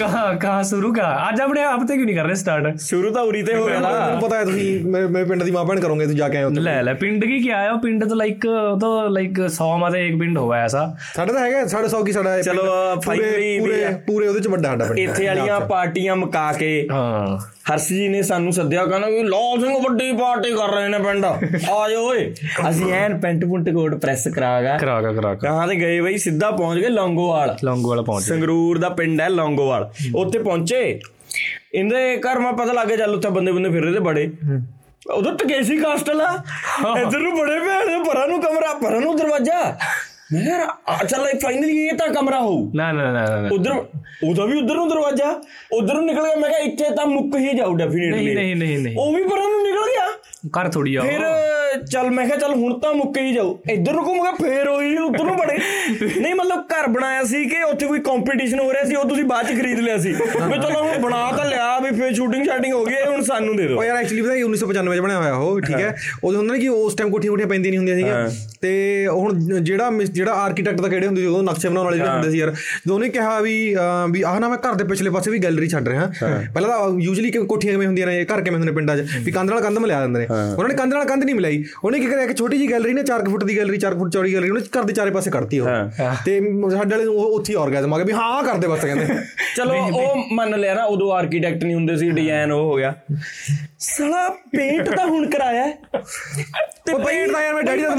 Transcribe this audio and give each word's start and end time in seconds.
ਕਹਾਂ 0.00 0.34
ਕਹਾਂ 0.34 0.62
ਸ਼ੁਰੂ 0.64 0.92
ਕਾ 0.94 1.26
ਅੱਜ 1.28 1.40
ਆਪਣੇ 1.40 1.62
ਆਪ 1.62 1.80
ਤੇ 1.88 1.94
ਕਿਉਂ 1.94 2.06
ਨਹੀਂ 2.06 2.16
ਕਰ 2.16 2.24
ਰਹੇ 2.24 2.34
ਸਟਾਰਟ 2.34 2.78
ਸ਼ੁਰੂ 2.80 3.10
ਤਾਂ 3.10 3.22
ਉਰੀ 3.22 3.42
ਤੇ 3.42 3.54
ਹੋ 3.54 3.66
ਗਿਆ 3.66 3.80
ਨਾ। 3.80 3.90
ਤੁਹਾਨੂੰ 3.90 4.20
ਪਤਾ 4.20 4.36
ਹੈ 4.36 4.44
ਤੁਸੀਂ 4.44 4.84
ਮੇਰੇ 4.84 5.06
ਮੇਰੇ 5.06 5.24
ਪਿੰਡ 5.24 5.42
ਦੀ 5.42 5.50
ਮਾਂ 5.50 5.64
ਭੈਣ 5.64 5.80
ਕਰੋਗੇ 5.80 6.04
ਤੁਸੀਂ 6.04 6.18
ਜਾ 6.18 6.28
ਕੇ 6.28 6.36
ਆਏ 6.36 6.44
ਉੱਥੇ। 6.44 6.60
ਲੈ 6.60 6.82
ਲੈ 6.82 6.94
ਪਿੰਡ 6.94 7.24
ਕੀ 7.24 7.38
ਕਿਆ 7.38 7.58
ਹੈ? 7.58 7.70
ਉਹ 7.72 7.78
ਪਿੰਡ 7.78 8.04
ਤਾਂ 8.04 8.16
ਲਾਈਕ 8.16 8.46
ਤਾਂ 8.80 9.10
ਲਾਈਕ 9.10 9.40
100 9.48 9.76
ਮਾ 9.78 9.90
ਤੇ 9.90 10.08
ਇੱਕ 10.08 10.18
ਪਿੰਡ 10.18 10.38
ਹੋਇਆ 10.38 10.64
ਐਸਾ। 10.64 10.96
ਸਾਡਾ 11.14 11.32
ਤਾਂ 11.32 11.40
ਹੈਗਾ 11.40 11.66
ਸਾਢੇ 11.66 11.88
ਸੌ 11.88 12.04
ਕੀ 12.04 12.12
ਸਾਡਾ 12.12 12.42
ਚਲੋ, 12.42 12.62
ਪਿੰਡ। 13.06 13.22
ਪੂਰੇ- 13.60 13.94
ਪੂਰੇ 14.06 14.28
ਉਹਦੇ 14.28 14.40
ਚ 14.40 14.48
ਵੱਡਾ 14.48 14.68
ਸਾਡਾ 14.68 14.84
ਪਿੰਡ 14.84 14.98
ਇੱਥੇ 14.98 15.26
ਵਾਲੀਆਂ 15.26 15.60
ਪਾਰਟੀਆਂ 15.60 16.16
ਮੁਕਾ 16.16 16.52
ਕੇ 16.52 16.88
ਹਾਂ। 16.92 17.38
ਹਰਸ਼ 17.72 17.88
ਜੀ 17.88 18.08
ਨੇ 18.08 18.22
ਸਾਨੂੰ 18.22 18.52
ਸੱਦਿਆ 18.52 18.86
ਕਹਿੰਦਾ 18.86 19.08
ਵੀ 19.08 19.22
ਲਾਲ 19.22 19.60
ਸਿੰਘ 19.60 19.78
ਵੱਡੀ 19.78 20.12
ਪਾਰਟੀ 20.12 20.52
ਕਰ 20.52 20.74
ਰਹੇ 20.74 20.88
ਨੇ 20.88 20.98
ਪਿੰਡ। 20.98 21.24
ਆ 21.24 21.88
ਜਾਓ 21.90 22.08
ਓਏ। 22.08 22.34
ਅਸੀਂ 22.70 22.92
ਐਨ 22.92 23.20
ਪੈਂਟ 23.20 23.44
ਪੁੰਟ 23.44 23.70
ਕੋਟ 23.70 23.94
ਪ੍ਰੈਸ 23.94 24.28
ਕਰਾਗਾ 24.28 24.76
ਕਰਾ 24.78 25.02
ਕਰਾ 25.02 25.34
ਕਹਾਂ 25.34 25.68
ਤੇ 25.68 25.76
ਗਏ 25.76 26.00
ਬਈ 26.00 26.16
ਸਿੱਧਾ 26.16 26.50
ਪਹੁੰਚ 26.50 26.80
ਗਏ 26.80 26.88
ਲੌਂਗੋਵਾਲ। 26.88 27.56
ਲੌਂਗੋ 27.64 27.88
ਵਾਲਾ 27.88 28.02
ਪਹੁੰਚ 28.02 28.24
ਸੰਗਰੂਰ 28.24 28.78
ਦਾ 28.78 28.88
ਪਿੰਡ 28.88 29.20
ਹੈ 29.20 29.28
ਲੌਂਗੋਵਾਲ। 29.28 29.89
ਉੱਥੇ 30.14 30.38
ਪਹੁੰਚੇ। 30.38 31.00
ਇਹਦੇ 31.74 32.16
ਘਰ 32.16 32.38
ਮੈਂ 32.38 32.52
ਪਤਾ 32.52 32.72
ਲੱਗ 32.72 32.88
ਗਿਆ 32.88 32.96
ਚੱਲ 32.96 33.14
ਉੱਥੇ 33.14 33.28
ਬੰਦੇ 33.28 33.52
ਬੰਦੇ 33.52 33.70
ਫਿਰ 33.70 33.82
ਰਹੇ 33.82 33.92
ਤੇ 33.92 34.00
ਬੜੇ। 34.00 34.30
ਉਧਰ 35.14 35.34
ਟਕੇਸੀ 35.34 35.76
ਕਾਸਟਲ 35.76 36.20
ਆ। 36.20 36.32
ਇੱਧਰ 37.00 37.18
ਨੂੰ 37.18 37.36
ਬੜੇ 37.38 37.58
ਭੈਣ 37.60 38.04
ਪਰਾਂ 38.04 38.26
ਨੂੰ 38.28 38.40
ਕਮਰਾ 38.40 38.72
ਪਰਾਂ 38.74 39.00
ਨੂੰ 39.00 39.16
ਦਰਵਾਜ਼ਾ। 39.16 39.78
ਮੈਂ 40.32 40.42
ਯਾਰ, 40.42 41.06
ਚੱਲ 41.06 41.26
ਫਾਈਨਲੀ 41.42 41.76
ਇਹ 41.86 41.92
ਤਾਂ 41.92 42.08
ਕਮਰਾ 42.08 42.40
ਹੋਊ। 42.40 42.70
ਨਾ 42.74 42.92
ਨਾ 42.92 43.12
ਨਾ 43.12 43.24
ਨਾ, 43.40 43.48
ਉਧਰ 43.52 43.70
ਉਹਦਾ 44.24 44.44
ਵੀ 44.44 44.58
ਉਧਰ 44.58 44.74
ਨੂੰ 44.74 44.88
ਦਰਵਾਜ਼ਾ। 44.88 45.30
ਉਧਰ 45.72 45.94
ਨੂੰ 45.94 46.04
ਨਿਕਲ 46.06 46.26
ਗਿਆ 46.26 46.36
ਮੈਂ 46.36 46.48
ਕਿਹਾ 46.50 46.58
ਇੱਥੇ 46.58 46.84
ਤਾਂ 46.96 47.06
ਮੁੱਕ 47.06 47.36
ਹੀ 47.36 47.56
ਜਾਊ 47.56 47.74
ਡੈਫੀਨਿਟਲੀ 47.74 48.24
ਨਹੀਂ 48.24 48.34
ਨਹੀਂ 48.34 48.56
ਨਹੀਂ 48.56 48.78
ਨਹੀਂ। 48.78 48.96
ਉਹ 48.98 49.14
ਵੀ 49.14 49.22
ਪਰਾਂ 49.22 49.48
ਨੂੰ 49.48 49.62
ਨਿਕਲ 49.62 49.88
ਗਿਆ। 49.88 50.06
ਕਰ 50.52 50.68
ਥੋੜੀ 50.68 50.94
ਆ। 50.94 51.00
ਫਿਰ 51.00 51.20
ਚੱਲ 51.90 52.10
ਮੈਂ 52.10 52.26
ਕਿਹਾ 52.26 52.36
ਚੱਲ 52.38 52.52
ਹੁਣ 52.54 52.78
ਤਾਂ 52.80 52.92
ਮੁੱਕ 52.94 53.16
ਹੀ 53.18 53.32
ਜਾਊ। 53.34 53.56
ਇੱਧਰ 53.70 53.92
ਨੂੰ 53.92 54.04
ਘੁੰਮ 54.06 54.22
ਗਿਆ 54.22 54.32
ਫੇਰ 54.40 54.68
ਉਹੀ 54.68 54.96
ਉੱਧਰ 54.98 55.24
ਨੂੰ 55.24 55.36
ਬੜੇ 55.36 55.56
ਨਹੀਂ 56.20 56.34
ਮਤਲਬ 56.34 56.64
ਘਰ 56.72 56.86
ਬਣਾਇਆ 56.88 57.22
ਸੀ 57.24 57.44
ਕਿ 57.44 57.62
ਉੱਥੇ 57.62 57.86
ਕੋਈ 57.86 58.00
ਕੰਪੀਟੀਸ਼ਨ 58.00 58.60
ਹੋ 58.60 58.72
ਰਿਹਾ 58.72 58.84
ਸੀ 58.84 58.94
ਉਹ 58.94 59.04
ਤੁਸੀਂ 59.08 59.24
ਬਾਅਦ 59.24 59.46
ਚ 59.46 59.58
ਖਰੀਦ 59.58 59.78
ਲਿਆ 59.80 59.96
ਸੀ। 59.98 60.12
ਵੀ 60.12 60.58
ਚਲੋ 60.58 60.82
ਹੁਣ 60.82 60.98
ਬਣਾ 61.02 61.30
ਤਾਂ 61.36 61.44
ਲਿਆ 61.44 61.78
ਵੀ 61.78 61.90
ਫੇਰ 61.98 62.14
ਸ਼ੂਟਿੰਗ 62.14 62.44
ਸ਼ਾਟਿੰਗ 62.44 62.74
ਹੋ 62.74 62.84
ਗਈ 62.84 62.94
ਇਹ 62.94 63.06
ਹੁਣ 63.06 63.22
ਸਾਨੂੰ 63.24 63.56
ਦੇ 63.56 63.66
ਦਿਓ। 63.66 63.76
ਉਹ 63.78 63.84
ਯਾਰ 63.84 63.96
ਐਕਚੁਅਲੀ 63.96 64.22
ਪਤਾ 64.22 64.34
1995 64.34 64.96
ਚ 64.96 65.00
ਬਣਿਆ 65.00 65.18
ਹੋਇਆ 65.18 65.34
ਉਹ 65.34 65.60
ਠੀਕ 65.60 65.76
ਹੈ? 65.76 65.94
ਉਦੋਂ 66.24 66.38
ਹੁੰਦਾ 66.38 66.54
ਨਾ 66.54 66.60
ਕਿ 66.60 66.68
ਉਸ 66.68 66.94
ਟਾਈਮ 66.94 67.10
ਕੋਠੀਆਂ 67.10 67.30
ਕੋਠੀਆਂ 67.30 67.48
ਪੈਂਦੀਆਂ 67.48 67.70
ਨਹੀਂ 67.70 67.78
ਹੁੰਦੀਆਂ 67.78 67.96
ਸੀਗੀਆਂ। 67.96 68.28
ਤੇ 68.60 69.06
ਹੁਣ 69.08 69.38
ਜਿਹੜਾ 69.64 69.90
ਜਿਹੜਾ 70.02 70.32
ਆਰਕੀਟੈਕਟ 70.34 70.80
ਦਾ 70.80 70.88
ਕਿਹੜੇ 70.88 71.06
ਹੁੰਦੇ 71.06 71.20
ਸੀ 71.20 71.26
ਉਦੋਂ? 71.26 71.42
ਨਕਸ਼ੇ 71.42 71.68
ਬਣਾਉਣ 71.68 71.84
ਵਾਲੇ 71.84 71.98
ਜਿਹੜੇ 71.98 72.10
ਹੁੰਦੇ 72.10 72.30
ਸੀ 72.30 72.38
ਯਾਰ। 72.38 72.50
ਜਦੋਂ 72.50 72.94
ਉਹਨੇ 72.94 73.08
ਕਿਹਾ 73.08 73.38
ਵੀ 73.40 73.54
ਵੀ 74.10 74.22
ਆਹ 74.22 74.38
ਨਾ 74.40 74.48
ਮੈਂ 74.48 74.58
ਘਰ 74.58 74.74
ਦੇ 74.74 74.84
ਪਿਛਲੇ 74.84 75.10
ਪਾਸੇ 75.10 75.30
ਵੀ 75.30 75.38
ਗੈਲਰੀ 75.38 75.68
ਛੱਡ 75.68 75.88
ਰਿਹਾ। 75.88 76.10
ਪਹਿਲਾਂ 76.22 76.68
ਤਾਂ 76.68 76.88
ਯੂਜੂਲੀ 77.00 77.30
ਕੋਠੀਆਂ 77.30 77.72
ਕਿਵੇਂ 77.72 77.86
ਹੁੰਦੀਆਂ 77.86 78.06
ਨੇ 78.06 78.24
ਘਰ 78.24 78.40
ਕਿਵੇਂ 78.40 78.56
ਹੁੰਦੇ 78.56 78.70
ਨੇ 78.70 78.74
ਪਿੰਡਾਂ 78.76 78.96
'ਚ? 78.96 79.06
ਵੀ 79.24 79.32
ਕੰਧ 79.32 79.50
ਨਾਲ 79.50 79.60
ਕੰਧ 79.62 79.78
ਮਿਲਾ 79.78 80.00
ਦਿੰਦੇ 80.00 80.20
ਨੇ। 80.20 80.26
ਉਹਨਾਂ 80.30 80.68
ਨੇ 80.68 80.74
ਕੰਧ 80.74 80.94
ਨਾਲ 80.94 81.04
ਕੰਧ 81.04 81.24
ਨਹੀਂ 81.24 81.34
ਮਿਲਾਈ। 81.34 81.59
ਉਹਨੇ 81.84 82.00
ਕੀ 82.00 82.06
ਕਰਿਆ 82.06 82.26
ਕਿ 82.26 82.34
ਛੋਟੀ 82.34 82.58
ਜੀ 82.58 82.70
ਗੈਲਰੀ 82.70 82.92
ਨੇ 82.92 83.02
4 83.02 83.30
ਫੁੱਟ 83.30 83.44
ਦੀ 83.44 83.56
ਗੈਲਰੀ 83.58 83.78
4 83.78 83.98
ਫੁੱਟ 83.98 84.12
ਚੌੜੀ 84.12 84.34
ਗੈਲਰੀ 84.34 84.50
ਉਹਨੇ 84.50 84.60
ਘਰ 84.78 84.82
ਦੇ 84.82 84.92
ਚਾਰੇ 84.92 85.10
ਪਾਸੇ 85.10 85.30
ਕੱਢਤੀ 85.30 85.58
ਉਹ। 85.58 85.66
ਤੇ 86.24 86.40
ਸਾਡੇ 86.70 86.90
ਵਾਲੇ 86.90 87.04
ਨੂੰ 87.04 87.14
ਉਹ 87.14 87.24
ਉੱਥੇ 87.24 87.54
ਆਰਗੇਜ਼ਮ 87.54 87.94
ਆ 87.94 87.96
ਗਿਆ 87.96 88.04
ਵੀ 88.06 88.12
ਹਾਂ 88.12 88.42
ਕਰਦੇ 88.42 88.68
ਬਸ 88.68 88.80
ਕਹਿੰਦੇ। 88.80 89.06
ਚਲੋ 89.56 89.74
ਉਹ 89.74 90.24
ਮੰਨ 90.32 90.60
ਲਿਆ 90.60 90.74
ਨਾ 90.74 90.84
ਉਦੋਂ 90.84 91.12
ਆਰਕੀਟੈਕਟ 91.12 91.64
ਨਹੀਂ 91.64 91.74
ਹੁੰਦੇ 91.74 91.96
ਸੀ 91.96 92.10
ਡਿਜ਼ਾਈਨ 92.10 92.52
ਉਹ 92.52 92.64
ਹੋ 92.64 92.76
ਗਿਆ। 92.76 92.94
ਸਾਲਾ 93.78 94.28
ਪੇਂਟ 94.28 94.96
ਤਾਂ 94.96 95.06
ਹੁਣ 95.06 95.30
ਕਰਾਇਆ। 95.30 95.66
ਤੇ 96.86 96.92
paint 96.92 97.32
ਤਾਂ 97.32 97.42
ਯਾਰ 97.42 97.54
ਮੈਂ 97.54 97.62
ਡੈਡੀ 97.62 97.82
ਦਾ 97.82 97.94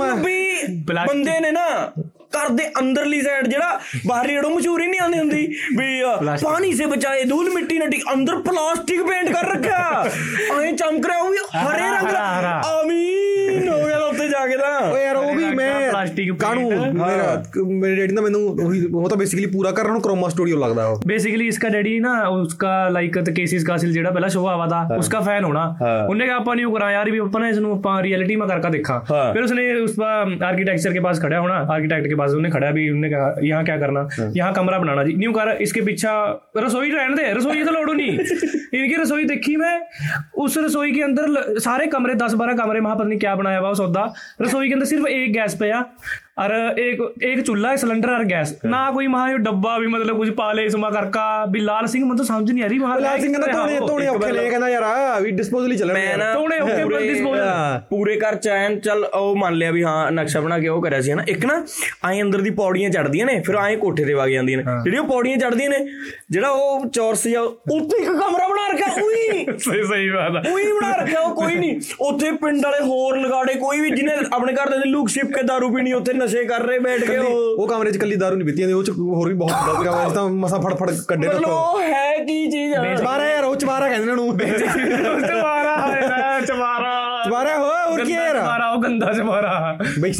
ਬੰਦੇ 1.07 1.39
ਨੇ 1.39 1.51
ਨਾ 1.51 1.91
ਘਰ 2.37 2.49
ਦੇ 2.49 2.63
ਅੰਦਰਲੀ 2.79 3.21
ਸਾਈਡ 3.21 3.47
ਜਿਹੜਾ 3.47 3.79
ਬਾਹਰੀ 4.07 4.33
ਏੜੋ 4.33 4.49
ਮਸ਼ਹੂਰ 4.49 4.81
ਹੀ 4.81 4.87
ਨਹੀਂ 4.87 4.99
ਆਉਂਦੀ 4.99 5.19
ਹੁੰਦੀ 5.19 5.47
ਵੀ 5.77 6.01
ਪਾਣੀ 6.43 6.73
ਸੇ 6.73 6.85
ਬਚਾਏ 6.85 7.23
ਧੂਲ 7.23 7.49
ਮਿੱਟੀ 7.49 7.79
ਨਟੀ 7.79 8.01
ਅੰਦਰ 8.13 8.35
ਪਲਾਸਟਿਕ 8.35 9.01
ਪੇਂਟ 9.03 9.33
ਕਰ 9.33 9.49
ਰੱਖਿਆ। 9.55 10.05
ਐਂ 10.61 10.73
ਚਮਕ 10.73 11.05
ਰਿਹਾ 11.05 11.17
ਉਹ 11.17 11.33
ਹਰੇ 11.57 11.89
ਰੰਗ 11.89 12.11
ਦਾ। 12.11 12.61
ਆਮੀਨ 12.65 13.69
ਹੋ 13.69 13.77
ਗਿਆ 13.87 13.97
ਉੱਤੇ 13.97 14.27
ਜਾ 14.29 14.47
ਕੇ 14.47 14.57
ਤਾਂ। 14.57 14.91
ਓਏ 14.91 15.03
ਯਾਰ 15.03 15.15
ਉਹ 15.15 15.35
ਵੀ 15.35 15.45
ਮੈਂ 15.45 15.71
ਕਾਣੂ 16.39 16.69
ਮੇਰਾ 16.93 17.43
ਮੇਰੇ 17.57 17.95
ਡੈਡੀ 17.95 18.15
ਦਾ 18.15 18.21
ਮੈਨੂੰ 18.21 18.41
ਉਹੀ 18.65 18.85
ਉਹ 18.93 19.09
ਤਾਂ 19.09 19.17
ਬੇਸਿਕਲੀ 19.17 19.45
ਪੂਰਾ 19.45 19.71
ਕਰਨ 19.71 19.91
ਨੂੰ 19.91 20.01
ਕ੍ਰੋਮਾ 20.01 20.29
ਸਟੂਡੀਓ 20.29 20.57
ਲੱਗਦਾ 20.59 20.85
ਉਹ। 20.87 21.01
ਬੇਸਿਕਲੀ 21.07 21.47
ਇਸਕਾ 21.47 21.69
ਡੈਡੀ 21.69 21.99
ਨਾ 21.99 22.27
ਉਸਕਾ 22.27 22.89
ਲਾਈਕ 22.89 23.19
ਤ 23.19 23.29
ਕੇਸਿਸ 23.29 23.63
ਕਾਸਿਲ 23.65 23.91
ਜਿਹੜਾ 23.91 24.11
ਪਹਿਲਾ 24.11 24.27
ਸ਼ੋਅ 24.27 24.47
ਆਵਾ 24.47 24.65
ਦਾ 24.67 24.89
ਉਸਕਾ 24.97 25.19
ਫੈਨ 25.19 25.43
ਹੋਣਾ। 25.43 25.75
ਉਹਨੇ 26.09 26.27
ਕਹਾ 26.27 26.35
ਆਪਾਂ 26.35 26.55
ਨਹੀਂ 26.55 26.65
ਉਹ 26.65 26.73
ਕਰਾਂ 26.73 26.91
ਯਾਰ 26.91 27.11
ਵੀ 27.11 27.17
ਆਪਾਂ 27.17 27.41
ਨੇ 27.41 27.49
ਇਸ 27.49 27.57
ਨੂੰ 27.57 27.71
ਆਪਾਂ 27.73 28.03
ਰਿਐਲਿਟੀ 28.03 28.35
ਮਾ 28.35 28.47
ਕਰਕੇ 28.47 28.69
ਦੇਖਾਂ। 28.69 28.99
ਫਿਰ 29.33 29.43
ਉਸਨੇ 29.43 29.73
ਉਸ 29.75 29.99
ਆਰਕੀਟੈਕਚਰ 30.43 30.93
ਕੇ 30.93 30.99
ਪਾਸ 30.99 31.21
ਖੜਿਆ 31.21 31.39
ਹੋਣਾ 31.41 31.55
ਆਰਕੀਟੈਕਟ 31.71 32.07
ਕੇ 32.07 32.15
पास 32.21 32.31
उन्हें 32.33 32.53
खड़ा 32.53 32.71
भी 32.71 32.89
उन्होंने 32.89 33.09
कहा 33.09 33.35
यहाँ 33.43 33.63
क्या 33.65 33.77
करना? 33.79 34.07
यहाँ 34.35 34.53
कमरा 34.53 34.79
बनाना। 34.79 35.03
जी 35.03 35.13
न्यू 35.17 35.31
कर 35.31 35.51
इसके 35.61 35.81
पीछा 35.81 36.13
रसोई 36.57 36.91
रहने 36.91 37.15
दे 37.15 37.31
रसोई 37.33 37.63
तो 37.63 37.71
लोड़ो 37.71 37.93
नहीं। 37.93 38.17
इनकी 38.73 38.95
रसोई 38.95 39.25
देखी 39.25 39.55
मैं 39.57 39.75
उस 40.37 40.57
रसोई 40.57 40.91
के 40.91 41.01
अंदर 41.01 41.59
सारे 41.59 41.87
कमरे 41.87 42.15
दस 42.15 42.33
बारह 42.33 42.53
कमरे 42.55 42.79
वहाँ 42.79 42.95
पता 42.95 43.07
नहीं 43.07 43.19
क्या 43.19 43.35
बनाया 43.35 43.59
हुआ 43.59 43.73
सौदा। 43.73 44.03
रसोई 44.41 44.67
के 44.67 44.73
अंदर 44.73 44.85
सिर्फ़ 44.85 45.07
एक 45.07 45.33
गैस 45.33 45.55
पे 45.55 45.71
आ 45.71 45.81
और 46.38 46.52
एक 46.78 46.98
एक 47.24 47.38
चूल्हा 47.42 47.68
सिलेंडर 47.76 48.10
और 48.10 48.24
गैस 48.26 48.50
ना 48.66 48.78
कोई 48.92 49.06
वहां 49.08 49.28
ये 49.28 49.36
डब्बा 49.44 49.76
भी 49.78 49.86
मतलब 49.88 50.16
कुछ 50.16 50.30
पाले 50.32 50.64
इसमा 50.64 50.88
करका 50.90 51.22
भी 51.52 51.60
लाल 51.62 51.86
सिंह 51.86 52.02
मतलब 52.06 52.26
समझ 52.26 52.50
नहीं 52.50 52.64
आ 52.64 52.66
रही 52.66 52.80
वहां 52.80 52.96
ਲਾਲ 53.00 53.20
ਸਿੰਘ 53.20 53.30
ਕਹਿੰਦਾ 53.34 53.52
ਧੋਣੇ 53.52 53.78
ਧੋਣੇ 53.82 54.06
ਔਖੇ 54.08 54.32
ਨੇ 54.32 54.48
ਕਹਿੰਦਾ 54.48 54.68
ਯਾਰ 54.68 54.82
ਆ 54.82 55.18
ਵੀ 55.20 55.30
ਡਿਸਪੋਜ਼ਲ 55.38 55.72
ਹੀ 55.72 55.76
ਚੱਲਣ 55.76 55.94
ਮੈਂ 55.94 56.16
ਨਾ 56.18 56.32
ਧੋਣੇ 56.34 56.58
ਹੋ 56.60 56.66
ਗਏ, 56.66 56.82
ਪੂਰੇ- 56.82 57.00
disposal। 57.04 57.80
ਪੂਰੇ 57.90 58.16
ਘਰ 58.18 58.34
ਚ 58.36 58.48
ਐਨ 58.56 58.78
ਚੱਲ 58.80 59.04
ਉਹ 59.06 59.36
ਮੰਨ 59.36 59.54
ਲਿਆ 59.54 59.70
ਵੀ 59.70 59.82
ਹਾਂ 59.84 60.10
ਨਕਸ਼ਾ 60.12 60.40
ਬਣਾ 60.40 60.58
ਕੇ 60.58 60.68
ਉਹ 60.68 60.82
ਕਰਿਆ 60.82 61.00
ਸੀ 61.00 61.12
ਹਨਾ 61.12 61.22
ਇੱਕ 61.28 61.46
ਨਾ 61.46 61.56
ਐਂ 62.08 62.22
ਅੰਦਰ 62.22 62.40
ਦੀ 62.40 62.50
ਪੌੜੀਆਂ 62.58 62.90
ਚੜਦੀਆਂ 62.90 63.26
ਨੇ 63.26 63.38
ਫਿਰ 63.46 63.56
ਐਂ 63.58 63.76
ਕੋਠੇ 63.76 64.04
ਤੇ 64.04 64.14
ਵਗ 64.14 64.28
ਜਾਂਦੀਆਂ 64.28 64.58
ਨੇ 64.58 64.64
ਜਿਹੜੀਆਂ 64.82 65.02
ਪੌੜੀਆਂ 65.04 65.36
ਚੜਦੀਆਂ 65.38 65.70
ਨੇ 65.70 65.78
ਜਿਹੜਾ 66.30 66.48
ਉਹ 66.50 66.86
ਚੌਰਸ 66.90 67.26
ਜਾਂ 67.28 67.42
ਉੱਥੇ 67.42 68.02
ਇੱਕ 68.02 68.10
ਕਮਰਾ 68.10 68.48
ਬਣਾ 68.48 68.66
ਰੱਖਿਆ 68.68 68.92
ਉਹੀ 68.98 69.24
सही 69.62 69.80
सही 69.86 70.06
बात 70.10 70.36
है 70.38 70.52
ਉਹੀ 70.52 70.70
ਬਣਾ 70.72 70.94
ਰੱਖਿਆ 70.96 71.20
ਉਹ 71.20 71.34
ਕੋਈ 71.34 71.54
ਨਹੀਂ 71.56 71.80
ਉੱਥੇ 72.02 72.30
ਪਿੰਡ 72.38 72.64
ਵਾਲੇ 72.64 72.84
ਹੋਰ 72.84 73.16
ਲਗਾੜੇ 73.18 73.54
ਕੋਈ 73.56 73.80
ਵੀ 73.80 73.90
ਜਿਹਨੇ 73.92 74.14
ਆਪਣੇ 74.32 74.52
ਘਰ 74.54 74.70
ਦੇ 74.70 74.88
ਲੁਕ 74.88 75.08
ਛਿਪ 75.10 75.32
ਕੇ 75.32 75.42
ਦਾਰੂ 75.46 75.74
ਪੀਣੀ 75.74 75.92
ਉੱਥੇ 75.94 76.12
ਨਸ਼ੇ 76.21 76.43
ਕਰ 76.45 76.63
ਰਹੇ 76.63 76.79
ਬੈਠ 76.79 77.03
ਕੇ 77.03 77.17
ਉਹ। 77.19 77.67
ਕਮਰੇ 77.67 77.91
'ਚ 77.91 77.97
ਕੱਲੀ 77.97 78.15
ਦਾਰੂ 78.17 78.35
ਨਹੀਂ 78.35 78.45
ਪੀਤੀ 78.45 78.59
ਜਾਂਦੀ 78.59 78.73
ਉਹ 78.73 78.83
'ਚ 78.83 78.89
ਹੋਰ 78.91 79.27
ਵੀ 79.27 79.33
ਬਹੁਤ 79.35 79.51
ਗਲਤ 79.67 79.83
ਕੰਮ 79.83 79.95
ਹੈ 79.99 80.13
ਤਾਂ 80.13 80.27
ਮਸਾ 80.37 80.59
ਫੜ 80.59 80.73
ਫੜ 80.75 80.89
ਕੱਢੇ 81.07 81.27
ਰੱਖੋ 81.27 81.37
ਮਤਲਬ 81.37 81.51
ਉਹ 81.51 81.79
ਹੈ 81.83 82.15
ਕੀ 82.19 82.49
ਚੀਜ਼? 82.51 82.73
ਆ 82.75 82.95
ਚਵਾਰਾ 82.95 83.25
ਯਾਰ 83.25 83.43
ਉਹ 83.43 83.55
ਚਵਾਰਾ 83.57 83.87
ਕਹਿੰਦੇ 83.87 84.03
ਇਹਨਾਂ 84.03 84.15
ਨੂੰ 84.17 84.37
ਚਵਾਰਾ 85.21 85.75
ਗੰਦਾ 88.83 89.11
ਜਮਾਰਾ 89.13 89.49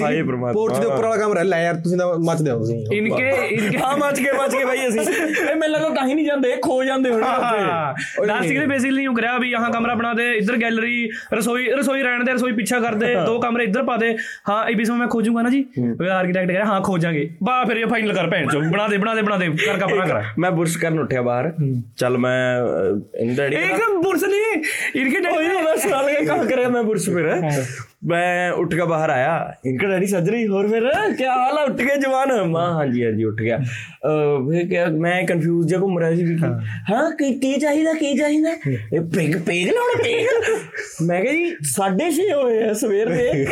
ਹਾਏ 0.01 0.21
ਪ੍ਰਮਾਤਮਾ। 0.23 0.51
ਪੋਰਚ 0.53 0.77
ਦੇ 0.79 0.85
ਉੱਪਰ 0.85 1.03
ਵਾਲਾ 1.03 1.17
ਕਮਰਾ 1.17 1.43
ਲੈ 1.43 1.61
ਯਾਰ 1.63 1.75
ਤੁਸੀਂ 1.75 1.97
ਤਾਂ 1.97 2.07
ਮੱਚਦੇ 2.25 2.51
ਹੋ 2.51 2.57
ਤੁਸੀਂ। 2.59 2.77
ਇਨਕੇ 2.97 3.29
ਇਨਕੇ 3.47 3.77
ਹਾਂ 3.77 3.95
ਮੱਚ 3.97 4.19
ਕੇ 4.19 4.31
ਮੱਚ 4.31 4.55
ਕੇ 4.55 4.63
ਭਾਈ 4.65 4.87
ਅਸੀਂ। 4.87 5.01
ਇਹ 5.01 5.55
ਮੈਨੂੰ 5.55 5.69
ਲੱਗਾ 5.71 5.89
ਤਾਂ 5.89 6.07
ਹੀ 6.07 6.13
ਨਹੀਂ 6.13 6.25
ਜਾਂਦੇ 6.25 6.55
ਖੋ 6.61 6.83
ਜਾਂਦੇ 6.83 7.09
ਹੋਣੇ 7.11 7.27
ਉੱਥੇ। 7.27 8.25
ਨਾਸਟਿਕ 8.27 8.57
ਨੇ 8.57 8.65
ਬੇਸਿਕਲੀ 8.65 9.05
ਉਹ 9.07 9.15
ਕਰਿਆ 9.15 9.37
ਵੀ 9.37 9.51
ਆਹਾਂ 9.53 9.69
ਕਮਰਾ 9.71 9.95
ਬਣਾ 9.95 10.13
ਦੇ 10.13 10.31
ਇੱਧਰ 10.33 10.57
ਗੈਲਰੀ 10.61 11.09
ਰਸੋਈ 11.33 11.67
ਰਸੋਈ 11.71 12.01
ਰਹਿਣ 12.03 12.23
ਦੇ 12.23 12.31
ਰਸੋਈ 12.31 12.51
ਪਿੱਛਾ 12.51 12.79
ਕਰਦੇ 12.79 13.13
ਦੋ 13.25 13.37
ਕਮਰੇ 13.39 13.63
ਇੱਧਰ 13.63 13.83
ਪਾ 13.83 13.97
ਦੇ। 13.97 14.15
ਹਾਂ 14.49 14.63
ਇਹ 14.69 14.75
ਵੀ 14.75 14.85
ਸਮਾਂ 14.85 14.97
ਮੈਂ 14.99 15.07
ਖੋਜੂਗਾ 15.07 15.41
ਨਾ 15.41 15.49
ਜੀ। 15.49 15.63
ਆਰਕੀਟੈਕਟ 16.11 16.47
ਕਹਿ 16.47 16.57
ਰਿਹਾ 16.57 16.65
ਹਾਂ 16.65 16.79
ਖੋਜਾਂਗੇ। 16.81 17.29
ਬਾ 17.43 17.63
ਫਿਰ 17.65 17.77
ਇਹ 17.77 17.85
ਫਾਈਨਲ 17.87 18.13
ਕਰ 18.13 18.27
ਭੈਣ 18.29 18.47
ਚੋ 18.47 18.59
ਬਣਾ 18.61 18.87
ਦੇ 18.87 18.97
ਬਣਾ 18.97 19.15
ਦੇ 19.15 19.21
ਬਣਾ 19.21 19.37
ਦੇ। 19.37 19.49
ਕਰ 19.65 19.77
ਕਪੜਾ 19.79 20.05
ਕਰ। 20.05 20.23
ਮੈਂ 20.39 20.51
ਬੁਰਸ਼ 20.51 20.77
ਕਰਨ 20.77 20.99
ਉੱਠਿਆ 20.99 21.21
ਬਾਹਰ। 21.21 21.51
ਚੱਲ 21.97 22.17
ਮੈਂ 22.17 22.37
ਇਹਨਾਂ 23.19 23.35
ਡੈਡੀ 23.35 23.55
ਇੱਕ 23.55 23.89
ਬੁਰਸ਼ 24.03 24.23
ਨਹੀਂ। 24.23 24.61
ਇਨਕੇ 25.01 25.19
ਡੈਡੀ 25.19 25.35
ਹੋਈ 25.35 25.47
ਨਾ 25.47 25.61
ਮੈਂ 25.61 25.75
ਸੁਣਾ 25.77 26.01
ਲਿਆ 26.01 26.23
ਕੰਮ 26.27 26.45
ਕਰਿਆ 26.47 26.69
ਮੈਂ 26.69 26.83
ਬੁਰਸ਼ 26.83 27.09
ਫਿਰ। 27.09 27.29
ਮੈਂ 28.01 28.51
ਉੱਠ 28.51 28.73
ਕੇ 28.75 28.85
ਬਾਹਰ 28.85 29.09
ਆਇਆ। 29.09 29.53
ਇਨਕਾ 29.65 29.87
ਡੈਡੀ 29.87 30.05
ਸੱਜ 30.07 30.29
ਰਹੀ 30.29 30.47
ਹੋਰ 30.47 30.67
ਫਿਰ 30.67 30.89
ਕੀ 31.17 31.25
ਹਾਲ 31.25 31.57
ਆ? 31.57 31.63
ਉੱਠ 31.63 31.81
ਕੇ 31.81 31.95
ਜਵਾਨ। 31.99 32.31
ਮਾਂ 32.43 32.71
ਹਾਂਜੀ 32.73 33.05
ਹਾਂਜੀ 33.05 33.23
ਉੱਠ 33.23 33.41
ਗਿਆ। 33.41 33.57
ਫਿਰ 33.57 34.89
ਮੈਂ 34.91 35.21
ਕਨਫਿਊਜ਼ 35.23 35.67
ਜਿਹਾ 35.67 35.79
ਘੁੰਮ 35.81 35.99
ਰਿਹਾ 35.99 36.15
ਸੀ 36.15 36.23
ਵੀ 36.23 36.37
ਹਾਂ। 36.37 37.11
ਕੀ 37.11 37.33
ਕੀ 37.39 37.53
ਚਾਹੀਦਾ 37.59 37.93
ਕੀ 37.93 38.17
ਚਾਹੀਦਾ? 38.17 38.49
ਇਹ 38.93 39.01
ਪੇਗ 39.15 39.35
ਪੇਗ 39.41 39.67
ਲਾਉਣਾ 39.67 40.01
ਪੇਗ 40.03 41.05
ਮੈਂ 41.07 41.21
ਕਿਹਾ 41.21 41.33
ਜੀ 41.33 41.45
6:30 41.69 42.31
ਹੋਏ 42.33 42.63
ਆ 42.69 42.73
ਸਵੇਰ 42.81 43.09
ਦੇ। 43.09 43.45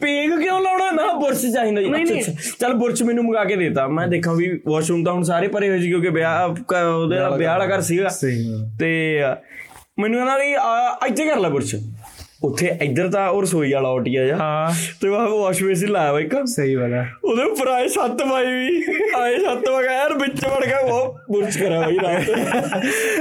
ਪੇਗ 0.00 0.30
ਕਿਉਂ 0.40 0.60
ਲਾਉਣਾ? 0.60 0.90
ਨਾ 0.90 1.12
ਬੁਰਸ਼ 1.14 1.44
ਚਾਹੀਦਾ 1.46 1.82
ਜੀ। 1.82 2.20
ਚੱਲ 2.60 2.74
ਬੁਰਸ਼ 2.74 3.02
ਮੈਨੂੰ 3.02 3.24
ਮੰਗਾ 3.24 3.44
ਕੇ 3.44 3.56
ਦੇਤਾ। 3.56 3.86
ਮੈਂ 3.88 4.06
ਦੇਖਾਂ 4.08 4.34
ਵੀ 4.34 4.50
ਵਾਸ਼ਰੂਮ 4.66 5.04
ਤਾਂ 5.04 5.12
ਹੁਣ 5.12 5.22
ਸਾਰੇ 5.22 5.48
ਭਰੇ 5.48 5.68
ਹੋਏ 5.68 5.80
ਸੀ 5.80 5.88
ਕਿਉਂਕਿ 5.88 6.08
ਵਿਆਹ 6.08 6.48
ਉਹਦੇ 6.48 7.16
ਵਿਆਹ 7.38 7.58
ਵਾਲਾ 7.58 7.76
ਘਰ। 7.76 7.80
ਸੀਗਾ। 7.80 8.08
ਤੇ 8.80 8.90
ਮੈਨੂੰ 10.00 10.16
ਕਹਿੰਦਾ 10.18 10.36
ਨਹੀਂ 10.38 10.54
ਇੱਥੇ 11.06 11.24
ਕਰ 11.26 11.38
ਲੈ 11.40 11.48
ਬੁਰਸ਼। 11.48 11.74
ਉੱਥੇ 12.42 12.66
ਇੱਧਰ 12.82 13.08
ਤਾਂ 13.08 13.28
ਉਹ 13.28 13.42
ਰਸੋਈ 13.42 13.72
ਵਾਲਾ 13.72 13.88
ਓਟੀਆ 13.88 14.26
ਜਾ 14.26 14.36
ਹਾਂ। 14.36 14.74
ਤੇ 15.00 15.08
ਵਾਹ 15.08 15.28
ਵਾਸ਼ 15.28 15.62
ਬੇਸਿਨ 15.64 15.88
ਲਾਇਆ 15.90 16.12
ਵਾ 16.12 16.20
ਇੱਕ। 16.20 16.34
ਸਹੀ 16.46 16.74
ਵਾਲਾ 16.74 17.04
ਉਹਦੇ 17.24 17.42
ਉੱਪਰ 17.42 17.68
ਆਏ 17.68 17.88
ਸੱਤ 17.88 18.22
ਬਾਈ 18.22 18.46
ਵੀ। 18.46 18.82
ਆਏ 19.16 19.38
ਸੱਤ 19.38 19.68
ਵਗਾ 19.70 19.92
ਯਾਰ 19.92 20.14
ਵਿੱਚ 20.14 20.44
ਵੜ 20.44 20.64
ਗਿਆ 20.66 20.78
ਉਹ 20.78 21.18
ਬੁਰਜ 21.30 21.58
ਕਰਾ 21.58 21.80
ਬਈ 21.80 21.96
ਰਾਤ 21.98 22.30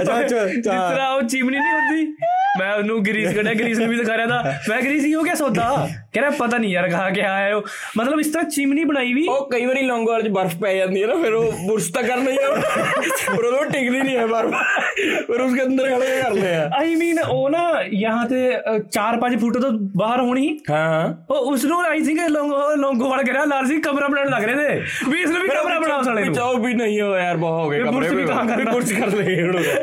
ਅੱਛਾ 0.02 0.20
ਅੱਛਾ 0.22 0.46
ਜਿਸ 0.48 0.64
ਤਰ੍ਹਾਂ 0.64 1.10
ਉਹ 1.14 1.22
ਚੀਮਨੀ 1.22 1.58
ਨਹੀਂ 1.58 1.74
ਹੁੰਦੀ 1.74 2.14
ਮੈਂ 2.60 2.74
ਉਹਨੂੰ 2.76 3.06
ਗਰੀਸ 3.06 3.34
ਕੜਿਆ 3.34 3.54
ਗਰੀਸ 3.54 3.78
ਨੂੰ 3.78 3.88
ਵੀ 3.88 3.96
ਦਿਖਾ 3.96 4.18
ਰਿਹਾ 4.18 4.28
ਤਾਂ। 4.28 4.54
ਮੈਂ 4.70 4.82
ਗਰੀਸ 4.82 5.06
ਹੀ 5.06 5.14
ਹੋ 5.16 5.22
ਗਿਆ 5.24 5.36
ਸੌਦਾ? 5.36 5.88
ਕਹਿੰਦਾ 6.14 6.30
ਪਤਾ 6.38 6.58
ਨਹੀਂ 6.58 6.72
ਯਾਰ 6.72 6.90
ਕਹਾ 6.90 7.10
ਕੇ 7.10 7.22
ਆਇਆ 7.22 7.56
ਉਹ। 7.56 7.64
ਮਤਲਬ 7.98 8.20
ਇਸ 8.20 8.28
ਤਰ੍ਹਾਂ 8.28 8.50
ਚਿਮਨੀ 8.50 8.84
ਬਣਾਈ 8.84 9.14
ਵੀ। 9.14 9.26
ਉਹ 9.30 9.50
ਕਈ 9.50 9.66
ਵਾਰੀ 9.66 9.82
ਲੌਂਗੋਰ 9.82 10.22
'ਚ 10.22 10.28
ਬਰਫ਼ 10.30 10.56
ਪੈ 10.62 10.74
ਜਾਂਦੀ 10.76 11.02
ਹੈ 11.02 11.08
ਨਾ 11.08 11.16
ਫਿਰ 11.24 11.34
ਉਹ 11.34 11.52
ਬੁਰਸ਼ 11.68 11.92
ਤਾਂ 11.94 12.04
ਕਰਨਾ 12.04 12.32
ਹੀ 12.32 12.38
ਆ। 12.38 12.56
ਪਰ 13.28 13.44
ਉਹ 13.44 13.66
ਟਿਕਦੀ 13.66 14.00
ਨਹੀਂ 14.00 14.16
ਹੈ 14.18 14.26
ਬਰਫ਼। 14.28 14.54
ਪਰ 15.28 15.42
ਉਸਕੇ 15.42 15.64
ਅੰਦਰ 15.64 15.90
ਖੜੇ 15.90 16.22
ਕਰ 16.22 16.34
ਲਿਆ। 16.34 16.70
ਆਈ 16.78 16.96
ਮੀਨ 16.96 17.20
ਉਹ 17.20 17.50
ਨਾ 17.50 17.62
ਯਹਾਂ 17.94 18.26
ਤੇ 18.30 18.40
4-5 18.92 19.38
ਫੁੱਟ 19.40 19.58
ਤੋਂ 19.58 19.72
ਬਾਹਰ 19.98 20.22
ਹੋਣੀ। 20.22 20.48
ਹਾਂ 20.70 21.14
ਉਹ 21.30 21.52
ਉਸ 21.52 21.66
ਨੂੰ 21.66 21.82
ਆਈ 21.82 22.02
ਥਿੰਕ 22.04 22.20
ਲੌਂਗੋ 22.30 22.76
ਲੌਂਗੋਰ 22.76 23.24
ਕਰਿਆ 23.26 23.44
ਲਾਲ 23.46 23.66
ਸੀ 23.68 23.80
ਕਮਰਾ 23.82 24.08
ਬਣਾਉਣ 24.08 24.30
ਲੱਗ 24.30 24.44
ਰਹੇ 24.44 24.56
ਨੇ। 24.56 24.82
ਵੀ 25.10 25.22
ਇਸ 25.22 25.30
ਨੂੰ 25.30 25.42
ਵੀ 25.42 25.48
ਕਮਰਾ 25.48 25.80
ਬਣਾਉ 25.80 26.04
ਸਾਲੇ 26.04 26.24
ਨੂੰ। 26.24 26.34
ਚਾਹ 26.36 26.54
ਵੀ 26.62 26.74
ਨਹੀਂ 26.74 27.02
ਹੋ 27.02 27.16
ਯਾਰ 27.18 27.38
ਬਹੁਤ 27.38 27.64
ਹੋ 27.64 27.70
ਗਏ 27.70 27.84
ਕਮਰੇ 27.84 28.10
ਵੀ 28.10 28.26
ਕਹਾਂ 28.26 28.46
ਕਰਨਾ। 28.46 28.72
ਬੁਰਸ਼ 28.72 28.94
ਕਰ 28.94 29.16
ਲਏ 29.16 29.36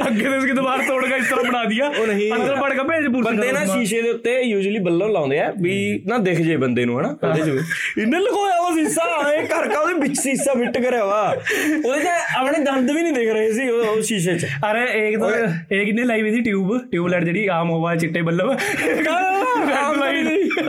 ਅੱਗੇ 0.07 0.23
ਤੇ 0.23 0.37
ਉਸਕੀ 0.37 0.53
ਦੀਵਾਰ 0.53 0.83
ਤੋੜ 0.89 1.05
ਕੇ 1.05 1.17
ਇਸ 1.17 1.29
ਤਰ੍ਹਾਂ 1.31 1.45
ਬਣਾ 1.45 1.65
ਦਿਆ। 1.65 1.91
ਅੰਦਰ 2.37 2.55
ਬੜ 2.57 2.73
ਕੇ 2.73 2.83
ਭੇਜ 2.89 3.07
ਬੁਰਸ਼ 3.07 3.27
ਬੰਦੇ 3.27 3.53
ਨਾ 3.53 3.65
ਸ਼ੀਸ਼ੇ 3.67 4.03
ਦੇ 4.03 4.11
ਉੱਤੇ 4.11 4.41
ਯੂਜੂਲੀ 4.43 4.79
ਬੱਲਰ 4.81 5.09
ਲਾਉਂਦੇ 5.11 5.41
ਆ 5.41 5.53
ਵੀ 5.63 6.03
ਨਾ 6.07 6.19
ਦਿਖ 6.25 6.41
ਜੇ 6.41 6.57
ਬੰਦੇ 6.57 6.85
ਨੂੰ 6.85 6.99
ਹਨਾ 7.01 7.09
ਉਹਦੇ 7.23 7.43
ਚ 7.43 7.65
ਇਹਨੇ 7.99 8.19
ਲਗਾਇਆ 8.19 8.63
ਵਾ 8.63 8.75
ਸੀਸਾ 8.75 9.03
ਐ 9.31 9.43
ਘਰ 9.45 9.69
ਕਾ 9.69 9.81
ਉਹਦੇ 9.81 9.95
ਵਿੱਚ 10.01 10.19
ਸੀਸਾ 10.21 10.55
ਫਿੱਟ 10.55 10.79
ਕਰਿਆ 10.79 11.05
ਵਾ 11.05 11.23
ਉਹਦੇ 11.85 12.01
ਚ 12.01 12.07
ਆਪਣੇ 12.37 12.65
ਦੰਦ 12.65 12.91
ਵੀ 12.91 13.03
ਨਹੀਂ 13.03 13.13
ਦਿਖ 13.13 13.29
ਰਹੇ 13.29 13.53
ਸੀ 13.53 13.69
ਉਹ 13.69 14.01
ਸ਼ੀਸ਼ੇ 14.03 14.37
ਚ 14.39 14.47
ਅਰੇ 14.71 14.85
ਇੱਕ 15.09 15.19
ਤਾਂ 15.21 15.31
ਇੱਕ 15.77 15.95
ਨੇ 15.95 16.05
ਲਾਈ 16.05 16.23
ਵੀ 16.23 16.31
ਸੀ 16.31 16.41
ਟਿਊਬ 16.41 16.79
ਟਿਊਬ 16.91 17.09
ਲਾਈਟ 17.09 17.25
ਜਿਹੜੀ 17.25 17.47
ਆਮ 17.53 17.71
ਹੋਵਾ 17.71 17.95
ਚਿੱਟੇ 17.97 18.23
ਬੱਲਬ 18.23 18.51
ਆਮ 19.77 19.99
ਲਾਈ 19.99 20.23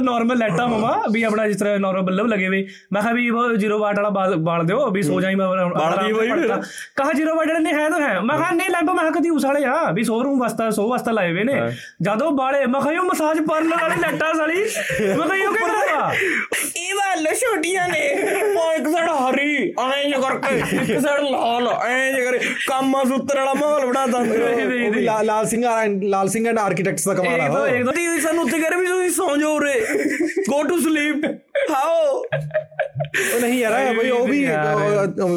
ਨਾਰਮਲ 0.05 0.37
ਲੈਟਾ 0.37 0.67
ਮਮਾ 0.67 1.01
ਵੀ 1.11 1.23
ਆਪਣਾ 1.23 1.47
ਜਿਸ 1.47 1.57
ਤਰ੍ਹਾਂ 1.57 1.79
ਨਾਰਮਲ 1.79 2.01
ਬੱਲਬ 2.01 2.27
ਲਗੇ 2.27 2.47
ਹੋਏ 2.47 2.65
ਮੈਂ 2.93 3.01
ਕਿਹਾ 3.01 3.13
ਵੀ 3.13 3.29
ਉਹ 3.29 3.53
ਜ਼ੀਰੋ 3.53 3.79
ਵਾਟ 3.79 3.95
ਵਾਲਾ 3.95 4.09
ਬਾਲ- 4.09 4.63
ਦਿਓ 4.63 4.89
ਵੀ 4.89 5.01
ਸੋ 5.03 5.21
ਜਾਈ 5.21 5.35
ਮੈਂ 5.35 5.47
ਬਾਲ 5.47 5.97
ਦੀ 6.05 6.11
ਵਹੀ। 6.11 6.29
ਕਹਾ 6.95 7.13
ਜ਼ੀਰੋ 7.13 7.35
ਵਾਟ 7.35 7.47
ਵਾਲੇ 7.47 7.59
ਨੇ 7.59 7.73
ਹੈ 7.73 7.89
ਤਾਂ 7.89 7.99
ਹੈ। 8.01 8.19
ਮੈਂ 8.21 8.37
ਕਿਹਾ 8.37 8.51
ਨਹੀਂ 8.51 8.69
ਲੈਂਪ 8.69 8.85
ਮੈਂ 8.85 8.95
ਕਿਹਾ 8.95 9.09
ਕਦੀ 9.09 9.29
ਉਸ 9.29 9.45
ਵਾਲੇ 9.45 9.63
ਆ 9.65 9.91
ਵੀ 9.91 10.03
ਸ਼ੋਰੂਮ 10.03 10.39
ਵਾਸਤਾ 10.39 10.69
ਸੋ 10.71 10.87
ਵਾਸਤਾ 10.89 11.11
ਲਾਏ 11.11 11.31
ਹੋਏ 11.31 11.43
ਨੇ। 11.43 11.53
ਜਦੋਂ 12.01 12.31
ਬਾਲੇ 12.31 12.65
ਮੈਂ 12.65 12.81
ਕਿਹਾ 12.81 13.01
ਉਹ 13.01 13.05
ਮਸਾਜ 13.05 13.39
ਪਾਰਲਰ 13.39 13.81
ਵਾਲੀ 13.81 13.99
ਲੈਟਾਂ 14.01 14.33
ਵਾਲੀ। 14.35 14.59
ਮੈਂ 15.17 15.27
ਕਿਹਾ 15.27 15.35
ਇਹ 15.35 15.53
ਕਿਹੜਾ 15.53 15.99
ਵਾ 15.99 16.11
ਇਹ 16.75 16.93
ਵਾਲ 16.95 17.25
ਛੋਟੀਆਂ 17.35 17.87
ਨੇ। 17.89 18.01
ਉਹ 18.55 18.73
ਇੱਕ 18.73 18.87
ਸਾਈਡ 18.87 19.09
ਹਰੀ 19.09 19.73
ਐਂ 19.93 20.03
ਜਿਹਾ 20.07 20.19
ਕਰਕੇ 20.19 20.55
ਇੱਕ 20.75 20.99
ਸਾਈਡ 20.99 21.21
ਲਾਲ 21.21 21.67
ਐਂ 21.87 22.13
ਜਿਹਾ 22.13 22.25
ਕਰੇ 22.25 22.39
ਕਾਮਾ 22.67 23.03
ਸੂਤਰ 23.03 23.37
ਵਾਲਾ 23.37 23.53
ਮਾਹੌਲ 23.53 23.85
ਬਣਾ 23.85 24.05
ਦਿੰਦੇ 24.07 24.43
ਉਹ 24.85 24.91
ਵੀ 24.91 25.01
ਲਾ- 25.01 25.23
ਲਾਲ 25.23 25.45
ਸਿੰਘ 25.45 25.65
ਲਾਲ 26.03 26.27
ਸਿੰਘ 26.29 26.47
ਐਂਡ 26.47 26.59
ਆਰਕੀਟੈਕਟਸ 26.59 27.05
ਦਾ 27.07 27.13
ਕਮਾਲ 27.13 27.41
ਆ। 27.41 27.47
ਉਹ। 27.49 27.67
ਇੱਕ 27.67 28.21
ਸਾਨੂੰ 28.21 28.43
ਉੱਥੇ 28.43 28.59
ਕਹਿ 28.59 28.69
ਰਹੇ 28.69 28.79
ਵੀ 28.79 28.87
ਤੁਸੀਂ 28.87 29.09
ਸੌਂ 29.09 29.37
ਜਾਓ 29.37 29.55
ਉਰੇ। 29.55 29.73
go 30.49 30.63
to 30.67 30.81
sleep. 30.81 31.44
ਹਾਓ 31.71 32.23
ਉਹ 33.33 33.39
ਨਹੀਂ 33.41 33.59
ਯਾਰ 33.59 33.93
ਬਈ 33.95 34.09
ਉਹ 34.09 34.25
ਵੀ 34.27 34.45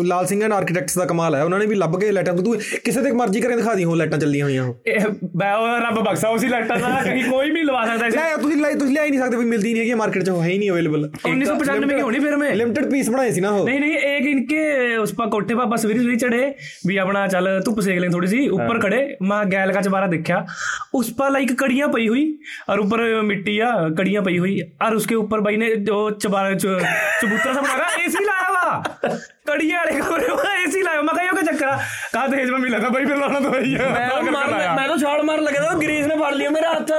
ਲਾਲ 0.04 0.26
ਸਿੰਘਨ 0.26 0.52
ਆਰਕੀਟੈਕਟਸ 0.52 0.96
ਦਾ 0.98 1.04
ਕਮਾਲ 1.04 1.34
ਹੈ। 1.34 1.42
ਉਹਨਾਂ 1.42 1.58
ਨੇ 1.58 1.66
ਵੀ 1.66 1.74
ਲੱਭ 1.74 1.98
ਕੇ 2.00 2.10
ਲਾਈਟਾਂ 2.12 2.32
ਤੂੰ 2.34 2.54
ਕਿਸੇ 2.84 3.00
ਦੇ 3.00 3.10
ਮਰਜ਼ੀ 3.12 3.40
ਕਰੇ 3.40 3.56
ਦਿਖਾ 3.56 3.74
ਦੀ 3.74 3.84
ਹੋ 3.84 3.94
ਲਾਈਟਾਂ 3.94 4.18
ਚੱਲੀਆਂ 4.18 4.44
ਹੋਈਆਂ 4.44 4.64
ਉਹ 4.64 5.28
ਬੈ 5.36 5.52
ਉਹ 5.54 5.66
ਰੱਬ 5.80 5.98
ਬਖਸ਼ਾ 6.00 6.28
ਉਸੇ 6.28 6.48
ਲਾਈਟਾਂ 6.48 6.78
ਦਾ 6.78 6.88
ਕਹੀਂ 7.04 7.24
ਕੋਈ 7.24 7.50
ਵੀ 7.50 7.62
ਲਵਾ 7.62 7.84
ਸਕਦਾ 7.86 8.08
ਨਹੀਂ 8.08 8.36
ਤੁਸੀਂ 8.38 8.56
ਲਈ 8.56 8.74
ਤੁਸੀਂ 8.74 8.94
ਲੈ 8.94 9.04
ਹੀ 9.04 9.10
ਨਹੀਂ 9.10 9.20
ਸਕਦੇ 9.20 9.36
ਵੀ 9.36 9.44
ਮਿਲਦੀ 9.44 9.72
ਨਹੀਂ 9.72 9.82
ਹੈਗੀ 9.82 9.94
ਮਾਰਕੀਟ 9.94 10.22
'ਚ 10.22 10.30
ਹੈ 10.32 10.48
ਹੀ 10.48 10.58
ਨਹੀਂ 10.58 10.70
ਅਵੇਲੇਬਲ 10.70 11.08
1995 11.24 11.88
ਕੀ 11.88 12.00
ਹੋਣੀ 12.00 12.18
ਫਿਰ 12.18 12.36
ਮੈਂ। 12.36 12.54
ਲਿਮਟਿਡ 12.56 12.90
ਪੀਸ 12.90 13.10
ਬਣਾਏ 13.10 13.30
ਸੀ 13.30 13.40
ਨਾ 13.40 13.50
ਉਹ। 13.50 13.64
ਨਹੀਂ 13.66 13.80
ਨਹੀਂ 13.80 13.96
ਇੱਕ 14.08 14.26
ਇਨਕੇ 14.26 14.96
ਉਸ 14.96 15.14
ਪਾ 15.14 15.26
ਕੋਟੇ 15.26 15.54
ਪਾ 15.54 15.64
ਬਸ 15.64 15.84
ਵੀਰੀ 15.86 15.98
ਵੀਰੀ 15.98 16.16
ਚੜੇ 16.16 16.52
ਵੀ 16.86 16.96
ਆਪਣਾ 16.96 17.26
ਚੱਲ 17.26 17.48
ਧੁੱਪ 17.64 17.80
ਸੇਕ 17.80 17.98
ਲੈਂ 17.98 18.10
ਥੋੜੀ 18.10 18.26
ਸੀ 18.26 18.46
ਉੱਪਰ 18.48 18.80
ਖੜੇ 18.80 19.00
ਮੈਂ 19.22 19.44
ਗੈਲ 19.44 19.72
ਕਾ 19.72 19.80
ਚਵਾਰਾ 19.80 20.06
ਦੇਖਿਆ। 20.06 20.44
ਉਸ 20.94 21.12
ਪਾ 21.12 21.28
ਲਾਈਕ 21.28 21.52
ਕੜੀਆਂ 21.58 21.88
ਪਈ 21.88 22.08
ਹੋਈ 22.08 22.26
ਔਰ 22.70 22.78
ਉੱਪਰ 22.78 23.04
ਮਿੱਟੀ 23.22 23.58
ਆ 23.60 23.72
ਕੜੀਆਂ 23.98 24.22
ਪਈ 24.22 24.38
ਹੋਈ 24.38 24.60
ਔਰ 24.86 24.94
ਉਸਕੇ 24.94 25.14
ਉੱਪਰ 25.14 25.40
ਬਾਈ 25.40 25.56
ਨੇ 25.56 25.74
ਜੋ 25.76 26.07
ਉਹ 26.08 26.18
ਚਬਾਰ 26.18 26.54
ਚਬੂਤਰਾ 26.54 27.52
ਸਭ 27.52 27.64
ਲਗਾ 27.64 27.86
ਏਸੀ 28.04 28.24
ਲਾਇਆ 28.24 28.50
ਵਾ। 28.52 28.82
ਕੜੀਏ 29.46 29.74
ਵਾਲੇ 29.76 29.98
ਕਮਰੇ 30.00 30.28
ਵਾ 30.30 30.54
ਏਸੀ 30.56 30.82
ਲਾਇਆ। 30.82 31.02
ਮੈਂ 31.02 31.14
ਕਹਿਆ 31.14 31.32
ਕਿ 31.32 31.44
ਚੱਕਰ 31.46 31.76
ਕਾ 32.12 32.26
ਤੇਜ 32.26 32.50
ਮੰਮੀ 32.50 32.68
ਲਗਾ 32.70 32.88
ਬਈ 32.88 33.04
ਫਿਰ 33.04 33.16
ਲਾਣਾ 33.16 33.40
ਤਾਂ 33.40 33.60
ਹੀ 33.60 33.74
ਆ 33.74 33.88
ਮੈਂ 33.88 34.30
ਮਾਰ 34.32 34.48
ਮੈਂ 34.76 34.86
ਤਾਂ 34.88 34.96
ਛਾਲ 34.98 35.22
ਮਾਰ 35.22 35.40
ਲਗਾ 35.40 35.70
ਉਹ 35.70 35.80
ਗਰੀਸ 35.82 36.06
ਨੇ 36.06 36.14
ਫੜ 36.16 36.32
ਲਿਆ 36.34 36.50
ਮੇਰਾ 36.50 36.72
ਹੱਥ। 36.72 36.92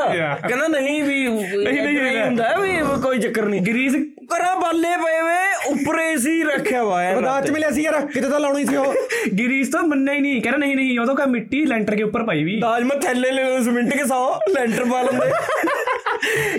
ਕਹਿੰਦਾ 0.48 0.68
ਨਹੀਂ 0.68 1.02
ਵੀ 1.04 1.28
ਨਹੀਂ 1.28 1.82
ਨਹੀਂ 1.82 2.20
ਹੁੰਦਾ 2.20 2.54
ਵੀ 2.58 2.78
ਕੋਈ 3.02 3.20
ਚੱਕਰ 3.20 3.46
ਨਹੀਂ। 3.46 3.62
ਗਰੀਸ 3.62 3.96
ਕਰਾ 4.32 4.54
ਬੱਲੇ 4.56 4.96
ਪਏ 4.98 5.22
ਵੇ 5.22 5.38
ਉੱਪਰ 5.70 6.00
ਏਸੀ 6.02 6.42
ਰੱਖਿਆ 6.44 6.84
ਵਾ 6.84 7.04
ਯਾਰ 7.04 7.16
ਬਦਾਤ 7.16 7.46
ਚ 7.48 7.52
ਮਿਲਿਆ 7.52 7.72
ਸੀ 7.72 7.84
ਯਾਰ 7.84 8.00
ਕਿਤੇ 8.06 8.30
ਤਾਂ 8.30 8.40
ਲਾਉਣੀ 8.40 8.66
ਸੀ 8.66 8.76
ਉਹ। 8.76 8.94
ਗਰੀਸ 9.40 9.70
ਤਾਂ 9.70 9.82
ਮੰਨਿਆ 9.84 10.14
ਹੀ 10.14 10.20
ਨਹੀਂ। 10.20 10.42
ਕਹਿੰਦਾ 10.42 10.58
ਨਹੀਂ 10.58 10.76
ਨਹੀਂ 10.76 11.00
ਉਹ 11.00 11.06
ਤਾਂ 11.06 11.16
ਕਾ 11.16 11.26
ਮਿੱਟੀ 11.26 11.66
ਲੈਂਟਰ 11.66 11.96
ਕੇ 11.96 12.04
ਉੱਪਰ 12.04 12.24
ਪਾਈ 12.24 12.44
ਵੀ। 12.44 12.60
ਤਾਜ 12.62 12.84
ਮੈਂ 12.84 12.98
ਥੱਲੇ 13.02 13.32
ਲੈ 13.32 13.44
ਲਓ 13.44 13.64
ਸਿਮਿੰਟ 13.64 13.94
ਕੇ 13.94 14.04
ਸਾਓ 14.04 14.40
ਲੈਂਟਰ 14.50 14.86
ਪਾ 14.86 15.02
ਲੰਦੇ। 15.02 15.32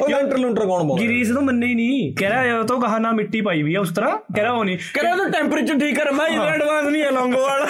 ਉਹ 0.01 0.09
ਲੈਂਟਰ 0.11 0.39
ਲੁੰਟਰ 0.39 0.67
ਕੌਣ 0.67 0.83
ਬੋਲ 0.83 1.01
ਗਿਰੀਸ਼ 1.01 1.31
ਨੂੰ 1.31 1.43
ਮੰਨੇ 1.45 1.67
ਹੀ 1.67 1.75
ਨਹੀਂ। 1.75 2.15
ਕਹਿ 2.15 2.29
ਰਿਹਾ 2.31 2.59
ਉਹ 2.59 2.65
ਤਾਂ 2.65 2.77
ਕਹਾ 2.81 2.99
ਨਾ 2.99 3.11
ਮਿੱਟੀ 3.13 3.41
ਪਾਈ 3.41 3.63
ਵੀ 3.63 3.75
ਹੈ 3.75 3.81
ਉਸ 3.81 3.91
ਤਰ੍ਹਾਂ 3.93 4.17
ਕਹਿ 4.35 4.43
ਰਿਹਾ 4.43 4.53
ਉਹ 4.53 4.65
ਨਹੀਂ। 4.65 4.79
ਕਹਿ 4.95 5.03
ਰਿਹਾ 5.03 5.15
ਉਹ 5.15 5.29
ਟੈਂਪਰੇਚਰ 5.31 5.79
ਠੀਕ 5.79 5.97
ਕਰ 5.97 6.11
ਮੈਂ 6.13 6.27
ਇਹਦਾ 6.29 6.45
ਐਡਵਾਂਸ 6.45 6.87
ਨਹੀਂ 6.87 7.03
ਹੈ 7.03 7.11
ਲੌਂਗੋਵਾਲ। 7.11 7.67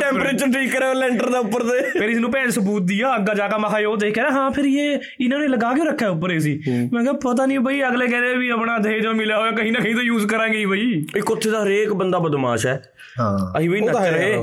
ਟੈਂਪਰੇਚਰ 0.00 0.46
ਠੀਕ 0.46 0.72
ਕਰ 0.72 0.94
ਲੈਂਟਰ 0.94 1.30
ਦਾ 1.30 1.38
ਉੱਪਰ 1.38 1.62
ਤੇ 1.62 1.80
ਫਿਰ 2.00 2.08
ਇਸ 2.08 2.18
ਨੂੰ 2.18 2.30
ਭੈਣ 2.30 2.50
ਸਬੂਤ 2.50 2.82
ਦਿਆ 2.82 3.14
ਅੱਗਾ 3.16 3.34
ਜਾ 3.34 3.48
ਕੇ 3.48 3.58
ਮੈਂ 3.58 3.70
ਕਿਹਾ 3.70 3.88
ਉਹ 3.88 3.96
ਦੇਖ 3.96 4.18
ਰਿਹਾ 4.18 4.30
ਹਾਂ 4.30 4.50
ਫਿਰ 4.50 4.64
ਇਹ 4.64 4.98
ਇਹਨਾਂ 5.20 5.38
ਨੇ 5.38 5.48
ਲਗਾ 5.48 5.72
ਕੇ 5.72 5.84
ਰੱਖਿਆ 5.84 6.08
ਉੱਪਰ 6.10 6.30
ਏਸੀ। 6.30 6.60
ਮੈਂ 6.92 7.02
ਕਿਹਾ 7.02 7.12
ਪਤਾ 7.12 7.46
ਨਹੀਂ 7.46 7.60
ਬਈ 7.60 7.82
ਅਗਲੇ 7.82 8.06
ਕਹਿ 8.06 8.20
ਰਹੇ 8.20 8.34
ਵੀ 8.34 8.48
ਆਪਣਾ 8.48 8.78
ਦਹੇਜ 8.78 9.06
ਮਿਲਿਆ 9.06 9.38
ਹੋਇਆ 9.38 9.50
ਕਹੀਂ 9.50 9.72
ਨਾ 9.72 9.80
ਕਹੀਂ 9.80 9.94
ਤਾਂ 9.94 10.02
ਯੂਜ਼ 10.02 10.26
ਕਰਾਂਗੇ 10.26 10.58
ਹੀ 10.58 10.66
ਬਈ। 10.66 11.04
ਇੱਕ 11.16 11.30
ਉੱਥੇ 11.30 11.50
ਦਾ 11.50 11.62
ਹਰੇਕ 11.64 11.92
ਬੰਦਾ 11.92 12.18
ਬਦਮਾਸ਼ 12.18 12.66
ਹੈ। 12.66 12.82
ਹਾਂ। 13.20 13.58
ਅਸੀਂ 13.58 13.70
ਵੀ 13.70 13.80
ਨੱਚ 13.80 13.96
ਰਹੇ। 13.96 14.34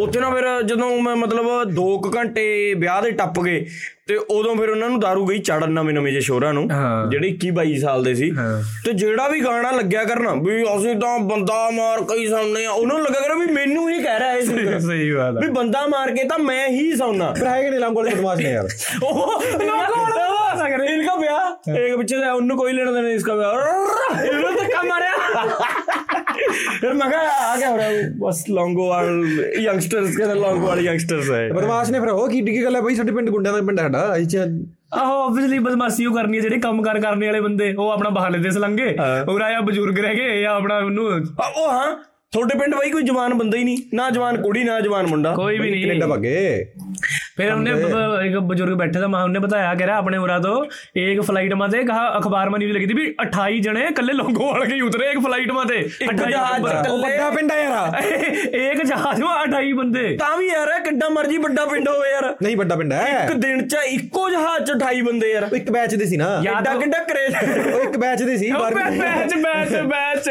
ਉੱਥੇ 0.00 0.20
ਨਾ 0.20 0.30
ਫਿਰ 0.30 0.44
ਜਦੋਂ 0.62 0.90
ਮੈਂ 1.02 1.16
ਮਤਲਬ 1.16 1.46
2 1.74 1.86
ਘੰਟੇ 2.16 2.74
ਵਿਆਹ 2.74 3.02
ਦੇ 3.02 3.10
ਟੱਪ 3.10 3.40
ਗਏ 3.40 3.66
ਤੇ 4.08 4.16
ਉਦੋਂ 4.16 4.54
ਫਿਰ 4.56 4.68
ਉਹਨਾਂ 4.68 4.88
ਨੂੰ 4.88 4.98
दारू 4.98 5.24
ਗਈ 5.26 5.38
ਚੜਨ 5.38 5.70
ਨਵੇਂ 5.70 5.94
ਨਵੇਂ 5.94 6.12
ਜੇ 6.12 6.20
ਸ਼ੋਰਾਂ 6.20 6.52
ਨੂੰ 6.54 6.68
ਜਿਹੜੇ 7.10 7.28
21 7.28 7.48
22 7.56 7.78
ਸਾਲ 7.78 8.04
ਦੇ 8.04 8.14
ਸੀ। 8.14 8.30
ਤੇ 8.84 8.92
ਜਿਹੜਾ 8.92 9.28
ਵੀ 9.28 9.40
ਗਾਣਾ 9.40 9.70
ਲੱਗਿਆ 9.70 10.04
ਕਰਨਾ 10.04 10.34
ਵੀ 10.34 10.62
ਅਸੀਂ 10.76 10.94
ਤਾਂ 10.96 11.18
ਬੰਦਾ 11.18 11.70
ਮਾਰ 11.70 12.02
ਕਈ 12.02 12.26
ਸੁਣਨੇ 12.26 12.64
ਆ 12.66 12.70
ਉਹਨਾਂ 12.70 12.96
ਨੂੰ 12.96 13.04
ਲੱਗਾ 13.06 13.20
ਕਰਨਾ 13.20 13.34
ਵੀ 13.34 13.52
ਮੈਨੂੰ 13.52 13.88
ਹੀ 13.90 14.02
ਕਹਿ 14.02 14.18
ਰਿਹਾ 14.18 14.32
ਇਹ 14.32 14.42
ਸਿੰਗਰ 14.42 14.78
ਸਹੀ 14.80 15.10
ਬਾਤ 15.12 15.34
ਵੀ 15.42 15.48
ਬੰਦਾ 15.50 15.86
ਮਾਰ 15.86 16.10
ਕੇ 16.10 16.24
ਤਾਂ 16.24 16.38
ਮੈਂ 16.38 16.68
ਹੀ 16.68 16.96
ਸੁਣਨਾ 16.96 17.30
ਪਰ 17.40 17.46
ਹੈ 17.46 17.62
ਕਿ 17.62 17.70
ਨਹੀਂ 17.70 17.80
ਲੰਗੋਲ 17.80 18.10
ਬਦਮਾਸ਼ 18.10 18.40
ਨੇ 18.40 18.50
ਯਾਰ। 18.50 18.68
ਉਹ 19.02 19.42
ਲੰਗੋਲ 19.42 20.58
ਸਕਰੇ 20.58 20.86
ਇਨਕਾ 20.94 21.14
ਵਿਆਹ। 21.14 21.70
ਇੱਕ 21.76 21.96
ਪਿੱਛੇ 21.96 22.16
ਉਹਨੂੰ 22.16 22.56
ਕੋਈ 22.56 22.72
ਲੈਣਾ 22.72 22.92
ਦੇਣਾ 22.92 23.08
ਇਸਕਾ 23.08 23.34
ਵਿਆਹ। 23.34 24.24
ਇਹਨਾਂ 24.24 24.52
ਤਾਂ 24.52 24.68
ਕੰਮ 24.68 24.92
ਆ 24.92 25.00
ਰਿਹਾ 25.00 25.75
ਮੈਂ 26.85 27.09
ਕਿਹਾ 27.09 27.21
ਆ 27.43 27.55
ਗਿਆ 27.57 27.69
ਹੋ 27.69 27.77
ਰਿਹਾ 27.77 27.89
ਬਸ 28.19 28.43
ਲੌਂਗੋਵਾਲ 28.49 29.23
ਯੰਗਸਟਰਸ 29.59 30.15
ਕਹਿੰਦਾ 30.17 30.33
ਲੌਂਗੋਵਾਲ 30.35 30.81
ਯੰਗਸਟਰਸ 30.81 31.29
ਹੈ 31.31 31.47
ਬਦਮਾਸ਼ 31.49 31.91
ਨੇ 31.91 31.99
ਫਿਰ 31.99 32.09
ਉਹ 32.09 32.27
ਕੀ 32.29 32.41
ਡਿੱਗੀ 32.41 32.63
ਗੱਲ 32.63 32.75
ਹੈ 32.75 32.81
ਬਈ 32.81 32.95
ਸਾਡੇ 32.95 33.11
ਪਿੰਡ 33.11 33.29
ਗੁੰਡਿਆਂ 33.29 33.53
ਦਾ 33.53 33.61
ਪਿੰਡ 33.61 33.79
ਹੈ 33.79 33.83
ਸਾਡਾ 33.83 34.15
ਇਹ 34.17 34.25
'ਚ 34.25 34.37
ਆਹੋ 34.93 35.21
ਆਬਵੀਅਸਲੀ 35.21 35.59
ਬਦਮਾਸ਼ੀ 35.59 36.05
ਉਹ 36.05 36.15
ਕਰਨੀ 36.15 36.37
ਹੈ 36.37 36.41
ਜਿਹੜੇ 36.41 36.59
ਕੰਮ 36.59 36.81
ਕਾਰ 36.83 36.99
ਕਰਨੇ 36.99 37.25
ਵਾਲੇ 37.25 37.41
ਬੰਦੇ 37.41 37.73
ਉਹ 37.73 37.89
ਆਪਣਾ 37.91 38.09
ਬਾਹਰ 38.09 38.31
ਲੈਂਦੇ 38.31 38.49
ਸਲੰਗੇ 38.49 38.95
ਉਹ 39.27 39.39
ਆਇਆ 39.41 39.61
ਬਜ਼ੁਰਗ 39.61 39.99
ਰਹਿ 39.99 40.15
ਗਏ 40.15 40.41
ਜਾਂ 40.41 40.55
ਆਪਣਾ 40.55 40.77
ਉਹਨੂੰ 40.77 41.11
ਆ, 41.11 41.47
ਉਹ 41.47 41.69
ਹਾਂ 41.69 41.95
ਤੁਹਾਡੇ 42.31 42.57
ਪਿੰਡ 42.59 42.75
ਬਾਈ 42.75 42.89
ਕੋਈ 42.89 43.03
ਜਵਾਨ 43.03 43.33
ਬੰਦਾ 43.33 43.57
ਹੀ 43.57 43.63
ਨਹੀਂ 43.63 43.77
ਨਾ 43.93 44.09
ਜਵਾਨ 44.09 44.41
ਕੁੜੀ 44.41 44.63
ਨਾ 44.63 44.79
ਜਵਾਨ 44.79 45.07
ਮੁੰਡਾ 45.07 45.33
कोई 45.35 45.57
भी 45.57 45.71
नहीं 45.71 45.81
ਕੈਨੇਡਾ 45.81 46.07
ਭੱਗੇ 46.07 46.65
फिर 47.37 47.49
हमने 47.49 47.73
ब- 47.75 48.19
एक 48.21 48.37
बुजुर्ग 48.45 48.73
बैठे 48.77 48.99
था 48.99 49.07
वहां 49.07 49.23
हमने 49.23 49.39
बताया 49.41 49.73
कह 49.75 49.85
रहा 49.85 49.97
अपने 49.99 50.17
उरा 50.19 50.37
तो 50.41 50.53
एक 51.01 51.21
फ्लाइट 51.23 51.53
में 51.55 51.65
थे 51.69 51.83
कहा 51.85 52.05
अखबार 52.15 52.49
में 52.49 52.57
न्यूज 52.59 52.71
लगी 52.73 52.87
थी 52.87 52.95
भी 52.95 53.05
28 53.21 53.59
जने 53.63 53.85
कल्ले 53.93 54.13
लोगों 54.15 54.47
वाले 54.47 54.65
के 54.65 54.73
ही 54.73 54.81
उतरे 54.83 55.09
एक 55.09 55.19
फ्लाइट 55.21 55.51
में 55.51 55.61
थे 55.67 55.79
ਇੱਕ 55.79 56.11
28 56.11 56.31
ਜਹਾਜ਼ 56.31 56.61
ऊपर। 56.61 56.81
ਚ 56.81 56.89
ਉਹ 56.89 56.97
ਵੱਡਾ 56.99 57.29
ਪਿੰਡ 57.31 57.51
ਹੈ 57.51 57.57
ਯਾਰ 57.59 57.97
एक 58.61 58.81
जहाज 58.85 59.21
में 59.21 59.29
28 59.31 59.73
बंदे 59.77 60.05
ਤਾਂ 60.19 60.35
ਵੀ 60.37 60.47
ਯਾਰ 60.47 60.71
ਕਿੱਡਾ 60.81 61.09
ਮਰਜੀ 61.11 61.37
ਵੱਡਾ 61.39 61.65
ਪਿੰਡ 61.67 61.87
ਹੋਵੇ 61.89 62.09
ਯਾਰ 62.11 62.27
ਨਹੀਂ 62.41 62.55
ਵੱਡਾ 62.57 62.75
ਪਿੰਡ 62.75 62.93
ਹੈ 62.93 63.05
ਇੱਕ 63.23 63.33
ਦਿਨ 63.39 63.67
ਚ 63.67 63.83
ਇੱਕੋ 63.89 64.29
ਜਹਾਜ਼ 64.29 64.63
ਚ 64.63 64.75
28 64.75 65.01
ਬੰਦੇ 65.03 65.31
ਯਾਰ 65.31 65.43
ਉਹ 65.43 65.55
ਇੱਕ 65.55 65.71
ਬੈਚ 65.71 65.95
ਦੇ 65.95 66.05
ਸੀ 66.05 66.17
ਨਾ 66.17 66.29
ਯਾਰ 66.43 66.55
ਐਡਾ 66.57 66.73
ਕਿੱਡਾ 66.77 67.03
ਕਰੇਜ 67.05 67.35
ਉਹ 67.65 67.81
ਇੱਕ 67.81 67.97
ਬੈਚ 67.99 68.23
ਦੇ 68.23 68.37
ਸੀ 68.37 68.51
ਬਾਰਵੀਂ 68.53 68.99
बैच 69.01 69.35
बैच 69.43 69.73
बैच 69.91 70.29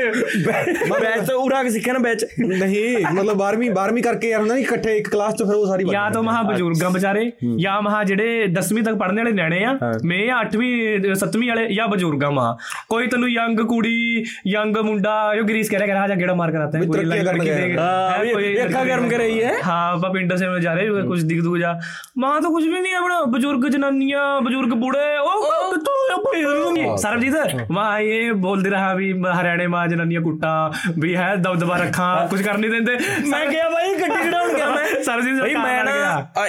ਬੈਚ 0.93 1.27
ਤੋਂ 1.27 1.39
ਉਰਾ 1.41 1.63
ਕੇ 1.63 1.71
ਸਿੱਖਿਆ 1.71 1.93
ਨਾ 1.93 1.99
ਬੈਚ 2.01 2.25
ਨਹੀਂ 2.41 2.85
ਮਤਲਬ 3.09 3.43
12ਵੀਂ 3.43 3.71
12ਵੀਂ 3.73 4.03
ਕਰਕੇ 4.03 4.29
ਯਾਰ 4.29 4.41
ਹੁੰਦਾ 4.41 4.55
ਨਹੀਂ 4.55 4.65
ਇਕੱਠੇ 4.65 4.97
ਇੱਕ 4.97 5.09
ਕਲਾਸ 5.09 5.35
'ਚ 5.35 5.43
ਫਿਰ 5.43 5.55
ਉਹ 5.55 5.67
ਸਾਰੀ 5.67 5.85
या 5.91 6.03
तो 6.11 6.21
वहां 6.25 6.41
बुजुर्ग 6.47 6.81
ਵਿਚਾਰੇ 6.96 7.32
ਜਾਂ 7.60 7.82
ਮਹਾ 7.82 8.04
ਜਿਹੜੇ 8.04 8.46
10ਵੀਂ 8.54 8.84
ਤੱਕ 8.84 8.96
ਪੜ੍ਹਨ 8.96 9.18
ਵਾਲੇ 9.18 9.32
ਨਿਆਣੇ 9.32 9.64
ਆ 9.64 9.78
ਮੈਂ 10.06 10.20
8ਵੀਂ 10.38 10.72
7ਵੀਂ 11.16 11.50
ਵਾਲੇ 11.50 11.68
ਜਾਂ 11.74 11.88
ਬਜ਼ੁਰਗਾਂ 11.88 12.32
ਮਹਾ 12.32 12.58
ਕੋਈ 12.90 13.08
ਤੈਨੂੰ 13.08 13.30
ਯੰਗ 13.30 13.60
ਕੁੜੀ 13.60 14.24
ਯੰਗ 14.48 14.78
ਮੁੰਡਾ 14.78 15.16
ਜੋ 15.36 15.44
ਗਰੀਸ 15.44 15.70
ਕਹਿ 15.70 15.80
ਰਿਹਾ 15.80 15.88
ਕਰਾ 15.88 16.08
ਜਾ 16.08 16.16
ਗੇੜਾ 16.16 16.34
ਮਾਰ 16.34 16.52
ਕੇ 16.52 16.58
ਆਤਾ 16.58 16.78
ਹੈ 16.78 16.84
ਕੋਈ 16.84 17.06
ਲੱਗ 17.06 17.26
ਕਰਕੇ 17.26 17.56
ਦੇਖ 17.56 17.78
ਹਾਂ 17.80 18.24
ਇਹ 18.26 18.64
ਅੱਖਾਂ 18.66 18.86
ਗਰਮ 18.86 19.10
ਕਰ 19.10 19.18
ਰਹੀ। 19.18 19.42
ਹੈ। 19.44 19.54
ਹਾਂ 19.66 19.94
ਆਪਾਂ 19.94 20.10
ਪਿੰਡਾਂ 20.10 20.38
ਸੇ 20.38 20.46
ਜਾ 20.62 20.74
ਰਹੇ 20.74 21.02
ਕੁਝ 21.02 21.22
ਦਿਖ 21.24 21.42
ਦੂ 21.42 21.58
ਜਾ। 21.58 21.74
ਮਹਾ 22.18 22.40
ਤਾਂ 22.40 22.50
ਕੁਝ 22.50 22.64
ਵੀ 22.64 22.80
ਨਹੀਂ 22.80 22.94
ਆਪਣਾ 22.96 23.22
ਬਜ਼ੁਰਗ 23.24 23.66
ਜਨਾਨੀਆਂ 23.68 24.42
ਬਜ਼ੁਰਗ 24.42 24.74
ਬੁੜੇ 24.74 25.18
ਉਹ 25.18 25.44
ਕਿੱਥੋਂ 25.72 25.94
ਆਪਣੇ 26.16 26.42
ਰੂੰਗੇ 26.44 26.86
ਸਰਬਜੀਤ 26.98 27.72
ਮਾ 27.72 27.88
ਇਹ 28.00 28.32
ਬੋਲਦੇ 28.34 28.70
ਰਹਾ 28.70 28.94
ਵੀ 28.94 29.12
ਹਰਿਆਣੇ 29.42 29.68
ਮਾ 29.68 29.86
ਜਨਾਨੀਆਂ 29.88 30.22
ਕੁੱਟਾ 30.22 30.72
ਵੀ 31.00 31.16
ਹੈ 31.16 31.36
ਦਬਦਬਾ 31.36 31.78
ਰੱਖਾਂ 31.78 32.28
ਕੁਝ 32.28 32.42
ਕਰ 32.42 32.58
ਨਹੀਂ 32.58 32.72
ਦਿੰਦੇ। 32.72 32.98
ਮੈਂ 33.28 33.46
ਕਿਹਾ 33.46 33.70
ਬਾਈ 33.70 33.94
ਗੱਡੀ 33.96 34.28
ਘੜਾਉਣ 34.28 34.54
ਗਿਆ 34.54 34.70
ਮੈਂ। 34.70 34.86
ਸਰਬਜੀਤ 35.04 35.40
ਭਾਈ 35.42 35.54
ਮੈਂ 35.56 35.84
ਨਾ 35.84 35.92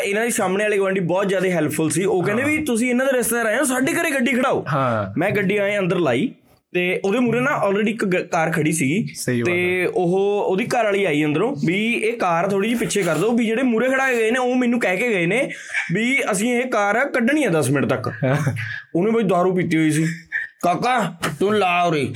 ਇਹਨਾਂ 0.04 0.24
ਦੀ 0.24 0.30
ਸਾਹਮਣੇ 0.36 0.64
ਵਾਲੇ 0.64 0.76
ਗਵਾਂਢੀ 0.78 1.00
ਬਹੁਤ 1.00 1.28
ਜ਼ਿਆਦਾ 1.28 1.48
ਹੈਲਪਫੁਲ 1.48 1.90
ਸੀ। 1.90 2.04
ਉਹ 2.04 2.22
ਕਹਿੰਦੇ 2.22 2.42
ਵੀ 2.42 2.58
ਤੁਸੀਂ 2.64 2.90
ਇਹਨਾਂ 2.90 3.06
ਦੇ 3.06 3.16
ਰਿਸ਼ਤੇਦਾਰ 3.16 3.46
ਆਏ 3.46 3.56
ਹੋ 3.56 3.64
ਸਾਡੇ 3.64 3.92
ਘਰੇ 3.92 4.10
ਗੱਡੀ 4.10 4.32
ਖੜਾਓ। 4.32 4.64
ਹਾਂ। 4.72 5.14
ਮੈਂ 5.18 5.30
ਗੱਡੀ 5.30 5.56
ਆਏ 5.56 5.78
ਅੰਦਰ 5.78 5.98
ਲਾਈ 5.98 6.30
ਤੇ 6.74 7.00
ਉਹਦੇ 7.04 7.18
ਮੂਰੇ 7.18 7.40
ਨਾ 7.40 7.50
ਆਲਰੇਡੀ 7.50 7.90
ਇੱਕ 7.90 8.04
ਕਾਰ 8.32 8.52
ਖੜੀ 8.52 8.72
ਸੀਗੀ। 8.72 9.06
ਤੇ 9.46 9.86
ਉਹ 9.86 10.14
ਉਹਦੀ 10.46 10.64
ਘਰ 10.64 10.84
ਵਾਲੀ 10.84 11.04
ਆਈ 11.04 11.24
ਅੰਦਰੋਂ 11.24 11.56
ਵੀ 11.66 11.92
ਇਹ 11.92 12.16
ਕਾਰ 12.16 12.48
ਥੋੜੀ 12.48 12.68
ਜਿਹੀ 12.68 12.78
ਪਿੱਛੇ 12.78 13.02
ਕਰ 13.02 13.14
ਦਿਓ 13.14 13.30
ਵੀ 13.30 13.46
ਜਿਹੜੇ 13.46 13.62
ਮੂਰੇ 13.62 13.88
ਖੜਾ 13.88 14.12
ਗਏ 14.12 14.30
ਨੇ 14.30 14.38
ਉਹ 14.38 14.54
ਮੈਨੂੰ 14.54 14.80
ਕਹਿ 14.80 14.96
ਕੇ 14.96 15.08
ਗਏ 15.08 15.26
ਨੇ 15.26 15.50
ਵੀ 15.94 16.22
ਅਸੀਂ 16.30 16.54
ਇਹ 16.56 16.66
ਕਾਰ 16.66 17.08
ਕੱਢਣੀ 17.08 17.44
ਆ 17.44 17.50
10 17.50 17.70
ਮਿੰਟ 17.70 17.86
ਤੱਕ। 17.86 18.10
ਉਹਨੇ 18.94 19.10
ਬਈ 19.10 19.22
दारू 19.22 19.56
ਪੀਤੀ 19.56 19.76
ਹੋਈ 19.76 19.90
ਸੀ। 19.90 20.06
ਕਾਕਾ 20.62 21.14
ਤੂੰ 21.40 21.54
ਲਾ 21.54 21.82
ਉਰੇ। 21.82 22.12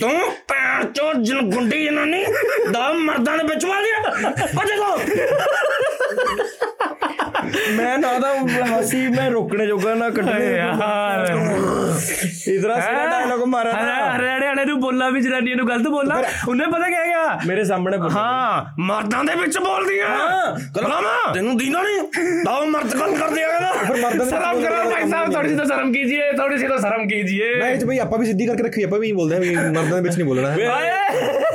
ਤੂੰ 0.00 0.10
ਪੈਰ 0.48 0.84
ਚੋ 0.84 1.12
ਜਨ 1.22 1.40
ਗੁੰਡੀ 1.40 1.84
ਜਨਾਨੀ 1.84 2.24
ਦਾ 2.72 2.92
ਮਰਦਾਂ 2.92 3.38
ਦੇ 3.38 3.44
ਵਿੱਚ 3.44 3.64
ਵਾ 3.64 3.80
ਗਿਆ 3.80 4.30
ਭੱਜ 4.30 4.68
ਮੈਂ 7.76 7.98
ਨਾ 7.98 8.18
ਦਾ 8.18 8.34
ਹਸੀ 8.64 9.08
ਮੈਂ 9.08 9.30
ਰੋਕਣੇ 9.30 9.66
ਜੋਗਾ 9.66 9.94
ਨਾ 9.94 10.10
ਕੱਢਣੇ 10.10 10.46
ਯਾਰ 10.52 11.26
ਇਧਰਾ 12.48 12.80
ਸਿਰਾ 12.80 13.06
ਡਾਇਲੋਗ 13.06 13.44
ਮਾਰਾ 13.44 13.72
ਨਾ। 13.72 14.16
ਹਰਿਆਣੇ 14.16 14.46
ਵਾਲੇ 14.46 14.64
ਨੂੰ 14.64 14.80
ਬੋਲਾ 14.80 15.08
ਵੀ 15.08 15.20
ਜਨਾਨੀਆਂ 15.20 15.56
ਨੂੰ 15.56 15.68
ਗਲਤ 15.68 15.88
ਬੋਲਾ। 15.88 16.22
ਉਹਨੇ 16.48 16.66
ਪਤਾ 16.66 16.88
ਕਿਹਾ? 16.88 17.04
ਗਿਆ 17.06 17.38
ਮੇਰੇ 17.46 17.64
ਸਾਹਮਣੇ 17.64 17.96
ਬੋਲ 17.96 18.10
ਹਾਂ 18.10 18.64
ਮਰਦਾਂ 18.78 19.24
ਦੇ 19.24 19.34
ਵਿੱਚ 19.34 19.58
ਬੋਲਦੀਆਂ। 19.58 20.08
ਕਲਾਮਾ 20.74 21.32
ਤੈਨੂੰ 21.34 21.56
ਦੀਨਾ 21.56 21.82
ਨਹੀਂ। 21.82 22.00
ਦਾ 22.44 22.60
ਮਰਦ 22.60 22.94
ਗੱਲ 23.00 23.14
ਕਰਦੇ 23.16 23.44
ਆ 23.44 23.48
ਕਹਿੰਦਾ? 23.48 23.72
ਫਿਰ 23.72 23.96
ਮਰਦਾਂ 23.96 24.26
ਸ਼ਰਮ 24.26 24.62
ਕਰੋ 24.62 24.90
ਭਾਈ 24.90 25.08
ਸਾਹਿਬ 25.10 25.32
ਥੋੜੀ 25.32 25.48
ਜਿਹੀ 25.48 25.58
ਤਾਂ 25.58 25.66
ਸ਼ਰਮ 25.66 25.92
ਕੀਜੀਏ 25.92 26.32
ਥੋੜੀ 26.32 26.58
ਜਿਹੀ 26.58 26.68
ਤਾਂ 26.68 26.78
ਸ਼ਰਮ 26.78 27.06
ਕੀਜੀਏ। 27.08 27.54
ਨਹੀਂ 27.54 27.76
ਤੇ 27.76 27.86
ਭਾਈ 27.86 27.98
ਆਪਾਂ 27.98 28.18
ਵੀ 28.18 28.26
ਸਿੱਧੀ 28.26 28.46
ਕਰਕੇ 28.46 28.62
ਰੱਖੀ 28.62 28.82
ਆਪਾਂ 28.82 28.98
ਵੀ 28.98 29.12
ਬੋਲਦੇ 29.12 29.36
ਆ 29.36 29.60
ਮਰਦਾਂ 29.62 29.84
ਦੇ 29.84 30.00
ਵਿੱਚ 30.00 30.16
ਨਹੀਂ 30.16 30.26
ਬੋਲਣਾ। 30.26 30.50
ਹੈ 30.50 30.96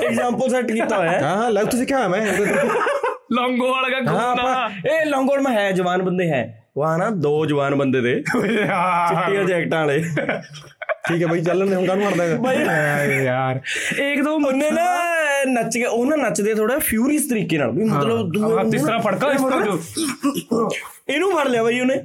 ਐਗਜ਼ਾਮਪਲ 0.08 0.50
ਸੈੱਟ 0.50 0.72
ਕੀਤਾ 0.72 0.98
ਹੋਇਆ। 0.98 1.12
ਹੈ 1.12 1.22
ਹਾਂ 1.22 1.38
ਹਾਂ 1.38 1.52
ਲੱਗ 1.52 1.66
ਤੁਸੀਂ 1.68 1.88
ਕਿਹਾ 1.88 2.08
ਮੈਂ। 2.08 2.22
ਲੌਂਗੋਵਾਲ 3.34 3.92
ਦਾ 3.92 4.00
ਘੁੰਮਣਾ 4.02 4.70
ਇਹ 4.86 5.06
ਲੌਂਗੋਵਾਲ 5.06 5.42
ਮੈਂ 5.42 5.52
ਹੈ 5.54 5.72
ਜਵਾਨ 5.72 6.02
ਬੰਦੇ 6.02 6.30
ਹੈ। 6.30 6.42
ਵਾਹ 6.78 6.98
ਨਾ 6.98 7.10
ਦੋ 7.24 7.46
ਜਵਾਨ 7.46 7.76
ਬੰਦੇ 7.76 8.02
ਦੇ। 8.02 8.14
ਚਿੱਟੀਆਂ 8.24 9.44
ਜੈਕਟਾਂ 9.44 9.80
ਵਾਲੇ। 9.80 10.04
ਠੀਕ 11.08 11.22
ਹੈ 11.22 11.28
ਬਈ 11.28 11.42
ਚੱਲਣ 11.42 11.68
ਦੇ 11.68 11.76
ਹੁਣ 11.76 11.86
ਕਾਹਨੂੰ 11.88 12.06
ਮਾਰਦਾ 12.06 12.24
ਹੈ? 12.24 12.36
ਬਈ 12.38 13.24
ਯਾਰ। 13.26 13.60
ਇੱਕ 14.02 14.22
ਦੋ 14.24 14.38
ਮੁੰਨੇ 14.40 14.70
ਨਾ 14.72 14.86
ਨੱਚ 15.48 15.78
ਕੇ 15.78 15.84
ਉਹਨਾਂ 15.86 16.18
ਨੱਚਦੇ 16.18 16.54
ਥੋੜਾ 16.56 16.78
ਫਿਊਰੀਅਸ 16.80 17.30
ਤਰੀਕੇ 17.30 17.58
ਨਾਲ। 17.58 17.72
ਵੀ 17.72 17.84
ਮਤਲਬ 17.90 18.32
ਦੂਆ 18.34 18.64
ਇਸ 18.74 18.84
ਤਰ੍ਹਾਂ 18.84 19.00
ਫੜਕਾ 19.00 19.32
ਇਸ 19.32 19.42
ਤਰ੍ਹਾਂ 19.42 19.62
ਜੋ 19.62 19.80
ਇਹਨੂੰ 21.10 21.32
ਫੜ 21.32 21.48
ਲਿਆ 21.48 21.64
ਬਈ 21.64 21.80
ਉਹਨੇ। 21.80 22.02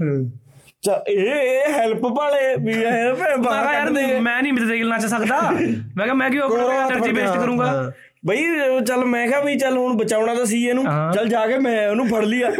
ਚਾ 0.82 1.02
ਇਹ 1.08 1.72
ਹੈਲਪ 1.72 2.04
ਵਾਲੇ 2.16 2.54
ਵੀ 2.56 2.72
ਇਹ 2.72 3.38
ਮੈਂ 3.38 3.52
ਯਾਰ 3.72 3.90
ਮੈਂ 3.90 4.42
ਨਹੀਂ 4.42 4.52
ਮੇਰੇ 4.52 4.78
ਨਾਲ 4.78 4.88
ਨੱਚ 4.88 5.06
ਸਕਦਾ। 5.06 5.40
ਮੈਂ 5.50 6.04
ਕਿਹਾ 6.04 6.14
ਮੈਂ 6.14 6.30
ਕਿਉਂ 6.30 6.42
ਆਪਣੀ 6.44 6.96
એનર્ਜੀ 6.96 7.12
ਵੇਸਟ 7.12 7.38
ਕਰੂੰਗਾ? 7.38 7.90
ਬਈ 8.26 8.44
ਚੱਲ 8.86 9.04
ਮੈਂ 9.04 9.26
ਕਿਹਾ 9.28 9.40
ਵੀ 9.40 9.54
ਚੱਲ 9.58 9.76
ਹੁਣ 9.78 9.96
ਬਚਾਉਣਾ 9.96 10.34
ਤਾਂ 10.34 10.44
ਸੀ 10.46 10.64
ਇਹਨੂੰ। 10.68 10.84
ਚੱਲ 11.14 11.28
ਜਾ 11.28 11.46
ਕੇ 11.46 11.58
ਮੈਂ 11.58 11.88
ਉਹਨੂੰ 11.88 12.06
ਫੜ 12.08 12.24
ਲਿਆ। 12.24 12.50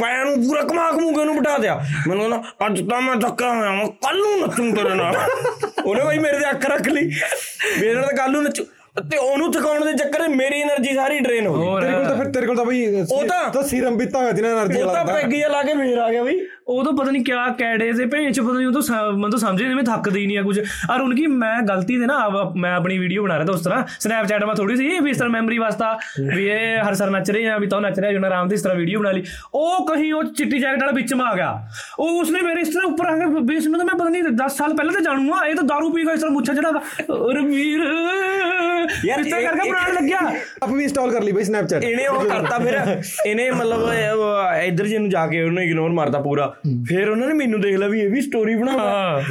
ਪੈਰ 0.00 0.24
ਨੂੰ 0.24 0.34
ਪੂਰਾ 0.44 0.62
ਕਮਾ 0.62 0.90
ਕਮੂ 0.90 1.12
ਕੇ 1.14 1.20
ਉਹਨੂੰ 1.20 1.36
ਬਿਠਾ 1.36 1.56
ਦਿਆ। 1.58 1.74
ਮੈਨੂੰ 2.08 2.28
ਕਹਿੰਦਾ 2.28 2.66
ਅੱਜ 2.66 2.80
ਤਾਂ 2.90 3.00
ਮੈਂ 3.00 3.16
ਧੱਕਾ 3.16 3.52
ਹੋਇਆ 3.54 3.70
ਮੈਂ 3.72 3.86
ਕੱਲ 4.06 4.18
ਨੂੰ 4.18 4.40
ਨੱਚੂ 4.40 4.70
ਤੇਰੇ 4.76 4.94
ਨਾਲ। 4.94 5.16
ਉਹਨੇ 5.84 6.04
ਬਈ 6.04 6.18
ਮੇਰੇ 6.18 6.38
ਤੇ 6.38 6.50
ਅੱਖ 6.50 6.66
ਰੱਖ 6.70 6.88
ਲਈ। 6.88 7.10
ਮੇਰੇ 7.80 7.94
ਨਾਲ 7.94 8.16
ਕੱਲ 8.16 8.32
ਨੂੰ 8.32 8.42
ਨੱਚੂ। 8.42 8.64
ਤੇ 9.10 9.16
ਉਹਨੂੰ 9.16 9.50
ਥਕਾਉਣ 9.52 9.84
ਦੇ 9.84 9.92
ਚੱਕਰ 9.92 10.28
ਮੇਰੀ 10.28 10.62
એનર્ਜੀ 10.62 10.94
ਸਾਰੀ 10.94 11.18
ਡਰੇਨ 11.20 11.46
ਹੋ 11.46 11.54
ਗਈ। 11.54 11.80
ਤੇਰੇ 11.80 11.92
ਕੋਲ 11.94 12.04
ਤਾਂ 12.04 12.16
ਫਿਰ 12.16 12.30
ਤੇਰੇ 12.32 12.46
ਕੋਲ 12.46 12.56
ਤਾਂ 12.56 12.64
ਬਈ 12.64 12.84
ਉਹ 13.02 13.24
ਤਾਂ 13.26 13.62
ਸੀਰਮ 13.62 13.98
ਪੀਤਾ 13.98 14.18
ਹੋਇਆ 14.18 14.32
ਦਿਨ 14.32 14.44
એનર્ਜੀ 14.46 14.78
ਲੱਗਦਾ 14.78 15.00
ਉਹ 15.00 15.06
ਤਾਂ 15.06 15.14
ਪੈਗੀ 15.14 15.40
ਲਾ 15.50 15.62
ਕੇ 15.62 15.74
ਮੇਰ 15.74 15.98
ਆ 15.98 16.10
ਗਿਆ 16.10 16.22
ਬਈ। 16.22 16.38
वो 16.69 16.81
तो 16.83 16.91
पता 16.93 17.11
नहीं 17.11 17.23
क्या 17.23 17.45
कैडे 17.59 17.85
से 17.93 18.05
भैं 18.07 18.23
च 18.29 18.39
पता 18.39 18.53
नहीं 18.53 18.65
वो 18.65 18.71
तो 18.71 18.81
स- 18.83 19.13
मैं 19.17 19.29
तो 19.31 19.37
समझ 19.39 19.61
ही 19.61 19.65
नहीं 19.65 19.75
मैं 19.75 19.83
थकती 19.85 20.19
ही 20.19 20.25
नहीं 20.25 20.37
है 20.37 20.43
कुछ 20.43 20.89
और 20.89 21.01
उनकी 21.01 21.25
मैं 21.35 21.53
गलती 21.67 21.95
थी 21.95 22.05
ना 22.07 22.17
अब 22.25 22.53
मैं 22.57 22.73
अपनी 22.73 22.97
वीडियो 22.99 23.23
बना 23.23 23.37
रहा 23.37 23.45
था 23.45 23.53
उस 23.53 23.63
तरह 23.65 23.85
स्नैपचैट 23.99 24.43
में 24.43 24.53
थोड़ी 24.55 24.75
सी 24.77 24.89
भी 24.99 25.11
इस 25.11 25.19
तरह 25.19 25.29
मेमोरी 25.29 25.57
वास्ता 25.59 25.91
भी 26.19 26.45
ये 26.45 26.59
हर 26.81 26.95
सर 26.95 27.09
नच 27.11 27.29
रहे 27.29 27.43
हैं 27.43 27.51
अभी 27.53 27.67
तो 27.67 27.79
नच 27.81 27.99
रहे 27.99 28.11
हैं 28.11 28.19
जो 28.19 28.25
आराम 28.25 28.49
से 28.49 28.55
इस 28.55 28.63
तरह 28.63 28.73
वीडियो 28.75 28.99
बना 28.99 29.11
ली 29.11 29.23
वो 29.55 29.65
कहीं 29.85 30.11
वो 30.13 30.21
चिट्टी 30.33 30.59
जैकेट 30.59 30.81
वाला 30.81 30.91
बीच 30.93 31.13
में 31.13 31.25
आ 31.25 31.33
गया 31.33 31.49
वो 31.99 32.09
उसने 32.21 32.41
मेरे 32.43 32.61
इस 32.61 32.73
तरह 32.73 32.87
ऊपर 32.89 33.07
आके 33.07 33.31
बीच 33.45 33.67
में 33.67 33.79
तो 33.79 33.85
मैं 33.85 33.95
पता 33.95 34.09
नहीं 34.09 34.35
दस 34.39 34.57
साल 34.57 34.73
पहले 34.73 34.93
तो 34.93 35.03
जानूंगा 35.03 35.41
ये 35.45 35.53
तो 35.55 35.65
दारू 35.67 35.91
पी 35.91 36.05
का 36.05 36.13
इस 36.13 36.21
तरह 36.21 36.31
मुच्छा 36.31 36.53
चढ़ा 36.53 37.15
और 37.17 37.41
वीर 37.43 37.83
यार, 39.05 39.19
इस 39.19 39.25
तरह 39.25 39.39
एक- 39.39 39.49
करके 39.49 39.63
एक- 39.63 39.73
बनाने 39.73 39.93
लग 39.93 40.05
गया 40.05 40.21
ਆਪ 40.63 40.69
ਵੀ 40.71 40.83
ਇੰਸਟਾਲ 40.83 41.11
ਕਰ 41.11 41.21
ਲਈ 41.23 41.31
ਬਈ 41.31 41.43
ਸਨੈਪਚੈਟ 41.43 41.83
ਇਹਨੇ 41.83 42.05
ਉਹ 42.07 42.23
ਕਰਤਾ 42.25 42.57
ਫਿਰ 42.59 42.75
ਇਹਨੇ 43.25 43.49
ਮਤਲਬ 43.51 43.83
ਅਹ, 43.83 44.61
ਇੱਧਰ 44.63 44.87
ਜੀ 44.87 44.97
ਨੂੰ 44.97 45.09
ਜਾ 45.09 45.25
ਕੇ 45.27 45.41
ਉਹਨੇ 45.43 45.63
ਇਗਨੋਰ 45.63 45.89
ਮਾਰਤਾ 45.91 46.19
ਪੂਰਾ 46.21 46.51
ਫਿਰ 46.85 47.09
ਉਹਨਾਂ 47.09 47.27
ਨੇ 47.27 47.33
ਮੈਨੂੰ 47.35 47.59
ਦੇਖ 47.61 47.77
ਲਿਆ 47.77 47.87
ਵੀ 47.87 47.99
ਇਹ 48.01 48.09
ਵੀ 48.09 48.21
ਸਟੋਰੀ 48.21 48.55
ਬਣਾਉਂਦਾ 48.55 49.21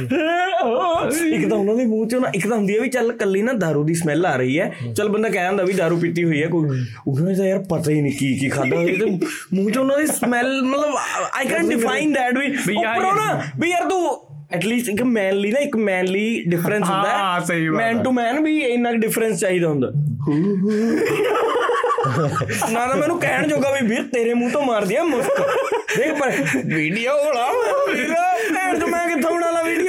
ਇੱਕ 1.29 1.47
ਤਾਂ 1.49 1.57
ਉਹਨਾਂ 1.57 1.75
ਦੇ 1.75 1.85
ਮੂੰਹ 1.85 2.07
ਚੋਂ 2.07 2.19
ਨਾ 2.21 2.31
ਇੱਕ 2.35 2.47
ਤਾਂ 2.47 2.57
ਹੁੰਦੀ 2.57 2.75
ਹੈ 2.75 2.79
ਵੀ 2.79 2.89
ਚੱਲ 2.89 3.11
ਕੱਲੀ 3.15 3.41
ਨਾ 3.41 3.51
दारू 3.61 3.83
ਦੀ 3.85 3.93
ਸਮੈਲ 3.95 4.25
ਆ 4.25 4.35
ਰਹੀ 4.35 4.59
ਹੈ 4.59 4.71
ਚੱਲ 4.93 5.09
ਬੰਦਾ 5.09 5.29
ਕਹਿ 5.29 5.47
ਦਿੰਦਾ 5.47 5.63
ਵੀ 5.63 5.73
दारू 5.75 5.99
ਪੀਤੀ 6.01 6.23
ਹੋਈ 6.23 6.41
ਹੈ 6.43 6.47
ਕੋਈ 6.49 6.79
ਉਹਨਾਂ 7.07 7.33
ਦਾ 7.33 7.45
ਯਾਰ 7.45 7.59
ਪਤਾ 7.69 7.91
ਹੀ 7.91 8.01
ਨਹੀਂ 8.01 8.13
ਕੀ 8.13 8.33
ਕੀ 8.37 8.49
ਖਾਦਾ 8.49 8.75
ਹੋਇਆ 8.75 8.95
ਤੇ 8.95 9.05
ਮੂੰਹ 9.53 9.69
ਚੋਂ 9.71 9.83
ਉਹਨਾਂ 9.83 9.97
ਦੀ 9.97 10.05
ਸਮੈਲ 10.09 10.61
ਮਤਲਬ 10.63 10.95
I 11.33 11.45
can 11.45 11.69
define 11.69 12.13
that 12.13 12.37
we 12.37 12.47
we 12.67 12.75
ਯਾਰ 12.75 12.97
ਉੱਪਰੋਂ 12.97 13.15
ਨਾ 13.15 13.41
ਵੀ 13.59 13.69
ਯਾਰ 13.69 13.89
ਤੂੰ 13.89 14.17
ਐਟਲੀਸਟ 14.51 14.89
ਇੱਕ 14.89 15.01
ਮੈਨਲੀ 15.05 15.51
ਨਾ 15.51 15.59
ਇੱਕ 15.59 15.75
ਮੈਨਲੀ 15.77 16.43
ਡਿਫਰੈਂਸ 16.47 16.83
ਹੁੰਦਾ 16.83 17.09
ਹੈ 17.09 17.15
ਹਾਂ, 17.15 17.39
ਸਹੀ 17.41 17.67
ਬਾਤ 17.69 17.77
ਮੈਨ 17.77 17.97
ਹੈ। 17.97 18.03
ਟੂ 18.03 18.11
ਮੈਨ 18.11 18.41
ਵੀ 18.43 18.57
ਇੰਨਾ 18.59 18.91
ਡਿਫਰੈਂਸ 18.93 19.39
ਚਾਹੀਦਾ 19.39 19.67
ਹੁੰਦਾ 19.67 19.91
ਨਾ 22.06 22.86
ਨਾ 22.86 22.94
ਮੈਨੂੰ 22.94 23.18
ਕਹਿਣ 23.20 23.46
ਜੋਗਾ 23.48 23.70
ਵੀ 23.70 23.86
ਵੀਰ 23.86 24.02
ਤੇਰੇ 24.12 24.34
ਮੂੰਹ 24.34 24.50
ਤੋਂ 24.52 24.62
ਮਾਰਦੀ 24.62 24.96
ਆ 24.96 25.02
ਮੁਸਕ। 25.04 25.40
ਦੇਖ 25.96 26.18
ਪਰ 26.20 26.30
ਵੀਡੀਓ 26.66 27.12
ਹੋਲਾ 27.18 27.48
ਵੀਰ 27.88 28.12
ਭੈਣ 28.54 28.78
ਤੋਂ 28.80 28.88
ਮੈਂ 28.88 29.06
ਕਿੱਥੋਂ 29.08 29.30
ਬਣਾ 29.30 29.50
ਲਾ 29.50 29.62
ਵੀਡੀਓ 29.62 29.83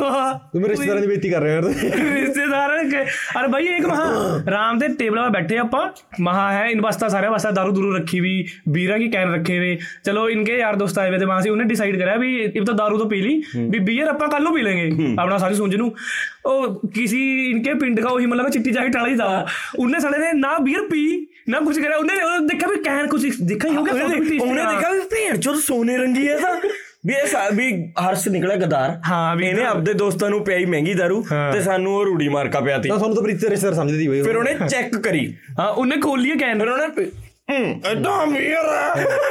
वीडियो 0.00 0.06
बनाओ 0.06 0.38
ਤੂੰ 0.52 0.60
ਮੇਰੇ 0.60 0.68
ਰਿਸ਼ਤੇਦਾਰਾਂ 0.70 1.00
ਦੀ 1.00 1.06
ਬੇਇੱਜ਼ਤੀ 1.06 1.30
ਕਰ 1.30 1.42
ਰਿਹਾ 1.42 1.54
ਯਾਰ 1.54 1.64
ਰਿਸ਼ਤੇਦਾਰ 1.64 2.76
ਕੇ 2.86 3.02
ਅਰੇ 3.38 3.48
ਭਾਈ 3.48 3.66
ਇੱਕ 3.68 3.86
ਮਹਾ 3.86 4.04
ਆਰਾਮ 4.48 4.78
ਦੇ 4.78 4.88
ਟੇਬਲ 4.98 5.18
'ਤੇ 5.18 5.30
ਬੈਠੇ 5.32 5.58
ਆਪਾਂ 5.58 5.80
ਮਹਾ 6.22 6.44
है 6.48 6.60
इन 6.70 6.80
वास्ता 6.80 7.08
सारे 7.08 7.28
वास्ता 7.30 7.50
दारू 7.56 7.72
दूरू 7.72 7.88
रखी 7.92 8.18
हुई 8.18 8.34
बीरा 8.74 8.96
की 8.98 9.06
कैन 9.10 9.32
रखे 9.32 9.56
हुए 9.56 9.70
चलो 10.08 10.22
इनके 10.30 10.54
यार 10.58 10.76
दोस्त 10.76 10.98
आए 10.98 11.10
हुए 11.10 11.18
थे 11.18 11.26
वहां 11.26 11.42
से 11.42 11.50
उन्हें 11.50 11.66
डिसाइड 11.68 11.98
करा 11.98 12.14
भी 12.16 12.30
अब 12.44 12.66
तो 12.66 12.74
दारू 12.78 13.00
तो 13.00 13.06
पी 13.06 13.20
ली 13.20 13.32
भी 13.72 13.80
बियर 13.82 14.10
ਆਪਾਂ 14.10 14.28
ਕੱਲ 14.28 14.42
ਨੂੰ 14.42 14.52
ਪੀ 14.54 14.62
लेंगे 14.62 14.86
अपना 15.16 15.38
सारी 15.38 15.58
सुंज 15.58 15.76
ਨੂੰ 15.76 15.88
ਉਹ 16.46 16.76
किसी 16.96 17.20
इनके 17.46 17.74
पिंड 17.76 18.00
का 18.00 18.10
वही 18.10 18.26
मतलब 18.26 18.50
चिट्टी 18.50 18.74
जैकेट 18.74 18.96
वाला 18.96 19.08
ही 19.08 19.18
था 19.18 19.28
उनने 19.78 20.00
साले 20.00 20.20
ने 20.20 20.32
ना 20.38 20.52
बियर 20.62 20.86
पी 20.90 21.04
ना 21.48 21.62
कुछ 21.62 21.80
करा 21.80 21.98
उन्हें 21.98 22.46
देखा 22.46 22.68
भी 22.68 22.80
कैन 22.84 23.08
कुछ 23.08 23.40
देखा 23.46 23.68
ही 23.68 23.76
होगा 23.76 23.92
ਉਹਨੇ 23.94 24.20
ਦੇਖ- 24.20 24.42
ਉਹਨੇ 24.42 24.64
ਦੇਖਿਆ 24.64 24.90
ਵੀ 24.92 25.00
ਭੈਣ 25.10 25.40
ਚੋਦ 25.40 25.58
ਸੋਨੇ 25.62 25.96
ਰੰਗੀ 25.98 26.28
ਹੈ 26.28 26.38
ਤਾਂ 26.38 26.54
ਵੀ 27.03 27.13
ਇਹ 27.13 27.27
ਸਾ 27.27 27.49
ਵੀ 27.49 27.71
ਹਰਸ 27.99 28.27
ਨਿਕਲਿਆ 28.27 28.55
ਗਦਾਰ। 28.55 28.91
ਹਾਂ 29.07 29.35
ਵੀ 29.35 29.45
ਇਹਨੇ 29.45 29.63
ਆਪਦੇ 29.65 29.93
ਦੋਸਤਾਂ 29.93 30.29
ਨੂੰ 30.29 30.43
ਪਿਆਈ 30.43 30.65
ਮਹਿੰਗੀ 30.65 30.93
दारू 30.93 31.21
ਤੇ 31.53 31.61
ਸਾਨੂੰ 31.61 31.95
ਉਹ 31.95 32.03
ਰੂੜੀ 32.05 32.27
ਮਾਰਕਾ 32.29 32.59
ਪਿਆ 32.59 32.77
ਤੀ। 32.77 32.89
ਤਾਂ 32.89 32.97
ਤੁਹਾਨੂੰ 32.97 33.15
ਤਾਂ 33.15 33.23
ਪ੍ਰੀਤ 33.23 33.43
ਰਿਸ਼ਤੇਦਾਰ 33.43 33.75
ਸਮਝਦੀ 33.75 34.07
ਹੋਈ 34.07 34.21
ਫਿਰ 34.21 34.37
ਉਹਨੇ 34.37 34.55
ਚੈੱਕ 34.69 34.95
ਕਰੀ। 34.97 35.25
ਹਾਂ 35.59 35.67
ਉਹਨੇ 35.69 35.97
ਖੋਲੀ 35.97 36.37
ਕੈਨ 36.39 36.59
ਫਿਰ 36.59 36.69
ਉਹਨੇ 36.69 37.05
ਇਦਾਂ 37.91 38.27
ਬੀਅਰ 38.27 38.65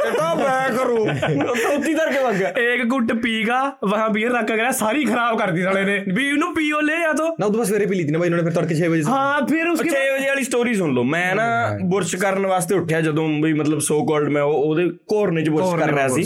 ਇਦਾਂ 0.07 0.37
ਮੈਂ 0.37 0.69
ਕਰੂ। 0.71 1.07
ਤੋਤੀ 1.55 1.95
ਧਰ 1.95 2.12
ਕੇ 2.12 2.21
ਮੰਗਾ 2.21 2.49
ਇੱਕ 2.49 2.85
ਗੁੱਟ 2.85 3.12
ਪੀਗਾ 3.12 3.73
ਵਹਾਂ 3.85 4.09
ਬੀਅਰ 4.09 4.31
ਰੱਖ 4.31 4.47
ਕੇ 4.47 4.73
ਸਾਰੀ 4.73 5.05
ਖਰਾਬ 5.05 5.39
ਕਰਦੀ 5.39 5.62
ਸਾਲੇ 5.62 5.85
ਨੇ। 5.85 6.05
ਵੀ 6.15 6.29
ਇਹਨੂੰ 6.29 6.55
ਪੀਓ 6.55 6.81
ਲੈ 6.81 7.05
ਆ 7.07 7.12
ਤੋ। 7.12 7.37
ਨਾ 7.41 7.47
ਉਦੋਂ 7.47 7.65
ਸਵੇਰੇ 7.65 7.87
ਪੀ 7.87 7.95
ਲੀਤੀ 7.95 8.11
ਨਾ 8.11 8.19
ਬਾਈ 8.19 8.29
ਇਹਨਾਂ 8.29 8.39
ਨੇ 8.39 8.45
ਫਿਰ 8.45 8.53
ਤੜਕੇ 8.53 8.75
6 8.75 8.91
ਵਜੇ 8.91 9.03
ਹਾਂ 9.03 9.47
ਫਿਰ 9.47 9.69
ਉਸਕੇ 9.69 9.89
6 9.89 10.05
ਵਜੇ 10.15 10.29
ਵਾਲੀ 10.29 10.45
ਸਟੋਰੀ 10.45 10.75
ਸੁਣ 10.75 10.95
ਲਓ। 10.95 11.03
ਮੈਂ 11.05 11.35
ਨਾ 11.35 11.79
ਬੁਰਸ਼ 11.85 12.17
ਕਰਨ 12.17 12.47
ਵਾਸਤੇ 12.47 12.75
ਉੱਠਿਆ 12.75 13.00
ਜਦੋਂ 13.00 13.29
ਵੀ 13.29 13.53
ਮਤਲਬ 13.53 13.79
ਸੋ 13.79 14.05
ਕਾਲਡ 14.05 14.29
ਮੈਂ 14.29 14.43
ਉਹਦੇ 14.43 14.89
ਕੋਰਨੇ 15.09 15.43
'ਚ 15.43 15.49
ਬੁਰਸ਼ 15.49 15.75
ਕਰ 15.77 15.93
ਰਿਹਾ 15.93 16.09
ਸੀ। 16.09 16.25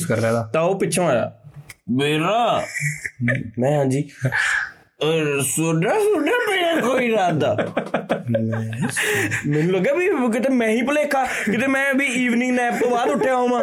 ਤਾਂ। 0.52 0.62
ਉਹ 0.62 0.78
ਪਿੱਛੋਂ 0.78 1.08
ਆਇਆ। 1.08 1.32
ਮੇਰਾ 1.90 2.62
ਮੈਂ 3.58 3.78
ਹਾਂਜੀ। 3.78 4.08
ਸੋਡਾ 4.98 5.92
ਸੋਡਾ 6.00 6.32
ਪਿਆ 6.48 6.80
ਕੋਈ 6.80 7.10
ਰਾਦਾ 7.10 7.56
ਮੈਨੂੰ 8.30 9.72
ਲੱਗਾ 9.72 9.92
ਵੀ 9.92 10.08
ਕਿਤੇ 10.32 10.48
ਮੈਂ 10.48 10.68
ਹੀ 10.68 10.82
ਭੁਲੇਖਾ 10.82 11.24
ਕਿਤੇ 11.24 11.66
ਮੈਂ 11.66 11.94
ਵੀ 11.94 12.06
ਈਵਨਿੰਗ 12.06 12.54
ਨੈਪ 12.56 12.74
ਤੋਂ 12.82 12.90
ਬਾਅਦ 12.90 13.08
ਉੱਠਿਆ 13.10 13.36
ਹੋਵਾਂ। 13.36 13.62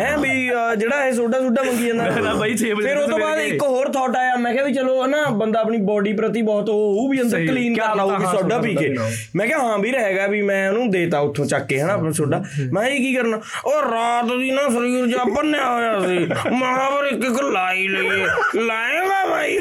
ਹੈ 0.00 0.16
ਵੀ 0.16 0.30
ਜਿਹੜਾ 0.78 1.04
ਇਹ 1.06 1.12
ਸੋਡਾ 1.12 1.40
ਸੋਡਾ 1.40 1.62
ਮੰਗੀ 1.62 1.86
ਜਾਂਦਾ। 1.86 2.08
ਨਾ 2.20 2.34
ਬਾਈ, 2.34 2.56
ਛੇ 2.56 2.72
ਵਜੇ 2.72 2.88
ਫਿਰ 2.88 2.96
ਉਹ 2.98 3.08
ਤੋਂ 3.08 3.18
ਬਾਅਦ 3.18 3.40
ਇੱਕ 3.40 3.62
ਹੋਰ 3.62 3.88
ਥਾਟ 3.92 4.16
ਆਇਆ 4.16 4.34
ਮੈਂ 4.36 4.52
ਕਿਹਾ 4.52 4.64
ਵੀ 4.64 4.72
ਚਲੋ 4.74 5.06
ਨਾ 5.06 5.22
ਬੰਦਾ 5.32 5.60
ਆਪਣੀ 5.60 5.78
ਬੋਡੀ 5.82 6.12
ਪ੍ਰਤੀ 6.12 6.42
ਬਹੁਤ 6.42 6.68
ਉਹ 6.68 7.08
ਵੀ 7.08 7.20
ਅੰਦਰ 7.22 7.46
ਕਲੀਨ 7.46 7.74
ਕਰ 7.74 7.92
ਪਤਾ, 7.94 8.18
ਹਾਂ, 8.18 8.34
ਸੋਡਾ 8.34 8.58
ਪੀ 8.58 8.74
ਕੇ। 8.76 8.94
ਮੈਂ 9.36 9.46
ਕਿਹਾ 9.46 9.58
ਹਾਂ 9.58 9.78
ਵੀਰ 9.78 9.98
ਹੈਗਾ 9.98 10.26
ਵੀ 10.26 10.42
ਮੈਂ 10.42 10.68
ਉਹਨੂੰ 10.70 10.90
ਦੇਤਾ 10.90 11.18
ਉੱਥੋਂ 11.20 11.46
ਚੱਕ 11.46 11.66
ਕੇ 11.66 11.80
ਹਨਾ 11.80 11.92
ਆਪਣਾ 11.92 12.10
ਸੋਡਾ। 12.12 12.42
ਮੈਂ 12.72 12.86
ਇਹ 12.86 12.98
ਕੀ 12.98 13.14
ਕਰਨਾ? 13.14 13.40
ਉਹ 13.64 13.80
ਰਾਤ 13.90 14.26
ਦੀ 14.38 14.50
ਨਾ 14.50 14.68
ਸਰੀਰ 14.68 15.06
ਜਿਹਾ 15.06 15.24
ਬੰਨਿਆ 15.36 15.72
ਹੋਇਆ 15.72 16.00
ਸੀ। 16.00 16.18
ਮਹਾਵਰ 16.52 17.06
ਇੱਕ 17.06 17.24
ਇੱਕ 17.24 17.40
ਲਾਈ 17.42 17.86
ਲਈਏ। 17.88 18.26
ਲਾਏਗਾ 18.60 19.24
ਭਾਈ 19.30 19.58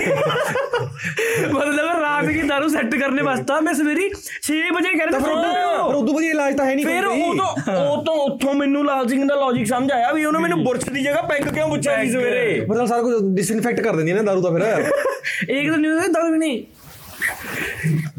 मतलब 1.02 1.88
रात 2.00 2.28
की 2.28 2.42
दारू 2.48 2.68
सेट 2.70 2.94
करने 2.96 3.22
वास्ता 3.22 3.58
मैं 3.62 3.74
सवेरी 3.74 4.06
6 4.42 4.60
बजे 4.72 4.92
कह 4.92 5.04
रहे 5.04 5.18
थे 5.18 5.36
ਪਰ 5.78 5.94
ਉਦੋਂ 5.94 6.14
ਵਧੀਆ 6.14 6.30
ਇਲਾਜ 6.30 6.56
ਤਾਂ 6.56 6.64
ਹੈ 6.66 6.74
ਨਹੀਂ 6.74 6.84
ਫਿਰ 6.86 7.04
ਉਹ 7.06 7.36
ਤੋਂ 7.36 7.74
ਉਹ 7.74 8.02
ਤੋਂ 8.04 8.14
ਉੱਥੋਂ 8.22 8.54
ਮੈਨੂੰ 8.54 8.84
ਲਾਲ 8.86 9.08
ਸਿੰਘ 9.08 9.24
ਦਾ 9.26 9.34
ਲੌਜੀਕ 9.36 9.66
ਸਮਝ 9.66 9.90
ਆਇਆ 9.92 10.12
ਵੀ 10.12 10.24
ਉਹਨੇ 10.24 10.38
ਮੈਨੂੰ 10.38 10.62
ਬੁਰਸ਼ 10.64 10.88
ਦੀ 10.90 11.02
ਜਗ੍ਹਾ 11.02 11.22
ਪੈਗ 11.24 11.48
ਕਿਉਂ 11.48 11.68
ਪੁੱਛਿਆ 11.68 11.96
ਸੀ 12.00 12.10
ਸਵੇਰੇ 12.10 12.42
ਫਿਰ 12.60 12.76
ਤਾਂ 12.76 12.86
ਸਾਰਾ 12.86 13.02
ਕੁਝ 13.02 13.14
ਡਿਸਇਨਫੈਕਟ 13.36 13.80
ਕਰ 13.80 13.96
ਦਿੰਦੀ 13.96 14.10
ਹੈ 14.12 14.16
ਨਾ 14.16 14.22
ਦਾਰੂ 14.22 14.42
ਤਾਂ 14.42 14.52
ਫਿਰ 14.52 14.66
एक 15.52 15.66
दिन 15.70 15.84
नहीं 15.86 16.12
दारू 16.12 16.32
भी 16.32 16.38
नहीं 16.40 16.58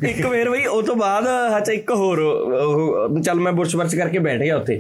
ਇੱਕ 0.06 0.26
ਵਾਰ 0.26 0.50
ਬਈ 0.50 0.66
ਉਹ 0.68 0.82
ਤੋਂ 0.84 0.96
ਬਾਅਦ 0.96 1.26
ਅੱਛਾ 1.58 1.72
ਇੱਕ 1.74 1.92
ਹੋਰ 1.92 2.20
ਉਹ, 2.20 3.20
ਚੱਲ 3.22 3.40
ਮੈਂ 3.40 3.52
ਬੁਰਸ਼ 3.52 3.76
ਬਰਸ਼ 3.76 3.96
ਕਰਕੇ 3.96 4.20
ਬੈਠ 4.20 4.42
ਗਿਆ 4.42 4.58
ਉੱਥੇ 4.58 4.80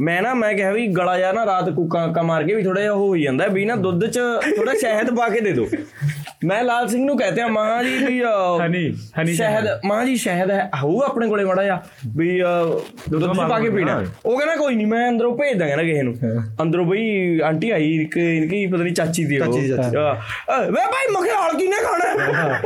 ਮੈਂ 0.00 0.20
ਨਾ 0.22 0.32
ਮੈਂ 0.34 0.52
ਕਿਹਾ 0.54 0.70
ਵੀ 0.72 0.86
ਗਲਾ 0.94 1.16
ਜਾ 1.18 1.32
ਨਾ 1.32 1.44
ਰਾਤ 1.46 1.70
ਕੁੱਕਾ 1.70 2.06
ਕਾ 2.06 2.22
ਮਾਰ 2.22 2.44
ਕੇ 2.44 2.54
ਵੀ 2.54 2.62
ਥੋੜਾ 2.62 2.80
ਜਿਹਾ 2.80 2.92
ਉਹ 2.92 3.06
ਹੋ 3.08 3.16
ਜਾਂਦਾ 3.16 3.46
ਵੀ 3.48 3.64
ਨਾ 3.64 3.76
ਦੁੱਧ 3.78 4.04
'ਚ 4.06 4.18
ਥੋੜਾ 4.56 4.74
ਸ਼ਹਿਦ 4.74 5.14
ਪਾ 5.16 5.28
ਕੇ 5.28 5.40
ਦੇ 5.40 5.52
ਦਿਓ 5.52 5.66
ਮੈਂ 6.41 6.63
ਲਾਲ 6.63 6.87
ਸਿੰਘ 6.87 7.03
ਨੂੰ 7.05 7.15
ਕਹਤੇ 7.17 7.41
ਆ 7.41 7.47
ਮਾਂ 7.47 7.83
ਜੀ 7.83 7.97
ਵੀ 7.97 8.21
ਹਨੀ 8.61 8.83
ਹਨੀ 9.19 9.33
ਸ਼ਹਿਦ 9.33 9.67
ਮਾਂ 9.85 10.05
ਜੀ 10.05 10.15
ਸ਼ਹਿਦ 10.15 10.51
ਹੈ 10.51 10.69
ਹੋਊਗਾ 10.81 11.05
ਆਪਣੇ 11.05 11.27
ਕੋਲੇ 11.27 11.43
ਮਾੜਾ 11.45 11.63
ਜਿਹਾ 11.63 11.81
ਵੀ 12.17 12.39
ਦੁੱਧ 13.09 13.25
ਪਾ 13.37 13.59
ਕੇ 13.59 13.69
ਪੀਣਾ। 13.69 13.97
ਉਹ 14.25 14.37
ਕਹਿੰਦਾ 14.37 14.55
ਕੋਈ 14.55 14.75
ਨਹੀਂ 14.75 14.87
ਮੈਂ 14.87 15.07
ਅੰਦਰੋਂ 15.09 15.35
ਭੇਜ 15.37 15.57
ਦਾਂਗਾ 15.59 15.75
ਨਾ 15.75 15.83
ਕਿਸੇ 15.83 16.01
ਨੂੰ। 16.01 16.15
ਅੰਦਰੋਂ 16.61 16.85
ਬਈ 16.85 17.39
ਆਂਟੀ 17.45 17.69
ਆਈ 17.71 17.93
ਇੱਕ 18.01 18.17
ਇਨਕੀ 18.17 18.65
ਪਤਾ 18.67 18.83
ਨਹੀਂ 18.83 18.93
ਚਾਚੀ 18.93 19.25
ਦੀ 19.25 19.39
ਉਹ। 19.39 19.53
ਵੇ 19.53 20.81
ਭਾਈ 20.91 21.13
ਮਖਿਆਲ 21.13 21.57
ਕਿਨੇ 21.57 21.83
ਖਾਣਾ? 21.83 22.59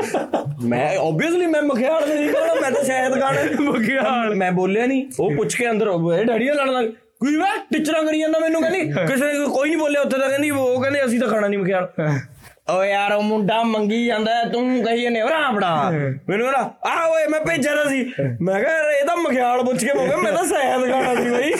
ਮੈਂ 0.64 0.90
ਆਬਵੀਅਸਲੀ 0.98 1.46
ਮੈਂ 1.46 1.62
ਮਖਿਆਲ 1.64 2.08
ਨਹੀਂ 2.10 2.30
ਖਾਣਾ 2.30 2.54
ਮੈਂ 2.62 2.72
ਤਾਂ 2.72 2.84
ਸ਼ਾਇਦ 2.84 3.20
ਖਾਣਾ। 3.22 3.72
ਮਖਿਆਲ 3.72 4.36
ਮੈਂ 4.36 4.52
ਬੋਲਿਆ 4.52 4.86
ਨਹੀਂ 4.86 5.06
ਉਹ 5.20 5.36
ਪੁੱਛ 5.36 5.56
ਕੇ 5.56 5.70
ਅੰਦਰ 5.70 5.92
ਡੈਡੀ 6.26 6.46
ਨਾਲ 6.46 6.56
ਲੜਨ 6.58 6.72
ਲੱਗ 6.74 6.92
ਕੋਈ 7.20 7.36
ਵਾ 7.36 7.48
ਟੀਚਰਾਂ 7.72 8.02
ਕਰੀ 8.04 8.20
ਜਾਂਦਾ 8.20 8.40
ਮੈਨੂੰ 8.40 8.62
ਕਹਿੰਦੀ। 8.62 8.80
ਕਿਸੇ 9.08 9.26
ਕੋਈ 9.46 9.70
ਨਹੀਂ 9.70 9.78
ਬੋਲਿਆ 9.80 10.02
ਉੱਥੇ 10.02 10.18
ਤਾਂ 10.20 10.30
ਕਹਿੰਦੀ 10.30 10.50
ਉਹ 10.52 10.82
ਕਹਿੰਦੇ 10.82 11.04
ਅਸੀਂ 11.06 11.20
ਤਾਂ 11.20 11.28
ਖਾਣਾ 11.28 11.48
ਨਹੀਂ 11.48 11.60
ਮਖਿਆਲ 11.60 11.88
ਓ 12.68 12.84
ਯਾਰ 12.84 13.12
ਉਹ 13.14 13.22
ਮੁੰਡਾ 13.22 13.62
ਮੰਗੀ 13.64 14.06
ਜਾਂਦਾ 14.06 14.32
ਤੂੰ 14.44 14.62
ਕਹੀ 14.84 15.10
ਨੇ 15.10 15.22
ਭਰਾ 15.24 15.50
ਬੜਾ 15.52 15.68
ਮੈਨੂੰ 15.90 16.48
ਕਹਿੰਦਾ 16.48 16.60
ਆ 16.86 17.04
ਓਏ 17.08 17.26
ਮੈਂ 17.28 17.40
ਭੇਜਿਆ 17.40 17.76
ਤਾਂ 17.76 17.90
ਸੀ। 17.90 18.00
ਮੈਂ 18.42 18.60
ਕਿਹਾ 18.62 18.92
ਇਹ 18.92 19.06
ਤਾਂ 19.06 19.16
ਮਖਿਆਲ 19.18 19.62
ਪੁੱਛ 19.66 19.84
ਕੇ 19.86 19.94
ਮੰਗਾ 19.94 20.16
ਮੈਂ 20.18 20.32
ਤਾਂ 20.32 20.44
ਸ਼ਾਇਦ 20.46 20.90
ਖਾਣਾ 20.92 21.14
ਸੀ 21.16 21.30
ਬਈ। 21.30 21.52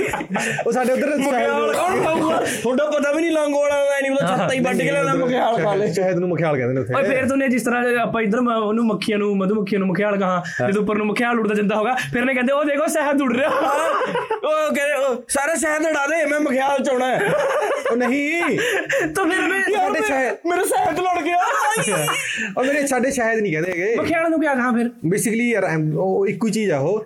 ਉਹ 0.66 0.72
ਸਾਡੇ 0.72 0.94
ਉਧਰ 0.94 1.16
ਮਖਿਆਲ 1.18 1.74
ਕੌਣ 1.74 2.02
ਖਾਊਗਾ? 2.04 2.40
ਤੁਹਾਡਾ 2.64 2.86
ਪਤਾ 2.90 3.12
ਵੀ 3.12 3.22
ਨਹੀਂ 3.22 3.32
ਲੰਗੋੜਾ 3.32 3.76
ਦਾ 3.86 4.00
ਨਹੀਂ 4.02 4.12
ਪਤਾ 4.12 4.28
ਛੱਤਾ 4.28 4.50
ਹੀ 4.54 4.60
ਵੱਢ 4.60 4.78
ਕੇ 4.78 4.92
ਲੈਣਾ 4.92 5.14
ਮਖਿਆਲ 5.16 5.58
ਖਾ 5.64 5.74
ਲੈ। 5.76 5.92
ਸ਼ਹਿਦ 5.94 6.18
ਨੂੰ 6.18 6.30
ਮਖਿਆਲ 6.30 6.58
ਕਹਿੰਦੇ 6.58 6.74
ਨੇ 6.74 6.82
ਉੱਥੇ। 6.82 6.94
ਓਏ 6.94 7.04
ਫੇਰ 7.04 7.28
ਤੁਨੇ 7.30 7.48
ਜਿਸ 7.48 7.64
ਤਰ੍ਹਾਂ 7.64 7.84
ਆਪਾਂ 8.04 8.22
ਇਧਰ 8.22 8.40
ਉਹਨੂੰ 8.40 8.86
ਮੱਖੀਆਂ 8.86 9.18
ਨੂੰ 9.18 9.36
ਮਧੂ 9.38 9.56
ਮੱਖੀਆਂ 9.56 9.80
ਨੂੰ 9.80 9.88
ਮਖਿਆਲ 9.88 10.18
ਕਹਾ 10.18 10.42
ਜਦੋਂ 10.68 10.82
ਉੱਪਰ 10.82 10.98
ਨੂੰ 10.98 11.08
ਮਖਿਆਲ 11.08 11.40
ਉੜਦਾ 11.40 11.56
ਜਾਂਦਾ 11.56 11.76
ਹੋਗਾ 11.76 11.96
ਫਿਰ 12.14 12.26
ਨੇ 12.26 12.34
ਕਹਿੰਦੇ 12.34 12.54
ਉਹ 12.54 12.64
ਦੇਖੋ 12.66 12.88
ਸ਼ਹਿਦ 12.88 13.22
ਉੜ 13.22 13.36
ਰਿਹਾ। 13.38 13.50
ਉਹ 13.50 14.74
ਕਹਿੰਦੇ 14.76 15.22
ਸਾਰੇ 15.30 15.56
ਸ਼ਹਿਦ 15.56 15.86
ਉਡਾ 15.86 16.06
ਦੇ 16.08 16.26
ਮੈਂ 16.26 16.40
ਮਖਿਆਲ 16.40 16.84
ਚਾਉਣਾ 16.84 17.08
ਹੈ। 17.08 17.32
ਉਹ 17.92 17.96
ਨਹੀਂ। 17.98 18.42
ਤਾਂ 19.16 19.26
ਫਿਰ 19.26 19.42
ਮੈਂ 19.42 19.60
ਸਾਡੇ 19.68 20.02
ਸ਼ਹਿਦ 20.08 20.38
ਮੇਰੇ 20.46 20.64
ਸ਼ਹਿਦ 20.96 21.18
ਲੜ 21.18 21.24
ਗਿਆ। 21.24 22.06
ਉਹ 22.58 22.64
ਮੇਰੇ 22.66 22.88
ਸਾਡੇ 22.88 23.12
ਸ਼ਹਿਦ 23.12 23.40
ਨਹੀਂ 23.40 23.52
ਕਹਿੰਦੇ 23.52 23.72
ਹੈਗੇ। 23.72 23.96
ਮਖਿਆਲ 23.96 24.30
ਨੂੰ 24.30 24.40
ਕਿਆ 24.42 24.54
ਕਹਾ 24.56 24.72
ਫਿਰ? 24.72 24.90
ਬੇਸਿਕਲੀ 25.06 25.50
ਯਾਰ 25.52 25.68
ਉਹ 25.96 26.28
ਇੱਕੋ 26.28 26.48
ਹੀ 26.48 26.52
ਚੀਜ਼ 26.52 26.72
ਆ 26.72 26.78
ਉਹ। 26.80 27.06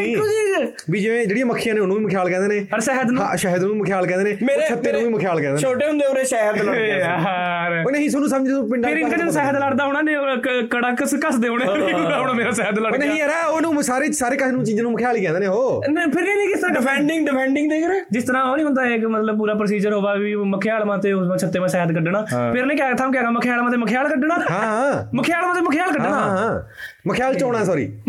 ਇੱਕੋ 0.00 0.26
ਚੀਜ਼? 0.26 0.70
ਵੀ 0.90 1.00
ਜਿਵੇਂ 1.00 1.26
ਜਿਹੜੀਆਂ 1.26 1.46
ਮੱਖੀਆਂ 1.46 1.74
ਨੇ 1.74 1.80
ਉਹਨੂੰ 1.80 1.96
ਵੀ 1.98 2.04
ਮਖਿਆਲ 2.04 2.30
ਕਹਿੰਦੇ 2.30 2.48
ਨੇ। 2.48 2.66
ਹਰ 2.74 2.80
ਸ਼ਹਿਦ 2.80 3.10
ਨੂੰ? 3.10 3.22
ਹਾਂ 3.24 3.36
ਸ਼ਹਿਦ 3.36 3.64
ਨੂੰ 3.64 3.76
ਮਖਿਆਲ 3.76 4.06
ਕਹਿੰਦੇ 4.06 4.30
ਨੇ। 4.30 4.36
ਮੇਰੇ 4.42 4.62
ਉਹ 4.64 4.68
ਛੱਤੇ 4.68 4.92
ਨੂੰ 4.92 5.00
ਵੀ 5.00 5.08
ਮਖਿਆਲ 5.08 5.40
ਕਹਿੰਦੇ 5.40 5.52
ਨੇ। 5.52 5.58
ਛੋਟੇ 5.58 5.86
ਹੁੰਦੇ 5.88 6.06
ਉਰੇ 6.06 6.24
ਸ਼ਹਿਦ 6.24 6.56
ਲੜ 6.62 6.74
ਗਿਆ 6.76 6.96
ਯਾਰ। 6.98 7.82
ਉਹ 7.86 7.90
ਨਹੀਂ 7.90 8.10
ਤੁਹਾਨੂੰ 8.10 8.28
ਸਮਝ 8.30 8.48
ਤੂੰ 8.48 8.70
ਪਿੰਡਾਂ 8.70 8.90
ਫਿਰ 8.90 8.98
ਇਨਕਾ 8.98 9.16
ਜਦੋਂ 9.16 9.32
ਸ਼ਹਿਦ 9.32 9.56
ਲੜਦਾ 9.56 9.86
ਹੋਣਾ 9.86 10.00
ਨੇ 10.00 10.16
ਉਹ 10.16 10.36
ਕ- 10.36 10.66
ਕੜਾ 10.70 10.90
ਕਸ 10.90 11.14
ਕੱਸਦੇ 11.14 11.48
ਹੋਣੇ। 11.48 11.66
ਹੁਣ 11.66 12.32
ਮੇਰਾ 12.34 12.50
ਸ਼ਹਿਦ 12.50 12.78
ਲੜ 12.78 12.92
ਉਹ 12.92 12.98
ਨਹੀਂ 12.98 13.10
ਗਿਆ। 13.10 13.26
ਯਾਰ 13.26 13.48
ਉਹਨੂੰ 13.50 13.82
ਸਾਰੇ 13.82 14.12
ਸਾਰੇ 14.12 14.36
ਕਾਹ 14.36 14.48
ਨੂੰ 14.48 14.64
ਚੀਜ਼ਾਂ 14.64 14.82
ਨੂੰ 14.82 14.92
ਮਖਿਆਲ 14.92 15.16
ਹੀ 15.16 15.22
ਕਹਿੰਦੇ 15.22 15.40
ਨੇ 15.40 15.46
ਉਹ। 15.46 15.82
ਨਹੀਂ 15.90 16.06
ਫਿਰ 16.12 16.24
ਇਹ 16.24 16.36
ਨਹੀਂ 16.36 16.48
ਕਿਸ 16.48 16.60
ਤਰ੍ਹਾਂ 16.60 16.74
ਡਿਫੈਂਡਿੰਗ 16.74 17.26
ਡਿਫੈਂਡਿੰਗ 17.26 17.70
ਦੇਖ 17.70 17.84
ਰਹੇ 17.86 18.00
ਜਿਸ 18.10 18.24
ਤਰ੍ਹਾਂ 18.24 18.44
ਉਹ 18.44 18.56
ਨਹੀਂ 18.56 18.66
ਹੁੰਦਾ 18.66 18.84
ਇੱਕ 18.86 19.04
ਮਤਲਬ 19.04 19.38
ਪੂਰਾ 19.38 19.54
ਪ੍ਰੋਸੀਜਰ 19.54 19.92
ਹੋਵਾ 19.92 20.14
ਵੀ 20.14 20.34
ਮਖਿਆਲ 20.34 20.84
ਮਾਤੇ 20.84 21.12
ਉਸ 21.12 21.40
ਛੱਤੇ 21.40 21.58
ਮੈਂ 21.58 21.68
ਸ਼ਹਿਦ 21.68 21.92
ਕੱਢਣਾ। 21.92 22.24
ਫਿਰ 22.52 22.66
ਨੇ 22.66 22.74
ਕਿਹਾ 22.92 23.08
ਥਾਂ 23.08 23.12
ਕਿਹਾ 23.12 23.30
ਮਖਿਆਲ 23.30 23.62
ਮਾਤੇ 23.62 23.76
ਮਖਿਆਲ 23.76 24.08
ਕੱਢਣਾ। 24.08 24.38
ਹਾਂ। 24.50 25.16
ਮਖਿਆਲ 25.16 25.46
ਮਾਤੇ 25.46 25.60
ਮਖਿਆਲ 25.60 25.92
ਕੱਢਣਾ। 25.92 26.20
ਹਾਂ। 26.20 26.62
ਮਖਿਆਲ 27.04 27.34
ਚੋਣਾ 27.34 27.62
ਸੌਰੀ 27.64 27.86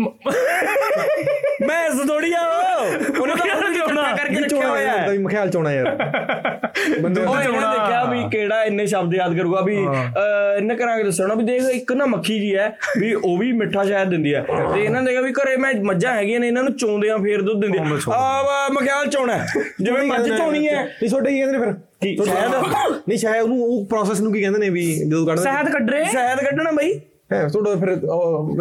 ਮੈਂ 1.62 1.84
ਇਸ 1.86 2.00
ਥੋੜੀ 2.08 2.32
ਆ 2.32 2.40
ਉਹ 2.40 3.20
ਉਹਨੇ 3.20 3.34
ਤਾਂ 3.34 3.46
ਮਖਿਆਲ 3.46 3.72
ਚੋਣਾ। 3.74 4.02
ਕਰਕੇ 4.14 4.40
ਰੱਖਿਆ 4.40 4.68
ਹੋਇਆ। 4.68 4.92
ਹੈ 4.92 5.08
ਵੀ 5.10 5.18
ਮਖਿਆਲ 5.18 5.50
ਚੋਣਾ 5.50 5.72
ਯਾਰ। 5.72 5.86
ਬੰਦੇ 7.02 7.20
ਉਹ 7.22 7.34
ਇਹਨੇ 7.34 7.44
ਚੋਣਾ। 7.44 7.70
ਦੇਖਿਆ 7.72 8.02
ਵੀ 8.04 8.22
ਕਿਹੜਾ 8.30 8.62
ਇੰਨੇ 8.64 8.86
ਸ਼ਬਦ 8.86 9.14
ਯਾਦ 9.14 9.36
ਕਰੂਗਾ 9.36 9.60
ਵੀ 9.60 9.76
ਇਹਨੇ 9.76 10.74
ਕਰਾਂਗੇ 10.76 11.02
ਦੱਸਣਾ 11.04 11.34
ਵੀ 11.34 11.44
ਦੇਖ 11.44 11.62
ਇੱਕ 11.70 11.92
ਨਾ 11.92 12.06
ਮੱਖੀ 12.06 12.38
ਜੀ 12.40 12.54
ਹੈ 12.56 12.68
ਵੀ 12.98 13.12
ਉਹ 13.14 13.36
ਵੀ 13.38 13.50
ਮਿੱਠਾ 13.52 13.84
ਸ਼ਹਿਦ 13.84 14.10
ਦਿੰਦੀ 14.10 14.34
ਹੈ। 14.34 14.40
ਤੇ 14.42 14.82
ਇਹਨਾਂ 14.84 15.00
ਨੇ 15.02 15.06
ਦੇਖਿਆ 15.06 15.20
ਵੀ 15.20 15.32
ਘਰੇ 15.32 15.56
ਮੈਂ 15.56 15.72
ਮੱਝਾਂ 15.84 16.14
ਹੈਗੀਆਂ 16.14 16.40
ਨੇ 16.40 16.48
ਇਹਨਾਂ 16.48 16.62
ਨੂੰ 16.62 16.72
ਚੋਂਦੇ 16.76 17.10
ਆ 17.10 17.16
ਫੇਰ 17.18 17.42
ਦੁੱਧ 17.42 17.60
ਦਿੰਦੇ 17.60 17.78
ਆ 17.78 18.14
ਆ 18.14 18.42
ਵਾ 18.42 18.68
ਮਖਿਆਲ 18.72 19.06
ਚੋਣਾ 19.06 19.36
ਹੈ। 19.36 19.46
ਜਿਵੇਂ 19.80 20.02
ਮੱਝ 20.02 20.26
ਚੋਣੀ 20.28 20.66
ਹੈ। 20.68 20.82
ਨਹੀਂ 20.82 21.10
ਛੋਟੇ 21.10 21.30
ਕੀ 21.30 21.38
ਕਹਿੰਦੇ 21.38 21.58
ਨੇ 21.58 21.64
ਫਿਰ? 21.64 21.72
ਕੀ 22.02 22.16
ਸ਼ਹਿਦ? 22.24 22.54
ਨਹੀਂ 23.08 23.18
ਸ਼ਾਇਦ 23.18 23.42
ਉਹਨੂੰ 23.42 23.62
ਉਹ 23.62 23.84
ਪ੍ਰੋਸੈਸ 23.86 24.20
ਨੂੰ 24.20 24.32
ਕੀ 24.32 24.40
ਕਹਿੰਦੇ 24.40 24.58
ਨੇ 24.58 24.68
ਵੀ 24.70 24.84
ਜਦੋਂ 25.00 25.26
ਕੱਢਦੇ 25.26 25.42
ਸ਼ਹਿਦ 25.42 25.68
ਕੱਢ 25.72 25.90
ਰਹੇ 25.90 26.04
ਸ਼ਹਿਦ 26.04 26.44
ਕੱਢਣਾ 26.44 26.70
ਬਈ। 26.70 26.98
ਹੈ 27.30 27.46
ਤੁਹਾਡਾ 27.48 27.74
ਫਿਰ 27.76 27.90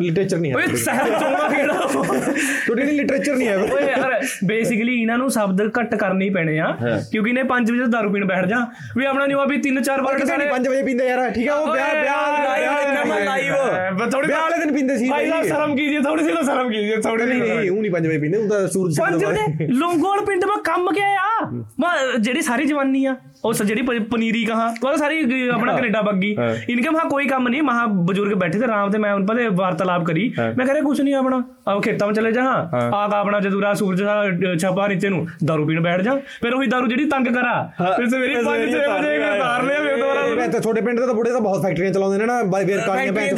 ਲਿਟਰੇਚਰ 0.01 0.38
ਨਹੀਂ 0.38 0.51
ਹੈ। 0.51 0.55
ਓਏ 0.58 0.75
ਸਹਿਰ 0.75 1.10
ਚੋਲਾ 1.12 1.48
ਕਿਹੜਾ? 1.50 1.74
ਤੁਹਾਡੀ 1.88 2.84
ਨਹੀਂ 2.84 2.93
ਲਿਟਰੇਚਰ 2.93 3.36
ਨਹੀਂ 3.36 3.48
ਹੈ। 3.48 3.55
ਓਏ 3.58 3.82
ਯਾਰ 3.84 4.13
ਬੇਸਿਕਲੀ 4.46 4.93
ਇਹਨਾਂ 5.01 5.17
ਨੂੰ 5.17 5.29
ਸ਼ਬਦ 5.32 5.62
ਘੱਟ 5.79 5.96
ਕਰਨੇ 5.96 6.29
ਪੈਣੇ 6.29 6.58
ਆ 6.60 6.67
ਕਿਉਂਕਿ 7.12 7.29
ਇਹਨੇ 7.29 7.43
5 7.50 7.72
ਵਜੇ 7.72 7.86
ਦਾਰੂ 7.91 8.12
ਪੀਣ 8.13 8.25
ਬੈਠ 8.25 8.46
ਜਾ। 8.46 8.60
ਵੀ 8.98 9.05
ਆਪਣਾ 9.05 9.25
ਨਿਵਾ 9.25 9.46
ਵੀ 9.46 9.58
3-4 9.65 10.03
ਵਾਰ 10.03 10.25
ਸਾਰੇ 10.25 10.48
5 10.51 10.70
ਵਜੇ 10.70 10.82
ਪੀਂਦੇ 10.84 11.08
ਯਾਰ 11.08 11.29
ਠੀਕ 11.32 11.50
ਆ 11.50 11.55
ਉਹ 11.55 11.74
ਵਿਆਹ 11.74 11.93
ਵਿਆਹ 11.96 13.24
ਲਾਈਵ 13.25 14.08
ਥੋੜੀ 14.08 14.27
ਵਿਆਹ 14.27 14.41
ਵਾਲੇ 14.41 14.58
ਦਿਨ 14.60 14.74
ਪੀਂਦੇ 14.74 14.98
ਸੀ 14.98 15.10
ਭਾਈ 15.10 15.29
ਸਾਹਿਬ 15.29 15.46
ਸ਼ਰਮ 15.48 15.75
ਕੀਜੀਏ 15.75 16.01
ਥੋੜੀ 16.01 16.24
ਸੀ 16.24 16.34
ਤਾਂ 16.34 16.43
ਸ਼ਰਮ 16.43 16.70
ਕੀਜੀਏ 16.70 16.98
ਥੋੜੀ 17.01 17.25
ਨਹੀਂ 17.25 17.39
ਨਹੀਂ 17.41 17.70
ਉਹ 17.72 17.82
ਨਹੀਂ 17.82 17.91
5 17.91 18.08
ਵਜੇ 18.08 18.17
ਪੀਂਦੇ 18.20 18.38
ਉਹ 18.38 18.48
ਤਾਂ 18.50 18.67
ਸੂਰਜ 18.70 19.00
5 19.01 19.25
ਵਜੇ 19.25 19.67
ਲੋਂਗੋਲ 19.74 20.25
ਪਿੰਡ 20.25 20.46
ਮੈਂ 20.46 20.58
ਕੰਮ 20.65 20.89
ਗਿਆ 20.93 21.12
ਆ? 21.20 21.46
ਮੈਂ 21.79 21.91
ਜਿਹੜੀ 22.20 22.41
ਸਾਰੀ 22.43 22.65
ਜਵਾਨੀ 22.65 23.05
ਆ 23.05 23.15
ਉਹ 23.43 23.53
ਜਿਹੜੀ 23.55 23.82
ਪਨੀਰੀ 24.10 24.43
ਕਹਾ 24.46 24.74
ਉਹ 24.84 24.96
ਸਾਰੀ 24.98 25.48
ਆਪਣਾ 25.50 25.74
ਕੈਨੇਡਾ 25.75 26.01
ਬੱਗੀ 26.01 26.36
ਇਨਕਮ 26.70 26.96
ਹਾਂ 26.96 27.05
ਕੋਈ 27.10 27.25
ਕੰਮ 27.27 27.48
ਨਹੀਂ 27.48 27.62
ਮਹਾ 27.63 27.86
ਬਜ਼ੁਰਗ 28.05 28.34
ਬੈਠੇ 28.53 28.65
ਤੇ 28.65 28.72
ਆਰਾਮ 28.72 28.91
ਤੇ 28.91 28.98
ਮੈਂ 28.98 29.13
ਉਹਨਾਂ 29.13 29.27
ਪਤੇ 29.27 29.48
ਵਾਰਤਾਲਾਪ 29.55 30.03
ਕਰੀ। 30.05 30.33
ਮੈਂ 30.57 30.65
ਕਹ 30.65 30.72
ਰਿਹਾ 30.72 30.83
ਕੁਛ 30.83 31.01
ਨਹੀਂ 31.01 31.13
ਆਪਣਾ। 31.15 31.41
ਆ 31.67 31.79
ਖੇਤਾਂ 31.79 32.07
ਵਿੱਚ 32.07 32.19
ਚਲੇ 32.19 32.31
ਜਾ 32.31 32.43
ਆ 32.43 33.07
ਕਾ 33.12 33.17
ਆਪਣਾ 33.17 33.39
ਜਦੂਰਾ 33.39 33.74
ਸੂਰਜ 33.74 34.03
ਦਾ 34.03 34.24
ਛਪਾ 34.62 34.88
ਨੀਚੇ 34.88 35.10
ਨੂੰ। 35.10 35.25
ਦਾਰੂ 35.45 35.65
ਪੀਣ 35.67 35.81
ਬੈਠ 35.83 36.01
ਜਾ। 36.01 36.15
ਫਿਰ 36.41 36.53
ਉਹੀ 36.53 36.67
ਦਾਰੂ 36.67 36.88
ਜਿਹੜੀ 36.88 37.05
ਤੰਗ 37.10 37.27
ਕਰਾ। 37.36 37.55
ਫਿਰ 37.98 38.10
ਸਵੇਰੇ 38.10 38.36
5 38.36 38.60
ਵਜੇ 38.63 38.79
ਉਤਾਰ 38.79 39.63
ਲਿਆ 39.63 39.79
ਫਿਰ 39.79 39.98
ਦੁਬਾਰਾ 39.98 40.27
ਮੈਂ 40.36 40.48
ਤਾਂ 40.50 40.60
ਤੁਹਾਡੇ 40.60 40.81
ਪਿੰਡ 40.81 41.00
ਦੇ 41.00 41.05
ਤਾਂ 41.05 41.13
ਬੁੜੇ 41.13 41.31
ਤਾਂ 41.31 41.41
ਬਹੁਤ 41.41 41.63
ਫੈਕਟਰੀਆਂ 41.63 41.91
ਚਲਾਉਂਦੇ 41.93 42.17
ਨੇ 42.17 42.25
ਨਾ 42.25 42.41
ਬਾਈ 42.53 42.65
ਵੇਰ 42.65 42.81
ਕਾਲੀਆਂ 42.88 43.13
ਚੜੀਆਂ 43.13 43.33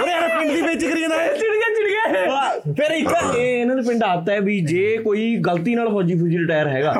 ਉਹਰੇ 0.00 0.12
ਯਾਰ 0.12 0.28
ਪਿੰਡ 0.28 0.52
ਦੀ 0.52 0.62
ਵੇਚ 0.62 0.84
ਕਰੀ 0.84 1.00
ਜਾਂਦਾ 1.00 1.16
ਫਿਰ 2.72 2.90
ਇੱਕ 2.90 3.08
ਇਹ 3.36 3.60
ਇਹਨਾਂ 3.60 3.76
ਦੇ 3.76 3.82
ਪਿੰਡ 3.82 4.02
ਆਦਤ 4.02 4.30
ਹੈ 4.30 4.40
ਵੀ 4.40 4.60
ਜੇ 4.60 4.96
ਕੋਈ 4.96 5.36
ਗਲਤੀ 5.36 5.74
ਨਾਲ 5.74 5.88
ਫੌਜੀ 5.88 6.14
ਫੌਜੀ 6.14 6.38
ਰਿਟਾਇਰ 6.38 6.68
ਹੈਗਾ 6.68 6.92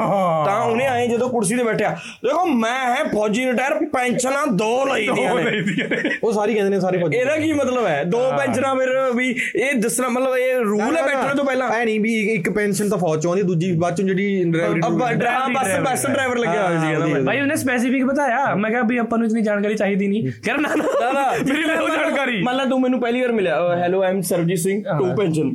ਤਾਂ 0.46 0.60
ਉਹਨੇ 0.60 0.86
ਆਏ 0.86 1.06
ਜਦੋਂ 1.08 1.28
ਕੁਰਸੀ 1.28 1.56
ਤੇ 1.56 1.64
ਬੈਠਿਆ 1.64 1.90
ਦੇਖੋ 2.24 2.44
ਮੈਂ 2.46 2.74
ਹੈ 2.86 3.04
ਫੌਜੀ 3.04 3.46
ਰਿਟਾਇਰ 3.46 3.74
ਪੈਨਸ਼ਨਾਂ 3.92 4.46
ਦੋ 4.46 4.84
ਲਈ 4.84 5.08
ਦੀਆਂ 5.14 5.34
ਨੇ। 5.34 6.10
ਉਹ 6.24 6.32
ਸਾਰੀ 6.32 6.54
ਕਹਿੰਦੇ 6.54 6.70
ਨੇ 6.70 6.80
ਸਾਰੇ 6.80 6.98
ਫੌਜੀ 6.98 7.18
ਇਹਦਾ 7.18 7.36
ਕੀ 7.36 7.52
ਮਤਲਬ 7.52 7.86
ਹੈ? 7.86 8.02
ਦੋ 8.04 8.18
ਪੈਨਸ਼ਨਾਂ 8.38 8.74
ਫਿਰ 8.76 8.88
ਵੀ 9.14 9.28
ਇਹ 9.56 9.74
ਦੱਸਣਾ 9.80 10.08
ਮਤਲਬ 10.08 10.36
ਇਹ 10.36 10.54
ਰੂਲ 10.60 10.96
ਹੈ 10.96 11.02
ਬੈਠਣ 11.02 11.34
ਤੋਂ 11.36 11.44
ਪਹਿਲਾਂ? 11.44 11.70
ਐ 11.70 11.84
ਨਹੀਂ 11.84 12.00
ਵੀ 12.00 12.14
ਇੱਕ 12.32 12.50
ਪੈਨਸ਼ਨ 12.50 12.88
ਤਾਂ 12.88 12.98
ਫੌਜ 12.98 13.22
ਚੋਂ 13.22 13.30
ਆਉਂਦੀ 13.30 13.42
ਦੂਜੀ 13.42 13.72
ਬਾਅਦ 13.72 13.96
ਚੋਂ 13.96 14.06
ਜਿਹੜੀ 14.06 14.44
ਡਰਾਈਵਰੀ 14.50 15.54
ਬੱਸ 15.54 15.78
ਬੱਸ 15.84 16.06
ਡਰਾਈਵਰ 16.06 16.38
ਲੱਗਿਆ 16.38 16.66
ਹੋਇਆ 16.66 16.80
ਸੀ 16.80 16.92
ਇਹਦਾ 16.92 17.22
ਭਾਈ 17.26 17.40
ਉਹਨੇ 17.40 17.56
ਸਪੈਸੀਫਿਕ 17.56 18.04
ਬਤਾਇਆ। 18.04 18.54
ਮੈਂ 18.54 18.70
ਕਿਹਾ 18.70 18.82
ਵੀ 18.82 18.96
ਆਪਾਂ 18.96 19.18
ਨੂੰ 19.18 19.26
ਇਤਨੀ 19.26 19.42
ਜਾਣਕਾਰੀ 19.42 19.74
ਚਾਹੀਦੀ 19.74 20.08
ਨਹੀਂ। 20.08 20.32
ਕਹਿੰਦਾ 20.44 20.74
ਨਾ 20.74 21.12
ਨਾ। 21.12 21.30
ਮੇਰੀ 21.48 21.62
ਲਓ 21.62 21.88
ਜਾਣਕਾਰੀ। 21.88 22.42
ਮੰਨ 22.42 22.56
ਲਾ 22.56 22.64
ਤੂੰ 22.64 22.80
ਮੈਨੂੰ 22.80 23.00
ਪਹਿਲੀ 23.00 23.20
ਵਾਰ 23.20 23.32
ਮਿਲਿਆ। 23.32 23.56
Hello 23.78 24.02
I 24.02 24.10
am 24.10 24.20
Surjeet 24.20 24.58
Singh 24.58 24.82
two 24.88 25.14
pension 25.16 25.52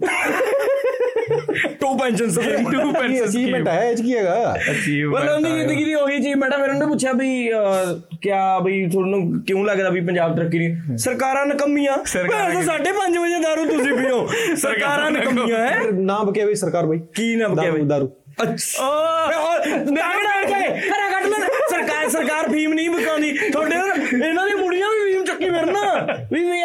two 1.81 1.97
pension 1.97 2.27
two 2.27 2.41
Ki 2.71 2.91
pension 2.93 3.25
achievement 3.25 3.67
ਹੈ 3.67 3.89
ਇਹ 3.89 3.95
ਕੀ 3.97 4.15
ਹੈਗਾ? 4.17 4.55
ਮਤਲਬ 5.09 5.33
ਉਹਦੀ 5.35 5.51
ਜ਼ਿੰਦਗੀ 5.51 5.83
ਦੀ 5.83 5.93
ਉਹੀ 5.95 6.19
ਚੀਜ਼ 6.23 6.35
ਮੈਡਮ 6.37 6.61
ਫਿਰ 6.61 6.69
ਉਹਨੇ 6.69 6.85
ਪੁੱਛਿਆ 6.85 7.11
ਵੀ 7.13 7.29
ਕਿਆ 8.21 8.59
ਬਈ 8.59 8.85
ਤੁਹਾਨੂੰ 8.91 9.41
ਕਿਉਂ 9.47 9.65
ਲੱਗਦਾ 9.65 9.89
ਵੀ 9.89 10.01
ਪੰਜਾਬ 10.05 10.35
ਤਰੱਕੀ 10.37 10.59
ਨਹੀਂ? 10.59 10.97
ਸਰਕਾਰਾਂ 10.97 11.45
ਨਕੰਮੀਆਂ। 11.45 11.97
ਸਰਕਾਰਾਂ 12.05 12.49
ਮੈਂ 12.49 12.63
ਤਾਂ 12.63 12.77
5:30 12.77 13.17
ਵਜੇ 13.17 13.39
ਦਾਰੂ 13.43 13.65
ਤੁਸੀਂ 13.67 13.93
ਪੀਓ। 13.93 14.25
ਸਰਕਾਰਾਂ 14.61 15.11
ਨਕੰਮੀਆਂ 15.11 15.59
ਹੈ? 15.59 15.91
ਨਾ 15.91 16.17
ਬਕਿਆ 16.23 16.45
ਵੀ 16.45 16.55
ਸਰਕਾਰ 16.55 16.85
ਬਾਈ। 16.85 16.99
ਕੀ 17.15 17.35
ਨਾ 17.35 17.47
ਬਕਿਆ 17.47 17.71
ਬਈ? 17.71 17.81
ਦਾਰੂ। 17.87 18.11
ਅੱਛਾ। 18.43 18.89
ਤਾਗੜਾ 19.67 20.41
ਕੇ 20.41 20.67
ਖਰਾ 20.79 21.09
ਕੱਢ 21.11 21.25
ਲੈ 21.27 21.47
ਸਰਕਾਰ 21.69 22.09
ਸਰਕਾਰ 22.09 22.49
ਫੀਮ 22.51 22.73
ਨਹੀਂ 22.73 22.89
ਬਕਾਉਂਦੀ 22.89 23.31
ਤੁਹਾਡੇ 23.51 23.75
ਇਹਨਾਂ 23.75 24.45
ਦੀ 24.47 24.53
ਮੁੜੀਆਂ 24.53 24.87
ਵੀ 24.89 25.11
ਫੀਮ 25.11 25.23
ਚੱਕੀ 25.25 25.49
ਫਿਰਨਾ। 25.49 25.83
ਵੀ 26.31 26.43
ਵੀ 26.43 26.61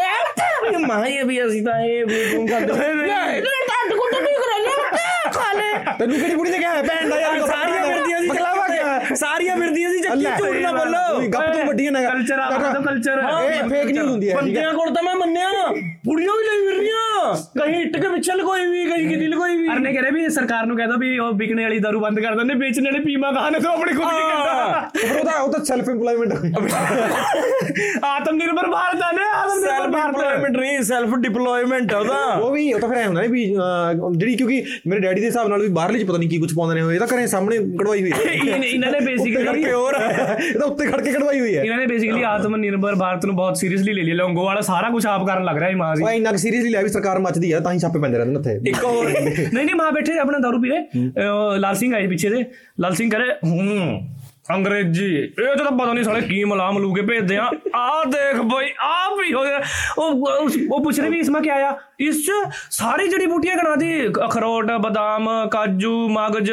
ਇਹ 0.86 0.88
ਮਾਂ 0.88 1.06
ਇਹ 1.08 1.24
ਵੀ 1.24 1.40
ਅਸੀਂ 1.46 1.62
ਤਾਂ 1.62 1.78
ਇਹ 1.82 2.04
ਵੀ 2.06 2.22
ਫੀਮ 2.24 2.46
ਖਾਂਦੇ 2.46 2.66
ਲੈ 2.66 3.40
ਟੱਟ 3.40 3.92
ਕੁੱਟ 3.92 4.14
ਨਹੀਂ 4.14 4.34
ਕਰਾਇਆ 4.36 5.30
ਖਾ 5.32 5.52
ਲੈ। 5.52 5.72
ਤੈਨੂੰ 5.98 6.18
ਕਿਹੜੀ 6.18 6.34
ਬੁੜੀ 6.34 6.50
ਨੇ 6.50 6.58
ਕਿਹਾ? 6.58 6.82
ਭੈਣ 6.82 7.08
ਦਾ 7.08 7.20
ਯਾਰ 7.20 7.40
ਸਾਰੀਆਂ 7.42 7.82
ਫਿਰਦੀਆਂ 7.84 8.20
ਸੀ 8.20 8.28
ਚੱਕੀ 8.28 8.42
ਸਾਰੀਆਂ 9.16 9.56
ਫਿਰਦੀਆਂ 9.56 9.90
ਸੀ 9.90 10.00
ਚੱਕੀ 10.00 10.24
ਝੂਠ 10.38 10.56
ਨਾ 10.56 10.72
ਬੋਲੋ। 10.72 11.28
ਗੱਪ 11.28 11.52
ਤੋਂ 11.52 11.64
ਵੱਡੀ 11.64 11.88
ਨਾ 11.90 12.02
ਕਲਚਰ 12.02 12.38
ਆ 12.38 12.48
ਤਾਂ 12.50 12.80
ਕਲਚਰ 12.82 13.22
ਇਹ 13.44 13.68
ਫੇਕ 13.68 13.86
ਨਿਊਜ਼ 13.86 14.08
ਹੁੰਦੀ 14.08 14.30
ਹੈ 14.30 14.34
ਬੰਦਿਆਂ 14.36 14.72
ਕੋਲ 14.72 14.94
ਤਾਂ 14.94 15.02
ਮੈਂ 15.02 15.14
ਮੰਨਿਆ 15.16 15.48
ਕੁੜੀਆਂ 15.72 16.32
ਵੀ 16.32 16.44
ਲਈ 16.46 16.66
ਫਿਰਦੀਆਂ 16.66 17.34
ਕਹੀਂ 17.58 17.80
ਇੱਟ 17.80 17.96
ਕੇ 17.96 18.08
ਪਿੱਛੇ 18.08 18.32
ਲਗੋਈ 18.32 18.66
ਵੀ 18.66 18.84
ਕਹੀਂ 18.84 19.08
ਕਿਤੇ 19.08 19.26
ਲਗੋਈ 19.28 19.56
ਵੀ। 19.56 19.68
ਅਰਨੇ 19.68 19.92
ਕਹ 19.92 20.00
ਰਹੇ 20.00 20.10
ਵੀ 20.10 20.28
ਸਰਕਾਰ 20.30 20.66
ਨੂੰ 20.66 20.76
ਕਹਿ 20.76 20.86
ਦੋ 20.86 20.96
ਵੀ 20.98 21.18
ਉਹ 21.18 21.32
ਵਿਕਣੇ 21.36 21.62
ਵਾਲੀ 21.62 21.78
ਦਾਰੂ 21.78 22.00
ਬੰਦ 22.00 22.20
ਕਰ 22.20 22.34
ਦਿੰਦੇ 22.36 22.54
ਵੇਚਣ 22.56 22.84
ਵਾਲੇ 22.84 22.98
ਪੀਮਾ 23.00 23.30
ਕਹਾਣੇ 23.32 23.60
ਤੋਂ 23.60 23.70
ਆਪਣੀ 23.72 23.92
ਖੁਦ 23.92 24.04
ਦੀ 24.06 24.20
ਕਰਦਾ 24.22 24.88
ਫਿਰ 24.96 25.16
ਉਹਦਾ 25.18 25.32
ਉਹ 25.40 25.52
ਤਾਂ 25.52 25.64
ਸੈਲਫ 25.64 25.88
ਇੰਪਲੋਇਮੈਂਟ 25.88 26.32
ਆਤਮ 28.04 28.36
ਨਿਰਭਰ 28.36 28.70
ਭਾਰਤ 28.70 29.02
ਆ 29.02 29.10
ਨਾ 29.12 29.22
ਆਤਮ 29.32 29.54
ਨਿਰਭਰ 29.54 29.68
ਸੈਲਫ 29.68 29.92
ਭਾਰਤ। 29.92 30.06
ਇੰਪਲੋਇਮੈਂਟ 30.06 30.56
ਨਹੀਂ 30.56 30.82
ਸੈਲਫ 30.82 31.14
ਡਿਪਲੋਇਮੈਂਟ 31.18 31.92
ਆ 31.94 31.98
ਉਹਦਾ। 31.98 32.18
ਉਹ 32.34 32.50
ਵੀ 32.52 32.72
ਉਹ 32.72 32.80
ਤਾਂ 32.80 32.88
ਫਿਰ 32.88 32.98
ਐ 32.98 33.06
ਹੁੰਦਾ 33.06 33.20
ਨੇ 33.20 33.28
ਵੀ 33.28 33.44
ਜਿਹੜੀ 34.16 34.36
ਕਿਉਂਕਿ 34.36 34.62
ਮੇਰੇ 34.86 35.00
ਡੈਡੀ 35.00 35.20
ਦੇ 35.20 35.26
ਹਿਸਾਬ 35.26 35.48
ਨਾਲ 35.48 35.62
ਵੀ 35.62 35.68
ਬਾਹਰਲੇ 35.70 35.98
ਚ 35.98 36.06
ਪਤਾ 36.08 36.18
ਨਹੀਂ 36.18 36.28
ਕੀ 36.30 36.38
ਕੁਝ 36.38 36.52
ਪਾਉਂਦੇ 36.56 36.74
ਨੇ 36.74 36.82
ਉਹ 36.82 36.92
ਇਹ 36.92 36.98
ਤਾਂ 36.98 37.06
ਘਰੇ 37.06 37.26
ਸਾਹਮਣੇ 37.26 37.58
ਕਢਵਾਈ 37.58 38.02
ਹੋਈ 38.02 38.12
ਹੈ। 38.12 38.58
ਇਹਨਾਂ 38.76 38.90
ਨੇ- 38.92 39.00
ਬੇਸਿਕਲੀ 39.06 39.64
ਪਿਓਰ 39.64 39.94
ਇਹ 39.94 40.58
ਤਾਂ 40.58 40.66
ਉੱਤੇ 40.66 40.86
ਖੜ 40.86 41.00
ਕੇ 41.00 41.12
ਕਢਵਾਈ 41.12 41.40
ਹੋਈ 41.40 41.56
ਹੈ। 41.56 41.62
ਇਹਨਾਂ 41.62 41.78
ਨੇ 41.78 41.86
ਬੇਸਿਕਲੀ 41.86 42.22
ਆਤਮ 42.22 42.56
ਨਿਰਭਰ 42.56 42.94
ਭਾਰਤ 42.94 43.26
ਨੂੰ 43.26 43.36
ਬਹੁਤ 43.36 43.56
ਸੀਰੀਅਸਲੀ 43.56 43.92
ਲੈ 43.92 44.02
ਲਿਆ। 44.02 44.14
ਲੌਂਗੋ 44.14 44.44
ਵਾਲਾ 44.44 44.60
ਸਾਰਾ 44.60 44.90
ਕੁਝ 44.90 45.06
ਆਪ 45.06 45.26
ਕਰਨ 45.26 45.44
ਲੱਗ 45.44 45.58
ਰਿਹਾ 45.58 45.70
ਹੈ 45.70 45.76
ਮਾਂ 45.76 45.94
ਜੀ। 45.96 46.02
ਉਹ 46.02 46.10
ਇੰਨਾ 46.10 46.36
ਸੀਰੀਅਸਲੀ 46.36 46.70
ਲਿਆ 46.70 46.82
ਵੀ 46.82 46.88
ਸਰਕਾਰ 46.88 47.18
ਮੱਚਦੀ 47.18 47.52
ਆ 47.52 47.60
ਤਾਂ 47.60 47.72
ਹੀ 47.72 47.78
ਛਾਪੇ 47.78 47.98
ਪੈਂਦੇ 47.98 48.18
ਰਹਿੰਦੇ 48.18 48.32
ਨੇ 48.32 48.38
ਉੱਥੇ। 48.38 48.70
ਇੱਕ 48.70 48.84
ਹੋਰ। 48.84 49.06
ਨਹੀਂ 49.54 49.64
ਨਹੀਂ 49.64 49.74
ਮਾਂ 49.74 49.92
ਬੈਠੇ 49.92 50.18
ਆਪਣਾ 50.18 50.38
ਦਾਰੂ 50.38 50.60
ਪੀ 50.62 50.68
ਰਹੇ। 50.70 51.10
ਲਾਲ 51.58 51.74
ਸਿੰਘ 51.74 51.94
ਆਏ 51.94 52.06
ਪਿੱਛੇ 52.06 52.28
ਦੇ। 52.30 52.44
ਲਾਲ 52.80 52.94
ਸਿੰਘ 52.94 53.10
ਕਰੇ 53.10 53.24
ਹੂੰ। 53.44 54.08
ਅੰਗਰੇਜ਼ੀ 54.53 55.05
ਇਹ 55.15 55.55
ਤਾਂ 55.57 55.71
ਪਤਾ 55.71 55.91
ਨਹੀਂ 55.93 56.03
ਸਾਲੇ 56.03 56.21
ਕੀ 56.21 56.43
ਮਲਾ 56.43 56.69
ਮਲੂ 56.71 56.93
ਕੇ 56.93 57.01
ਭੇਜਦੇ 57.01 57.35
ਆ 57.37 57.49
ਆ 57.75 58.03
ਦੇਖ 58.05 58.39
ਬਈ 58.45 58.69
ਆ 58.81 59.15
ਵੀ 59.15 59.33
ਹੋ 59.33 59.43
ਗਿਆ 59.43 59.59
ਉਹ 59.97 60.27
ਉਸ- 60.37 60.57
ਉਹ 60.71 60.83
ਪੁੱਛ 60.83 60.99
ਰਹੇ 60.99 61.09
ਵੀ 61.09 61.19
ਇਸਮਾ 61.19 61.39
ਕੀ 61.39 61.49
ਆਇਆ 61.49 61.75
ਇਸ 61.99 62.17
ਚ 62.25 62.31
ਸਾਰੀ 62.71 63.07
ਜੜੀ 63.07 63.25
ਬੂਟੀਆਂ 63.25 63.55
ਗਣਾ 63.57 63.75
ਦੀ 63.75 64.07
ਅਖਰੋਟ 64.25 64.71
ਬਦਾਮ 64.81 65.27
ਕਾਜੂ 65.51 65.93
ਮਗਜ 66.09 66.51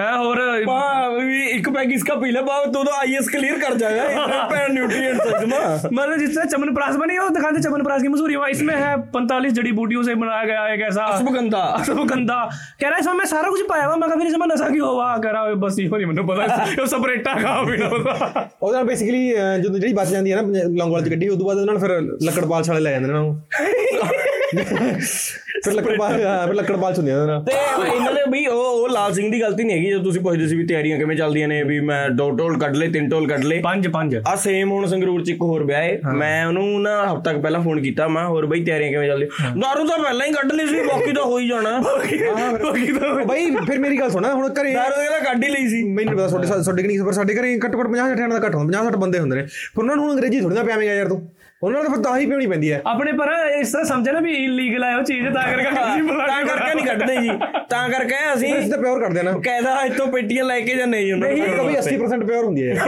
ਹੈ 0.00 0.10
ਹੋਰ 0.16 0.38
वाह, 0.66 1.16
भी 1.18 1.38
एक 1.48 1.68
पैक 1.68 1.90
इसका 1.92 2.14
पी 2.16 2.30
ले 2.30 2.40
बाबा 2.42 2.68
तो 2.68 2.80
तो 2.80 2.92
आईएएस 2.96 3.28
क्लियर 3.28 3.58
कर 3.58 3.74
जाएगा 3.76 4.04
इतना 4.14 4.62
न्यूट्रिएंट 4.70 5.20
सजमा 5.24 5.58
मतलब 5.88 6.14
जिस 6.16 6.32
तरह 6.32 6.48
चमनप्राश 6.52 6.96
बनी 6.96 7.14
है 7.14 7.20
वो 7.20 7.28
दिखाते 7.30 7.62
चमनप्राश 7.62 8.02
की 8.02 8.08
मशहूरी 8.08 8.36
वहाँ 8.36 8.50
इसमें 8.50 8.72
है 8.76 8.90
पैंतालीस 9.14 9.54
जड़ी 9.54 9.72
बूटियों 9.74 10.02
से 10.04 10.14
बनाया 10.16 10.44
गया 10.46 10.64
एक 10.70 10.84
ऐसा 10.88 11.04
अश्वगंधा 11.12 11.62
अश्वगंधा 11.78 12.38
कह 12.52 12.86
रहा 12.86 12.92
है 12.92 13.00
इसमें 13.00 13.14
मैं 13.16 13.28
सारा 13.28 13.50
कुछ 13.50 13.64
पाया 13.68 13.86
हुआ 13.86 13.96
मैं 13.96 14.08
कहा 14.08 14.18
फिर 14.18 14.28
इसमें 14.28 14.46
नशा 14.48 14.68
क्यों 14.70 14.90
हुआ 14.90 15.08
कह 15.18 15.30
रहा 15.30 15.44
है 15.46 15.54
बस 15.62 15.78
ये 15.80 15.88
नहीं 15.88 16.06
मैंने 16.06 16.26
पता 16.28 16.58
ये 16.72 16.86
सपरेटा 16.88 17.19
ਚਿੱਟਾ 17.21 17.33
ਖਾ 17.41 17.63
ਪੀਣਾ 17.63 17.87
ਉਹਦਾ। 17.87 18.49
ਉਹਦੇ 18.61 18.75
ਨਾਲ 18.75 18.85
ਬੇਸਿਕਲੀ 18.85 19.27
ਜਦੋਂ 19.61 19.79
ਜਿਹੜੀ 19.79 19.93
ਬਚ 19.93 20.09
ਜਾਂਦੀ 20.09 20.31
ਹੈ 20.31 20.41
ਨਾ 20.41 20.61
ਲੌਂਗ 20.77 20.91
ਵਾਲੀ 20.91 21.09
ਗੱਡੀ 21.11 21.27
ਉਸ 21.27 21.37
ਤੋਂ 21.37 21.45
ਬਾਅਦ 21.45 21.59
ਉਹਨਾਂ 21.59 21.73
ਨੂੰ 21.73 21.81
ਫਿਰ 21.81 22.01
ਲੱਕੜ 22.23 22.45
ਪਾਲਸ਼ 22.45 22.69
ਵਾਲੇ 22.69 22.81
ਲੈ 22.81 22.91
ਜਾਂਦੇ 22.91 23.07
ਨੇ 23.07 23.13
ਉਹਨਾਂ 23.13 23.23
ਨੂੰ 23.23 24.30
ਫਿਰ 24.55 25.73
ਲੱਕੜਬਾਲ 25.73 26.25
ਹਾਂ, 26.25 26.47
ਫਿਰ 26.47 26.55
ਹੁੰਦੀਆਂ 26.97 27.17
ਉਹਦੇ 27.17 27.31
ਨਾਲ। 27.31 27.43
ਤੇ 27.43 27.53
ਇਹਨਾਂ 27.95 28.13
ਦੇ 28.13 28.21
ਵੀ 28.31 28.45
ਉਹ 28.47 28.59
ਉਹ 28.81 28.89
ਲਾਲ 28.89 29.13
ਸਿੰਘ 29.13 29.31
ਦੀ 29.31 29.41
ਗਲਤੀ 29.41 29.63
ਨਹੀਂ 29.63 29.77
ਹੈਗੀ 29.77 29.89
ਜਦੋਂ 29.89 30.03
ਤੁਸੀਂ 30.03 30.21
ਪੁੱਛਦੇ 30.21 30.47
ਸੀ 30.47 30.55
ਵੀ 30.55 30.65
ਤਿਆਰੀਆਂ 30.65 30.97
ਕਿਵੇਂ 30.97 31.15
ਚੱਲਦੀਆਂ 31.15 31.47
ਨੇ 31.47 31.61
ਵੀ 31.63 31.79
ਮੈਂ 31.79 32.09
ਦੋ 32.09 32.29
ਟੋਲ 32.31 32.57
ਕੱਢ 32.59 32.75
ਲਏ 32.75 32.87
ਤਿੰਨ 32.87 33.09
ਟੋਲ 33.09 33.27
ਕੱਢ 33.27 33.43
ਲਏ। 33.43 33.59
ਪੰਜ 33.61 33.87
ਪੰਜ। 33.87 34.15
ਆ 34.27 34.35
ਸੇਮ 34.35 34.71
ਹੁਣ 34.71 34.85
ਸੰਗਰੂਰ 34.87 35.23
ਚ 35.23 35.29
ਇੱਕ 35.29 35.41
ਹੋਰ 35.41 35.63
ਵਿਆਹ 35.63 35.81
ਹੈ। 35.83 35.99
ਮੈਂ 36.13 36.45
ਉਹਨੂੰ 36.47 36.81
ਨਾ 36.81 36.95
ਹਫ਼ਤਾ 37.13 37.33
ਕੁ 37.33 37.41
ਪਹਿਲਾਂ 37.41 37.61
ਫੋਨ 37.61 37.81
ਕੀਤਾ 37.81 38.07
ਮੈਂ 38.07 38.25
ਹੋਰ 38.25 38.45
ਬਈ 38.45 38.63
ਤਿਆਰੀਆਂ 38.63 38.91
ਕਿਵੇਂ 38.91 39.07
ਚੱਲਦੀਆਂ? 39.07 39.51
ਦਾਰੂ 39.55 39.87
ਤਾਂ 39.87 39.97
ਪਹਿਲਾਂ 39.97 40.27
ਹੀ 40.27 40.33
ਕੱਢ 40.33 40.51
ਲਈ 40.51 40.67
ਸੀ 40.67 40.81
ਬਾਕੀ 40.81 41.11
ਤਾਂ 41.11 41.23
ਹੋ 41.23 41.39
ਹੀ 41.39 41.47
ਜਾਣਾ। 41.47 41.79
ਬਾਕੀ 41.79 42.91
ਤਾਂ 42.91 43.13
ਬਾਈ 43.25 43.49
ਫਿਰ 43.67 43.79
ਮੇਰੀ 43.79 43.99
ਗੱਲ 43.99 44.09
ਸੁਣਾ 44.09 44.33
ਹੁਣ 44.33 44.49
ਘਰੇ 44.61 44.73
ਦਾਰੂ 44.73 44.95
ਤਾਂ 44.95 45.21
ਕੱਢ 45.21 45.43
ਹੀ 45.43 45.49
ਲਈ 45.49 45.67
ਸੀ। 45.67 45.83
ਮੈਨੂੰ 45.83 46.13
ਨੀ 46.13 46.17
ਪਤਾ 46.17 46.27
ਤੁਹਾਡੇ 46.27 46.47
ਤੁਹਾਡੇ 46.47 46.81
ਕਿ 46.81 46.87
ਨਹੀਂ 46.87 47.03
ਪਰ 47.03 47.11
ਸਾਡੇ 47.11 47.35
ਘਰੇ 47.35 47.57
ਘੱਟੋ 47.65 47.79
ਘੱਟ 47.79 47.87
50 47.87 48.15
60 48.15 48.29
ਦਾ 48.29 48.47
ਘੱਟ 48.47 48.55
ਹੁੰਦਾ 48.55 48.79
50 48.79 48.87
60 48.87 48.99
ਬੰਦੇ 49.01 49.19
ਹੁੰਦੇ 49.19 49.35
ਨੇ। 49.35 49.43
ਫਿਰ 49.43 49.79
ਉਹਨਾਂ 49.79 49.95
ਨੂੰ 49.95 50.03
ਹੁਣ 50.03 50.11
ਅੰਗਰੇਜ਼ੀ 50.11 50.41
ਥੋੜੀ 50.41 50.55
ਨਾ 50.55 50.63
ਪਿਆਵੇਂਗਾ 50.63 50.93
ਯਾਰ 50.93 51.07
ਤੂੰ। 51.07 51.21
ਉਹਨਾਂ 51.61 51.81
ਨੂੰ 51.83 51.91
ਫਿਰ 51.91 52.01
ਤਾਂ 52.03 52.17
ਹੀ 52.17 52.25
ਪੀਣੀ 52.25 52.47
ਪੈਂਦੀ 52.47 52.71
ਹੈ 52.71 52.81
ਆਪਣੇ 52.85 53.11
ਪਰ 53.11 53.29
ਇਸ 53.59 53.71
ਤਰ੍ਹਾਂ 53.71 53.85
ਸਮਝਿਆ 53.85 54.13
ਨਾ 54.13 54.19
ਵੀ 54.19 54.31
ਇਲੀਗਲ 54.35 54.83
ਆ 54.83 54.95
ਉਹ 54.97 55.03
ਚੀਜ਼ 55.03 55.27
ਤਾਂ 55.27 55.43
ਕਰਕੇ 55.43 55.63
ਕਿਸੇ 55.65 56.01
ਬੁਲਾ 56.01 56.27
ਤਾਂ 56.27 56.43
ਕਰਕੇ 56.45 56.73
ਨਹੀਂ 56.73 56.85
ਕੱਢਦੇ 56.85 57.15
ਜੀ 57.17 57.29
ਤਾਂ 57.69 57.87
ਕਰਕੇ 57.89 58.15
ਅਸੀਂ 58.33 58.53
ਇਸ 58.55 58.69
ਤੇ 58.71 58.77
ਪਿਓਰ 58.77 58.99
ਕਰ 58.99 59.13
ਦੇਣਾ 59.13 59.31
ਕਾਇਦਾ 59.45 59.81
ਇਤੋਂ 59.85 60.07
ਪੇਟੀਆਂ 60.07 60.45
ਲੈ 60.45 60.59
ਕੇ 60.59 60.75
ਜਾਂ 60.75 60.87
ਨਹੀਂ 60.87 61.11
ਹੁੰਦਾ 61.11 61.27
ਨਹੀਂ 61.27 61.41
ਕਦੀ 61.49 61.95
80% 61.95 62.25
ਪਿਓਰ 62.27 62.43
ਹੁੰਦੀ 62.45 62.67
ਹੈ 62.67 62.85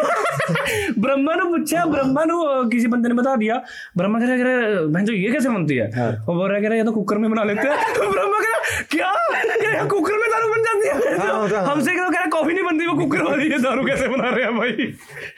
ब्रह्मा 0.95 1.33
ने 1.33 1.43
पूछा 1.45 1.81
ब्रह्मा 1.85 2.23
ने 2.23 2.35
किसी 2.69 2.87
बंदे 2.87 3.09
ने 3.09 3.15
बता 3.15 3.35
दिया 3.35 3.55
ब्रह्मा 3.97 4.19
कह 4.21 4.31
रहा 4.39 4.81
बहन 4.87 5.05
जो 5.05 5.13
ये 5.15 5.29
कैसे 5.31 5.49
बनती 5.49 5.75
है 5.75 5.85
वो 6.25 6.33
बोल 6.33 6.49
रहा 6.49 6.59
कह 6.59 6.67
रहा 6.67 6.77
ये 6.77 6.83
तो 6.83 6.91
कुकर 6.93 7.17
में 7.17 7.29
बना 7.31 7.43
लेते 7.43 7.65
हैं 7.65 8.09
ब्रह्मा 8.09 8.39
कह 8.39 8.49
रहा 8.49 8.87
क्या 8.87 9.83
कुकर 9.85 10.17
में 10.17 10.27
दारू 10.33 10.49
बन 10.49 10.65
जाती 10.67 10.89
है 10.89 11.63
हमसे 11.65 11.91
कह 11.91 12.07
रहा 12.07 12.25
कॉफी 12.35 12.53
नहीं 12.53 12.65
बनती 12.65 12.87
वो 12.87 12.95
कुकर 12.95 13.23
वाली 13.23 13.49
है 13.49 13.59
दारू 13.59 13.85
कैसे 13.85 14.07
बना 14.07 14.29
रहे 14.29 14.43
हैं 14.43 14.57
भाई 14.57 14.89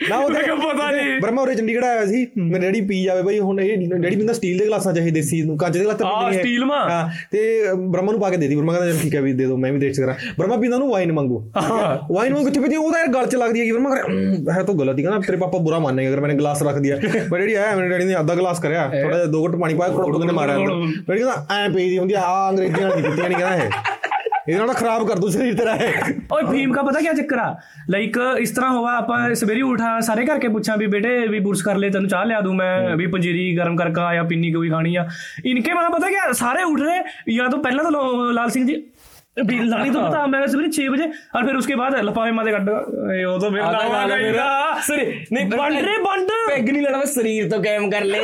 ना 0.06 0.18
वो 0.18 0.28
पता 0.64 0.90
नहीं 0.90 1.20
ब्रह्मा 1.20 1.42
और 1.42 1.54
चंडीगढ़ 1.54 1.84
आया 1.84 2.06
ਸੀ 2.06 2.26
ਮੇਰੇ 2.38 2.60
ਡੈਡੀ 2.60 2.80
ਪੀ 2.86 3.02
ਜਾਵੇ 3.04 3.22
ਬਈ 3.26 3.38
ਹੁਣ 3.38 3.60
ਇਹ 3.60 3.76
ਡੈਡੀ 3.88 4.16
ਪਿੰਦਾ 4.16 4.32
ਸਟੀਲ 4.32 4.58
ਦੇ 4.58 4.66
ਗਲਾਸਾਂ 4.66 4.92
ਚਾਹੀ 4.92 5.10
ਦੇਸੀ 5.10 5.42
ਨੂੰ 5.42 5.56
ਕੱਚ 5.58 5.72
ਦੇ 5.72 5.84
ਗਲਾਸ 5.84 5.96
ਤਾਂ 5.96 6.06
ਪੀਂਦੇ 6.06 6.26
ਨਹੀਂ 6.26 6.36
ਹੈ। 6.38 6.42
ਸਟੀਲ 6.42 6.64
ਮਾ? 6.64 6.78
ਹਾਂ 6.90 7.08
ਤੇ 7.30 7.40
ਬ੍ਰਹਮਾ 7.74 8.12
ਨੂੰ 8.12 8.20
ਪਾ 8.20 8.30
ਕੇ 8.30 8.36
ਦੇ 8.36 8.48
ਦੀ। 8.48 8.56
ਬ੍ਰਹਮਾ 8.56 8.72
ਕਹਿੰਦਾ 8.72 8.92
ਚਲ 8.92 8.98
ਠੀਕ 8.98 9.14
ਹੈ 9.14 9.20
ਵੀ 9.20 9.32
ਦੇ 9.32 9.46
ਦੋ 9.46 9.56
ਮੈਂ 9.56 9.72
ਵੀ 9.72 9.78
ਟੇਸਟ 9.80 10.00
ਕਰਾਂ 10.00 10.14
ਬ੍ਰਹਮਾ 10.38 10.56
ਪੀਂਦਾ 10.56 10.78
ਨੂੰ 10.78 10.90
ਵਾਈਨ 10.90 11.12
ਮੰਗੋ 11.12 11.42
ਵਾਈਨ 12.12 12.32
ਮੰਗੋ 12.32 12.44
ਕਿੱਥੇ 12.44 12.60
ਪੀਂਦੀ 12.60 12.76
ਉਹਦਾ 12.76 12.98
ਯਾਰ 12.98 13.08
ਗਲ 13.08 13.26
ਚ 13.26 13.36
ਲੱਗਦੀ 13.36 13.60
ਹੈ 13.60 13.64
ਕਿ 13.64 13.72
ਬ੍ਰਹਮਾ 13.72 13.94
ਕਰੇ 13.94 14.52
ਹੈ 14.52 14.62
ਤਾਂ 14.62 14.74
ਗਲਤ 14.74 14.98
ਹੀ 14.98 15.02
ਕਹਿੰਦਾ 15.02 15.20
ਤੇਰੇ 15.26 15.36
ਪਾਪਾ 15.36 15.58
ਬੁਰਾ 15.58 15.78
ਮਾਨੇਗਾ 15.78 16.10
ਅਗਰ 16.10 16.20
ਮੈंने 16.20 16.36
ਗਲਾਸ 16.38 16.62
ਰੱਖ 16.62 16.76
ਦਿया 16.76 16.96
ਪਰ 17.30 17.38
ਡੈਡੀ 17.38 17.54
ਆਇਆ 17.54 17.76
ਮੇਰੇ 17.76 17.88
ਡੈਡੀ 17.88 18.04
ਨੇ 18.04 18.18
ਅੱਧਾ 18.20 18.34
ਗਲਾਸ 18.34 18.60
ਕਰਿਆ। 18.60 18.88
ਥੋੜਾ 19.02 19.16
ਜਿਹਾ 19.16 19.26
ਦੋ 19.26 19.42
ਘੁੱਟ 19.42 19.56
ਪਾਣੀ 19.56 19.74
ਪਾਇਆ 19.74 19.92
ਖੋੜ 19.92 20.24
ਨੇ 20.24 20.32
ਮਾਰਿਆ। 20.32 20.56
ਡੈਡੀ 20.56 21.22
ਕਹਿੰਦਾ 21.22 21.46
ਐ 21.56 21.68
ਪੀ 21.68 21.88
ਦੀ 21.90 21.98
ਹੁੰਦੀ 21.98 22.14
ਆ 22.14 22.22
ਅੰਗਰੇਜ਼ੀਆਂ 22.50 22.88
ਨਹੀਂ 22.88 23.04
ਪੀਤੀਆਂ 23.04 23.28
ਨਹੀਂ 23.28 23.38
ਕਹਿੰਦਾ 23.38 23.64
ਇਹ। 23.64 23.95
ਇਹਨਾਂ 24.48 24.66
ਨਾਲ 24.66 24.74
ਖਰਾਬ 24.74 25.06
ਕਰ 25.08 25.18
ਦੂ 25.18 25.28
ਸਰੀਰ 25.28 25.54
ਤੇਰਾ 25.54 25.72
ਓਏ 26.32 26.42
ਫੀਮ 26.50 26.72
ਦਾ 26.72 26.82
ਪਤਾ 26.82 27.00
ਕੀ 27.00 27.16
ਚੱਕਰ 27.16 27.38
ਆ? 27.38 27.54
ਲਾਈਕ 27.90 28.18
ਇਸ 28.40 28.50
ਤਰ੍ਹਾਂ 28.50 28.70
ਹੋਵਾ 28.70 28.92
ਆਪਾਂ 28.96 29.34
ਸਵੇਰੇ 29.34 29.62
ਉਠਾ 29.62 29.98
ਸਾਰੇ 30.00 30.24
ਘਰ 30.26 30.38
ਕੇ 30.38 30.48
ਪੁੱਛਾਂ 30.48 30.76
ਵੀ 30.76 30.86
ਬੇਟੇ 30.86 31.16
ਵੀ 31.26 31.40
ਬੁਰਸ 31.40 31.62
ਕਰ 31.62 31.76
ਲੈ 31.76 31.88
ਤੈਨੂੰ 31.90 32.08
ਚਾਹ 32.08 32.24
ਲਿਆ 32.24 32.40
ਦੂੰ 32.40 32.54
ਮੈਂ 32.56 32.96
ਵੀ 32.96 33.06
ਪੰਜੀਰੀ 33.06 33.56
ਗਰਮ 33.56 33.76
ਕਰਕੇ 33.76 34.00
ਆ 34.00 34.14
ਜਾਂ 34.14 34.24
ਪਿੰਨੀ 34.24 34.52
ਕੋਈ 34.52 34.70
ਖਾਣੀ 34.70 34.94
ਆ? 34.96 35.06
ਇਨਕੇ 35.44 35.72
ਮਨ 35.72 35.90
ਪਤਾ 35.92 36.08
ਕੀ 36.08 36.34
ਸਾਰੇ 36.34 36.62
ਉਠ 36.64 36.80
ਰਹੇ 36.80 37.34
ਜਾਂ 37.34 37.48
ਤਾਂ 37.48 37.58
ਪਹਿਲਾਂ 37.58 37.84
ਤਾਂ 37.84 38.32
ਲਾਲ 38.32 38.50
ਸਿੰਘ 38.50 38.66
ਜੀ 38.66 38.82
लानी 39.41 39.89
तो 39.89 39.99
पता 40.01 40.21
मैं 40.27 40.39
सवेरे 40.45 40.69
6 40.75 40.87
बजे 40.89 41.05
और 41.33 41.45
फिर 41.45 41.57
उसके 41.57 41.75
बाद 41.75 41.93
लफाफे 42.01 42.31
माते 42.33 42.51
ਕੱਢ 42.51 42.69
ਇਹ 43.11 43.25
ਉਹ 43.25 43.39
ਤਾਂ 43.39 43.49
ਮੇਰਾ 43.51 43.71
ਨਾਮ 43.73 43.93
ਆ 43.93 44.17
ਗਿਆ 44.17 44.47
ਸਰੀ 44.81 45.05
ਨਹੀਂ 45.31 45.45
ਬੰਡ 45.47 45.77
ਰੇ 45.81 45.97
ਬੰਡ 45.99 46.31
ਪੈਗ 46.47 46.69
ਨਹੀਂ 46.69 46.81
ਲੈਣਾ 46.83 47.03
ਸਰੀਰ 47.07 47.49
ਤੋਂ 47.49 47.61
ਕਾਇਮ 47.63 47.89
ਕਰ 47.89 48.03
ਲੈ 48.05 48.19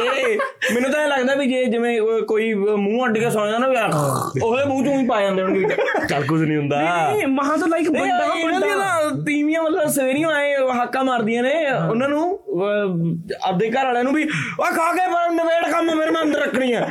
ਮੈਨੂੰ 0.73 0.91
ਤਾਂ 0.91 1.01
ਇਹ 1.01 1.07
ਲੱਗਦਾ 1.07 1.36
ਵੀ 1.36 1.47
ਜੇ 1.47 1.63
ਜਿਵੇਂ 1.65 1.99
ਅਹ, 2.01 2.21
ਕੋਈ 2.23 2.51
ਅਹ, 2.53 2.75
ਮੂੰਹ 2.77 3.05
ਅੱਡ 3.05 3.17
ਕੇ 3.17 3.29
ਸੌਂ 3.29 3.45
ਜਾਂਦਾ 3.47 3.57
ਨਾ 3.60 3.67
ਵੀ 3.67 3.75
ਆਹ, 3.77 4.43
ਉਹਦੇ 4.43 4.63
ਮੂੰਹ 4.65 4.83
ਚੋਂ 4.86 4.93
ਹੀ 4.93 5.05
ਪਾ 5.07 5.21
ਜਾਂਦੇ 5.21 5.41
ਹੋਣਗੇ 5.41 5.75
ਚੱਲ 6.10 6.25
ਕੁਝ 6.25 6.41
ਨਹੀਂ 6.41 6.57
ਹੁੰਦਾ 6.57 6.81
ਨਹੀਂ 6.81 7.27
ਮਹਾ 7.29 7.55
ਤਾਂ 7.57 7.67
ਲਾਈਕ 7.67 7.86
ਇਹ 7.86 7.91
ਬੰਦਾ 7.91 8.25
ਇਹਨਾਂ 8.33 8.60
ਦੀਆਂ 8.60 8.75
ਬੰਦਾ 8.75 8.75
ਨਾ 9.07 9.23
ਤੀਵੀਆਂ 9.25 9.63
ਮਤਲਬ 9.63 9.88
ਸਵੇਰੀਆਂ 9.91 10.29
ਆਏ 10.31 10.55
ਹਾਕਾ 10.73 11.03
ਮਾਰਦੀਆਂ 11.03 11.43
ਨੇ 11.43 11.53
ਉਹਨਾਂ 11.71 12.10
ਨੂੰ 12.10 12.23
ਅਹ, 12.51 13.38
ਆਪਦੇ 13.41 13.69
ਘਰ 13.69 13.86
ਵਾਲਿਆਂ 13.86 14.03
ਨੂੰ 14.03 14.13
ਵੀ 14.13 14.23
ਓਏ 14.60 14.71
ਖਾ 14.73 14.91
ਕੇ 14.93 15.07
ਪਰ 15.12 15.31
ਨਵੇੜ 15.33 15.71
ਕੰਮ 15.71 15.93
ਮੇਰੇ 15.95 16.12
ਮੈਂ 16.12 16.21
ਅੰਦਰ 16.21 16.39
ਰੱਖਣੀ 16.41 16.71
ਆ 16.73 16.86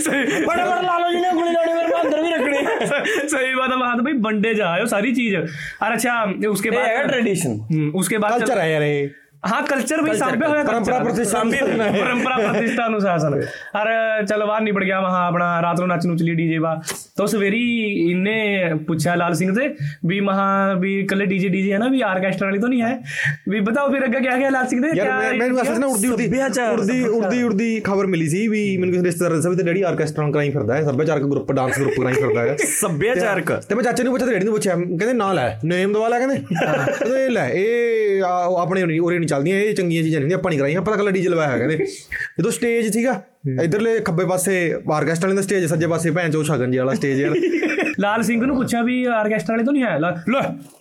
ਸਹੀ 0.00 0.22
ਬੜੇ 0.44 0.62
ਬੜੇ 0.62 0.82
ਲਾਲੋ 0.82 1.10
ਜੀ 1.10 1.16
ਨੇ 1.18 1.28
ਉਂਗਲੀ 1.28 1.52
ਲਾਉਣੀ 1.52 1.72
ਮੇਰੇ 1.72 1.88
ਮੈਂ 1.88 2.02
ਅੰਦਰ 2.02 2.22
ਵੀ 2.22 2.30
ਰੱਖਣੀ 2.30 2.56
ਆ 2.58 2.64
सही 3.28 3.48
बात 3.56 3.70
है 3.70 3.76
वहां 3.76 3.94
तो 3.94 4.02
भाई 4.04 4.14
बंडे 4.20 4.50
जाए 4.54 4.84
सारी 4.88 5.10
चीज 5.14 5.34
और 5.36 5.92
अच्छा 5.92 6.12
उसके 6.48 6.70
ਇਹ 6.70 6.76
ਹੈਗਾ 6.76 6.96
बाद 6.96 7.08
ट्रेडिशन 7.08 7.54
हम्म, 7.68 7.86
उसके 7.94 8.18
बाद 8.18 8.32
ਕਲਚਰ 8.34 8.58
ਹੈ 8.58 8.66
ਯਾਰ 8.68 8.82
ਇਹ 8.84 9.08
हाँ 9.42 9.58
कल्चर 9.64 10.00
भी 10.02 10.12
सामने 10.14 10.46
होया 10.46 10.62
परंपरा 10.64 10.98
प्रतिष्ठा 11.00 11.40
परंपरा 11.96 12.36
प्रतिष्ठा 12.38 12.84
अनुशासन 12.84 13.34
अरे 13.74 13.92
चलो 14.24 14.46
बाहर 14.46 14.62
निबड़ 14.62 14.82
गया 14.82 14.98
वहां 15.00 15.20
अपना 15.26 15.48
रात 15.60 15.80
ਨੂੰ 15.80 15.86
ਨੱਚ 15.88 16.06
ਨੂੰ 16.06 16.16
ਚਲੀ 16.16 16.34
ਡੀਜੇ 16.36 16.58
ਬਾ 16.58 16.72
तो 17.18 17.26
सवेरी 17.26 17.60
इनने 18.04 18.32
पूछा 18.88 19.12
लाल 19.16 19.34
सिंह 19.36 19.52
से 19.54 19.66
भी 20.08 20.16
महा 20.20 20.46
भी 20.80 20.90
कल 21.12 21.22
डीजे 21.26 21.50
डीजे 21.50 21.70
है 21.70 21.78
ना 21.78 21.86
भी 21.88 22.00
आर्केस्ट्रा 22.06 22.48
वाली 22.48 22.58
तो 22.60 22.70
नहीं 22.72 22.80
है 22.82 22.90
भी 23.46 23.60
बताओ 23.68 23.92
फिर 23.94 24.04
अग्गे 24.08 24.20
क्या 24.20 24.34
क्या 24.34 24.50
लाल 24.50 24.66
सिंह 24.72 24.82
ने 24.82 24.90
ਯਾਰ 24.90 25.06
क्या 25.06 25.14
ਮੈਂ- 25.20 25.38
ਮੈਨੂੰ 25.38 25.62
ਅਸਲ 25.62 25.74
'ਚ 25.74 25.78
ਨਾ 25.78 25.86
ਉੜਦੀ 25.88 26.08
ਉੜਦੀ 26.08 26.26
ਸੱਭਿਆਚਾਰ, 26.26 26.72
ਉੜਦੀ 26.74 26.98
ਉੜਦੀ 27.10 27.42
ਉੜਦੀ 27.44 27.68
ਖਬਰ 27.84 28.06
ਮਿਲੀ 28.08 28.28
ਸੀ 28.28 28.42
ਵੀ 28.48 28.60
ਮੈਨੂੰ 28.76 28.92
ਕਿਸੇ 28.92 29.04
ਰਿਸ਼ਤੇਦਾਰ 29.04 29.34
ਦੱਸਿਆ 29.34 29.50
ਵੀ 29.50 29.56
ਤੇ 29.56 29.62
ਡੈਡੀ 29.64 29.82
ਆਰਕੈਸਟਰਾ 29.84 30.28
ਕਰਾਈ 30.30 30.50
ਫਿਰਦਾ 30.50 30.76
ਹੈ 30.76 30.82
ਸੱਭਿਆਚਾਰਕ 30.84 31.24
ਗਰੁੱਪ 31.30 31.52
ਡਾਂਸ 31.52 31.78
ਗਰੁੱਪ 31.78 31.96
ਕਰਾਈ 31.96 32.14
ਫਿਰਦਾ 32.16 32.42
ਹੈ 32.42 32.56
ਸੱਭਿਆਚਾਰਕ 32.74 33.52
ਤੇ 33.68 33.74
ਮੈਂ 33.74 33.84
ਚਾਚੇ 33.84 34.02
ਨੂੰ 34.02 34.12
ਪੁੱਛਿਆ 34.12 34.26
ਤੇ 34.26 34.32
ਡੈਡੀ 34.32 34.44
ਨੂੰ 34.44 34.54
ਪੁੱਛਿਆ 34.54 34.74
ਕਹਿੰਦੇ 34.76 35.12
ਨਾ 35.14 35.32
ਲੈ 35.34 35.48
ਨੇਮ 35.66 35.92
ਦਵਾ 35.92 36.08
ਲੈ 36.08 36.18
ਕਹਿੰਦੇ 36.18 36.38
ਕਹਿੰਦੇ 36.50 37.28
ਲੈ 37.30 37.48
ਇਹ 37.54 38.22
ਆ, 38.24 38.34
ਉਹ 38.36 38.58
ਆਪਣੇ 38.58 38.84
ਨਹੀਂ 38.84 39.00
ਉਰੇ 39.02 39.18
ਨਹੀਂ 39.18 39.28
ਚੱਲਦੀਆਂ 39.31 39.59
ਇਹ 39.59 39.73
ਚੰਗੀਆਂ 39.75 40.03
ਚੀਜ਼ਾਂ 40.03 40.21
ਨਹੀਂ 40.21 40.33
ਆਪਾਂ 40.33 40.51
ਨਹੀਂ 40.51 40.59
ਕਰਾਈਆਂ 40.59 40.81
ਪਤਾ 40.81 40.95
ਕੱਲਾ 40.95 41.11
ਡੀਜੇ 41.11 41.29
ਲਵਾਇਆ 41.29 41.49
ਹੋਇਆ 41.49 41.67
ਕਹਿੰਦੇ 41.67 41.85
ਜਦੋਂ 42.39 42.51
ਸਟੇਜ 42.51 42.91
ਸੀਗਾ 42.93 43.21
ਇਧਰਲੇ 43.63 43.99
ਖੱਬੇ 44.01 44.25
ਪਾਸੇ 44.25 44.57
ਆਰਕੈਸਟਰਾ 44.91 45.27
ਵਾਲੇ 45.27 45.35
ਦਾ 45.35 45.41
ਸਟੇਜ 45.41 45.65
ਸੱਜੇ 45.65 45.87
ਪਾਸੇ 45.87 46.11
ਭੈਣ 46.11 46.31
ਚੋ 46.31 46.43
ਸ਼ਗਨ 46.43 46.71
ਜੀ 46.71 46.77
ਵਾਲਾ 46.77 46.93
ਸਟੇਜ 46.93 47.19
ਯਾਰ 47.19 47.35
ਲਾਲ 48.01 48.21
ਸਿੰਘ 48.23 48.41
ਨੂੰ 48.45 48.55
ਪੁੱਛਿਆ 48.55 48.81
ਵੀ 48.81 49.03
ਆਰਕੈਸਟਰਾ 49.05 49.53
ਵਾਲੇ 49.53 49.63
ਤੋਂ 49.63 49.73
ਨਹੀਂ 49.73 49.83
ਹੈ 49.83 49.97
ਲਾ- 49.99 50.13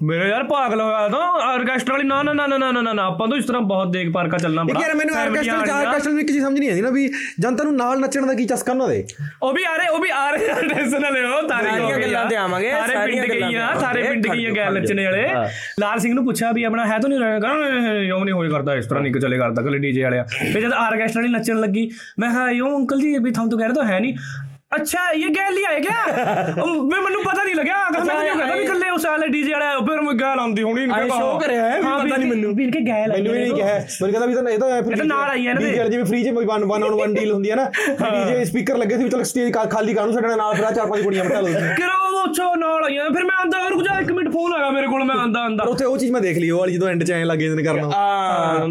ਮੇਰੇ 0.02 0.28
ਯਾਰ 0.28 0.44
ਭਾਗ 0.44 0.72
ਲਗਾ 0.74 1.06
ਦੋ 1.08 1.18
ਆਰਕੈਸਟਰਾ 1.42 1.94
ਵਾਲੀ 1.94 2.06
ਨਾ 2.06 2.22
ਨਾ 2.22 2.32
ਨਾ 2.32 2.46
ਨਾ 2.46 2.70
ਨਾ 2.72 2.92
ਨਾ 2.92 3.02
ਆਪਾਂ 3.02 3.28
ਤਾਂ 3.28 3.36
ਇਸ 3.38 3.44
ਤਰ੍ਹਾਂ 3.44 3.60
ਬਹੁਤ 3.62 3.92
ਦੇਖ 3.92 4.10
ਪਾਰ 4.12 4.28
ਕਾ 4.28 4.38
ਚੱਲਣਾ 4.38 4.62
ਬੜਾ 4.62 4.80
ਯਾਰ 4.80 4.94
ਮੈਨੂੰ 4.94 5.16
ਆਰਕੈਸਟਰਾ 5.16 5.56
ਆਉਣੀਆਂ। 5.56 5.74
ਆਰਕੈਸਟਰਾ 5.76 6.12
ਦੀ 6.12 6.20
ਇੱਕ 6.20 6.28
ਚੀਜ਼ 6.28 6.44
ਸਮਝ 6.44 6.58
ਨਹੀਂ 6.58 6.68
ਆਉਂਦੀ 6.68 6.82
ਨਾ 6.82 6.90
ਵੀ 6.90 7.08
ਜਨਤਾ 7.40 7.64
ਨੂੰ 7.64 7.74
ਨਾਲ 7.76 8.00
ਨੱਚਣ 8.00 8.26
ਦਾ 8.26 8.34
ਕੀ 8.34 8.44
ਚਸਕਾ 8.44 8.72
ਉਹਨਾਂ 8.72 8.88
ਦੇ। 8.88 9.04
ਉਹ 9.42 9.52
ਵੀ 9.52 9.64
ਆ 9.64 9.76
ਰਹੇ 9.76 9.88
ਉਹ 9.88 9.98
ਵੀ 9.98 10.10
ਆ 10.10 10.30
ਰਹੇ 10.30 10.68
ਟੈਨਸ਼ਨ 10.68 11.00
ਨਾ 11.00 11.08
ਲਿਓ 11.10 11.40
ਤਾਰੇ 11.48 11.70
ਸਾਰੀਆਂ 11.70 11.98
ਗੱਲਾਂ 12.00 12.24
ਤੇ 12.26 12.36
ਆਵਾਂਗੇ, 12.36 12.70
ਸਾਰੇ 12.70 12.96
ਪਿੰਡ 13.06 13.32
ਗਈਆਂ 13.32 13.72
ਤੇ 13.74 13.80
ਸਾਰੇ 13.80 14.02
ਪਿੰਡ। 14.02 14.26
ਗਈਆਂ 14.26 14.52
ਗੈਲ 14.52 14.74
ਨੱਚਣੇ 14.74 15.04
ਵਾਲੇ। 15.04 15.26
ਲਾਲ 15.80 15.98
ਸਿੰਘ 15.98 16.14
ਨੂੰ 16.14 16.24
ਪੁੱਛਿਆ 16.24 16.52
ਵੀ 16.52 16.64
ਆਪਣਾ 16.64 16.86
ਹੈ 16.86 16.98
ਤਾਂ 16.98 17.08
ਨਹੀਂ 17.10 17.18
ਰਹੇਗਾ 17.20 17.52
ਯੋ 18.02 18.22
ਨਹੀਂ 18.24 18.34
ਹੋਏ 18.34 18.48
ਕਰਦਾ? 18.48 18.74
ਇਸ 18.74 18.86
ਤਰ੍ਹਾਂ 18.86 19.02
ਨਹੀਂ 19.02 19.12
ਚਲੇ 19.14 19.38
ਕਰਦਾ 19.38 19.62
ਕੱਲੇ 19.62 19.78
ਡੀਜੇ 19.78 20.02
ਵਾਲਿਆ। 20.02 20.24
ਫਿਰ 20.52 20.60
ਜਦ 20.60 20.72
ਆਰਕੈਸਟਰਾ 20.74 21.20
ਵਾਲੀ 21.22 21.32
ਨੱਚਣ 21.32 21.60
ਲੱਗੀ 21.60 21.90
ਮੈਂ 22.18 22.30
ਕਿਹਾ 22.30 22.50
ਯੋ 22.50 22.76
ਅੰਕਲ 22.76 23.00
ਜੀ 23.00 23.16
ਵੀ 23.18 23.30
ਤੁਹਾਨੂੰ 23.30 23.50
ਤਾਂ 23.50 23.58
ਕਹਿ 23.58 23.68
ਰਹੇ 23.68 23.74
ਤਾਂ 23.74 23.84
ਹੈ 23.84 24.00
ਨਹੀਂ। 24.00 24.14
ਅੱਛਾ 24.72 24.98
ਇਹ 25.12 25.30
ਗੈਲ 25.34 25.56
ਹੀ 25.56 25.62
ਆਏ 25.64 25.80
ਗਿਆ 25.80 26.02
ਮੈਂ 26.56 27.00
ਮੈਨੂੰ 27.02 27.22
ਪਤਾ 27.22 27.42
ਨਹੀਂ 27.44 27.54
ਲੱਗਿਆ 27.54 27.76
ਅਗਰ 27.88 28.04
ਮੈਂ 28.04 28.14
ਕਿਉਂ 28.16 28.34
ਕਹਦਾ 28.34 28.54
ਵੀ 28.54 28.66
ਕੱਲੇ 28.66 28.90
ਉਸ 28.90 29.06
ਵਾਲੇ 29.06 29.26
ਡੀਜੇ 29.28 29.52
ਵਾਲਾ 29.52 29.78
ਫਿਰ 29.86 30.00
ਮੈਂ 30.00 30.12
ਗੈਲ 30.14 30.38
ਆਉਂਦੀ 30.40 30.62
ਹੋਣੀ 30.62 30.82
ਇਹਨਾਂ 30.82 30.98
ਦਾ 30.98 31.16
ਸ਼ੋਅ 31.16 31.40
ਕਰਿਆ 31.40 31.62
ਹੈ 31.62 31.80
ਪਤਾ 31.80 32.16
ਨਹੀਂ 32.16 32.28
ਮੈਨੂੰ। 32.28 32.54
ਵੀਰ 32.54 32.70
ਕੇ 32.70 32.80
ਗੈਲ 32.80 33.12
ਮੈਨੂੰ 33.12 33.32
ਨਹੀਂ 33.34 33.52
ਕਿਹਾ। 33.52 33.72
ਮੈਨੂੰ 34.00 34.10
ਕਹਿੰਦਾ 34.10 34.26
ਵੀ 34.26 34.34
ਤਾਂ 34.34 34.42
ਇਹ 34.50 34.58
ਤਾਂ 34.58 34.82
ਫਿਰ 34.84 35.04
ਨਾਲ 35.04 35.30
ਆਈ 35.30 35.46
ਹੈ 35.46 35.54
ਨਾ 35.54 35.60
ਡੀਜੇ 35.60 35.88
ਜਿਵੇਂ 35.88 36.04
ਫ੍ਰੀ 36.04 36.22
ਚ 36.24 36.28
1 36.34 36.44
1 36.44 36.70
ਔਨ 36.74 36.84
1 37.00 37.14
ਡੀਲ 37.14 37.32
ਹੁੰਦੀ 37.32 37.50
ਹੈ 37.50 37.56
ਨਾ 37.56 37.64
ਡੀਜੇ 38.00 38.44
ਸਪੀਕਰ 38.44 38.76
ਲੱਗੇ 38.76 38.96
ਸੀ 38.96 39.04
ਵੀ 39.04 39.10
ਚਲ 39.10 39.24
ਸਟੇਜ 39.24 39.52
ਖਾਲੀ 39.70 39.94
ਕਰਨ 39.94 40.12
ਸਾਡੇ 40.12 40.34
ਨਾਲ 40.36 40.54
ਫਿਰ 40.54 40.70
ਚਾਰ 40.72 40.86
ਪੰਜ 40.86 41.02
ਕੁੜੀਆਂ 41.02 41.24
ਬਿਠਾ 41.24 41.40
ਲਓ। 41.40 41.48
ਕਿਰੋ 41.76 41.98
ਉੱਚੋ 42.22 42.54
ਨਾਲ 42.56 42.84
ਆਈਆਂ 42.84 43.08
ਫਿਰ 43.10 43.24
ਮੈਂ 43.24 43.36
ਆਂਦਾ 43.36 43.58
ਫਿਰ 43.60 43.74
ਕੁਝ 43.74 43.86
1 43.98 44.12
ਮਿੰਟ 44.12 44.28
ਫੋਨ 44.32 44.52
ਆਗਾ 44.54 44.70
ਮੇਰੇ 44.70 44.86
ਕੋਲ 44.86 45.04
ਮੈਂ 45.04 45.16
ਆਂਦਾ 45.16 45.40
ਆਂਦਾ। 45.42 45.64
ਉੱਥੇ 45.64 45.84
ਉਹ 45.84 45.96
ਚੀਜ਼ 45.98 46.12
ਮੈਂ 46.12 46.20
ਦੇਖ 46.20 46.38
ਲਈ 46.38 46.50
ਉਹ 46.50 46.58
ਵਾਲੀ 46.58 46.72
ਜਦੋਂ 46.74 46.88
ਐਂਡ 46.88 47.04
ਚ 47.04 47.10
ਐਂ 47.10 47.24
ਲੱਗੇ 47.26 47.48
ਜਨ 47.48 47.62
ਕਰਨਾ 47.64 47.88
ਹਾਂ 47.90 48.68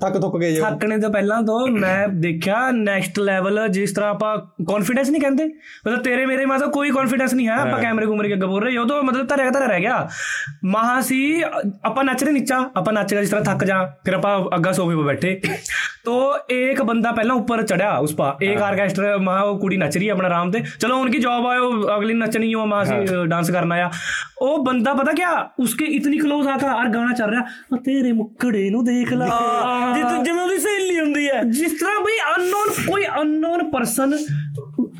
ਥੱਕ 0.00 0.18
ਥੱਕ 0.18 0.36
ਗਏ 0.36 0.52
ਜੇ 0.52 0.60
ਥੱਕਣੇ 0.60 0.98
ਤੋਂ 0.98 1.10
ਪਹਿਲਾਂ 1.10 1.42
ਤੋਂ 1.42 1.66
ਮੈਂ 1.68 2.08
ਦੇਖਿਆ 2.20 2.70
ਨੈਕਸਟ 2.74 3.18
ਲੈਵਲ 3.20 3.66
ਜਿਸ 3.70 3.92
ਤਰ੍ਹਾਂ 3.92 4.10
ਆਪਾਂ 4.10 4.36
ਕੌਨਫੀਡੈਂਸ 4.66 5.10
ਨਹੀਂ 5.10 5.20
कहते 5.28 5.44
मतलब 5.86 6.02
तेरे 6.02 6.26
मेरे 6.26 6.46
में 6.46 6.58
कोई 6.70 6.90
कॉन्फिडेंस 6.90 7.34
नहीं 7.34 7.48
है 7.48 7.58
अपना 7.58 7.78
कैमरे 7.82 8.06
घूमरे 8.06 8.28
के 8.28 8.36
बोल 8.44 8.62
रहे 8.64 8.76
हो 8.76 8.84
तो 8.84 9.02
मतलब 9.02 9.26
तरह 9.26 9.50
तरह 9.50 9.66
रह 9.66 9.78
गया 9.78 10.08
महा 10.66 11.00
सी 11.02 11.20
अपन 11.42 12.10
नच 12.10 12.22
रहे 12.22 12.32
नीचा 12.32 12.58
अपन 12.76 12.98
नच 12.98 13.12
गया 13.12 13.20
जिस 13.20 13.30
तरह 13.30 13.52
थक 13.52 13.64
जा 13.64 13.82
फिर 14.04 14.14
अपा 14.14 14.34
अग्गा 14.52 14.72
सोफे 14.72 14.96
पर 14.96 15.04
बैठे 15.04 15.34
तो 16.04 16.16
एक 16.50 16.80
बंदा 16.82 17.10
पहला 17.12 17.34
ऊपर 17.34 17.62
चढ़ा 17.64 17.98
उस 18.00 18.12
पर 18.20 18.44
एक 18.44 18.58
ऑर्केस्ट्रा 18.62 19.16
महा 19.20 19.42
वो 19.44 19.54
कुड़ी 19.58 19.76
नच 19.76 19.96
रही 19.96 20.06
है 20.06 20.12
अपना 20.12 20.28
आराम 20.28 20.52
से 20.52 20.62
चलो 20.80 20.96
उनकी 20.98 21.18
जॉब 21.18 21.46
आयो 21.46 21.70
अगली 21.96 22.14
नचनी 22.14 22.52
हो 22.52 22.64
महा 22.66 22.84
से 22.84 23.26
डांस 23.28 23.50
करना 23.50 23.76
या 23.76 23.90
वो 24.42 24.56
बंदा 24.62 24.94
पता 24.94 25.12
क्या 25.12 25.32
उसके 25.60 25.84
इतनी 25.96 26.18
क्लोज 26.18 26.46
आता 26.48 26.72
और 26.74 26.88
गाना 26.88 27.12
चल 27.12 27.30
रहा 27.30 27.76
तेरे 27.84 28.12
मुक्कड़े 28.12 28.68
नु 28.70 28.82
देख 28.82 29.12
ला 29.12 29.26
जिस 31.52 31.80
तरह 31.80 31.98
भाई 32.00 32.16
अननोन 32.28 32.68
कोई 32.86 33.04
अननोन 33.04 33.70
पर्सन 33.70 34.16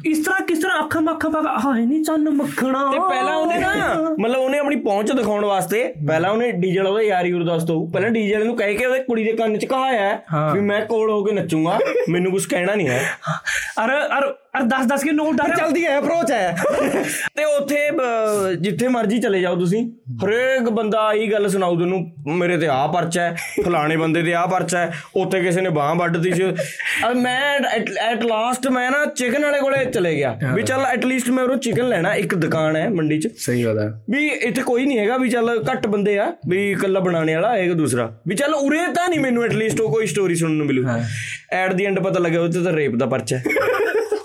ਇਸ 0.06 0.18
ਤਰ੍ਹਾਂ 0.24 0.40
ਕਿਸ 0.46 0.58
ਤਰ੍ਹਾਂ 0.58 0.78
ਅੱਖਾਂ 0.84 1.00
ਮੱਖਾਂ 1.02 1.30
ਪਾ 1.30 1.40
ਹਾਏ 1.64 1.84
ਨਹੀਂ 1.86 2.02
ਚੰਨ 2.04 2.28
ਮੱਖਣਾ। 2.30 2.84
ਤੇ 2.92 2.98
ਪਹਿਲਾਂ 2.98 3.34
ਉਹਨੇ 3.36 3.58
ਨਾ 3.58 3.72
ਮਤਲਬ 4.18 4.40
ਉਹਨੇ 4.40 4.58
ਆਪਣੀ 4.58 4.76
ਪਹੁੰਚ 4.76 5.12
ਦਿਖਾਉਣ 5.12 5.44
ਵਾਸਤੇ 5.44 5.82
ਪਹਿਲਾਂ 6.08 6.30
ਉਹਨੇ 6.30 6.50
ਡੀਜੇ 6.52 6.80
ਉਹਦਾ 6.80 7.02
ਯਾਰ 7.02 7.26
ਯੂਰ 7.26 7.44
ਦੋਸਤੋ 7.44 7.84
ਪਹਿਲਾਂ 7.86 8.10
ਡੀਜੇ 8.10 8.36
ਨੂੰ 8.36 8.56
ਕਹਿ 8.56 8.74
ਕੇ 8.74 8.86
ਉਹਦੇ 8.86 8.98
ਕੁੜੀ 8.98 9.24
ਦੇ 9.24 9.32
ਕੰਨ 9.32 9.56
'ਚ 9.58 9.64
ਕਹਾਇਆ 9.64 10.50
ਵੀ 10.54 10.60
ਮੈਂ 10.60 10.80
ਕੋਲ 10.86 11.10
ਹੋ 11.10 11.22
ਕੇ 11.24 11.32
ਨੱਚੂਗਾ 11.32 11.78
ਮੈਨੂੰ 12.08 12.32
ਕੁਝ 12.32 12.44
ਕਹਿਣਾ 12.46 12.74
ਨਹੀਂ 12.74 12.88
ਹੈ। 12.88 13.00
ਅਰ 13.84 13.90
ਅਰ 14.18 14.32
ਅਰ 14.58 14.62
10 14.68 14.86
10 14.88 15.04
ਕੇ 15.04 15.12
ਨੋਟ 15.12 15.40
ਆ 15.40 15.46
ਚਲਦੀ 15.48 15.84
ਹੈ 15.84 15.98
ਅਪਰੋਚ 15.98 16.30
ਹੈ। 16.32 16.56
ਤੇ 17.36 17.44
ਉੱਥੇ 17.44 17.76
ਜਿੱਥੇ 18.60 18.88
ਮਰਜ਼ੀ 18.88 19.18
ਚਲੇ 19.18 19.40
ਜਾਓ 19.40 19.56
ਤੁਸੀਂ। 19.56 19.84
ਹਰੇਕ 20.24 20.68
ਬੰਦਾ 20.70 20.98
ਆਹੀ 20.98 21.30
ਗੱਲ 21.32 21.48
ਸੁਣਾਉ 21.48 21.74
ਤੁਹਾਨੂੰ 21.76 22.34
ਮੇਰੇ 22.36 22.56
ਤੇ 22.56 22.66
ਆ 22.68 22.86
ਪਰਚਾ 22.86 23.22
ਹੈ 23.22 23.36
ਫਲਾਣੇ 23.64 23.96
ਬੰਦੇ 23.96 24.22
ਤੇ 24.22 24.34
ਆ 24.34 24.44
ਪਰਚਾ 24.46 24.78
ਹੈ 24.78 24.92
ਉੱਥੇ 25.16 25.40
ਕਿਸੇ 25.40 25.60
ਨੇ 25.60 25.68
ਬਾਹ 25.70 25.94
ਵੱਢਦੀ 25.94 26.32
ਸੀ। 26.32 26.44
ਅਬ 27.08 27.16
ਮੈਂ 27.16 27.58
ਐਟ 28.00 28.24
ਲਾਸਟ 28.24 28.66
ਮੈਂ 28.68 28.90
ਨਾ 28.90 29.04
ਚਿਕਨ 29.04 29.44
ਵਾਲੇ 29.44 29.60
ਕੋਲੇ 29.60 29.84
ਚਲੇ 29.84 30.14
ਗਿਆ। 30.16 30.36
ਵੀ 30.54 30.62
ਚੱਲ 30.62 30.84
ਐਟ 30.84 31.04
ਲੀਸਟ 31.04 31.30
ਮੈਂ 31.30 31.44
ਉਹ 31.44 31.56
ਚਿਕਨ 31.56 31.88
ਲੈਣਾ 31.88 32.14
ਇੱਕ 32.14 32.34
ਦੁਕਾਨ 32.34 32.76
ਹੈ 32.76 32.88
ਮੰਡੀ 32.90 33.18
'ਚ। 33.20 33.28
ਸਹੀ 33.38 33.64
ਗੱਲ 33.64 33.78
ਹੈ। 33.78 33.88
ਵੀ 34.10 34.26
ਇੱਥੇ 34.26 34.62
ਕੋਈ 34.62 34.86
ਨਹੀਂ 34.86 34.98
ਹੈਗਾ 34.98 35.16
ਵੀ 35.16 35.28
ਚੱਲ 35.28 35.64
ਘੱਟ 35.72 35.86
ਬੰਦੇ 35.86 36.18
ਆ 36.18 36.32
ਵੀ 36.48 36.70
ਇਕੱਲਾ 36.70 37.00
ਬਣਾਉਣੇ 37.00 37.34
ਵਾਲਾ 37.34 37.56
ਇੱਕ 37.56 37.72
ਦੂਸਰਾ। 37.72 38.10
ਵੀ 38.28 38.34
ਚੱਲ 38.34 38.54
ਉਰੇ 38.54 38.86
ਤਾਂ 38.94 39.08
ਨਹੀਂ 39.08 39.20
ਮੈਨੂੰ 39.20 39.44
ਐਟ 39.44 39.52
ਲੀਸਟ 39.52 39.80
ਉਹ 39.80 39.92
ਕੋਈ 39.92 40.06
ਸਟੋਰੀ 40.06 40.34
ਸੁਣਨ 40.34 40.52
ਨੂੰ 40.52 40.66
ਮਿਲੂ। 40.66 40.86
ਐਟ 41.52 41.72
ਦੀ 41.72 41.84
ਐਂਡ 41.84 42.00
ਪਤਾ 42.00 42.20
ਲੱਗਿਆ 42.20 42.40
ਉੱਥੇ 42.40 42.62
ਤਾਂ 42.62 42.72
ਰੇਪ 42.72 42.94
ਦਾ 42.94 43.06
ਪਰਚਾ 43.06 43.36
ਹੈ। 43.36 43.42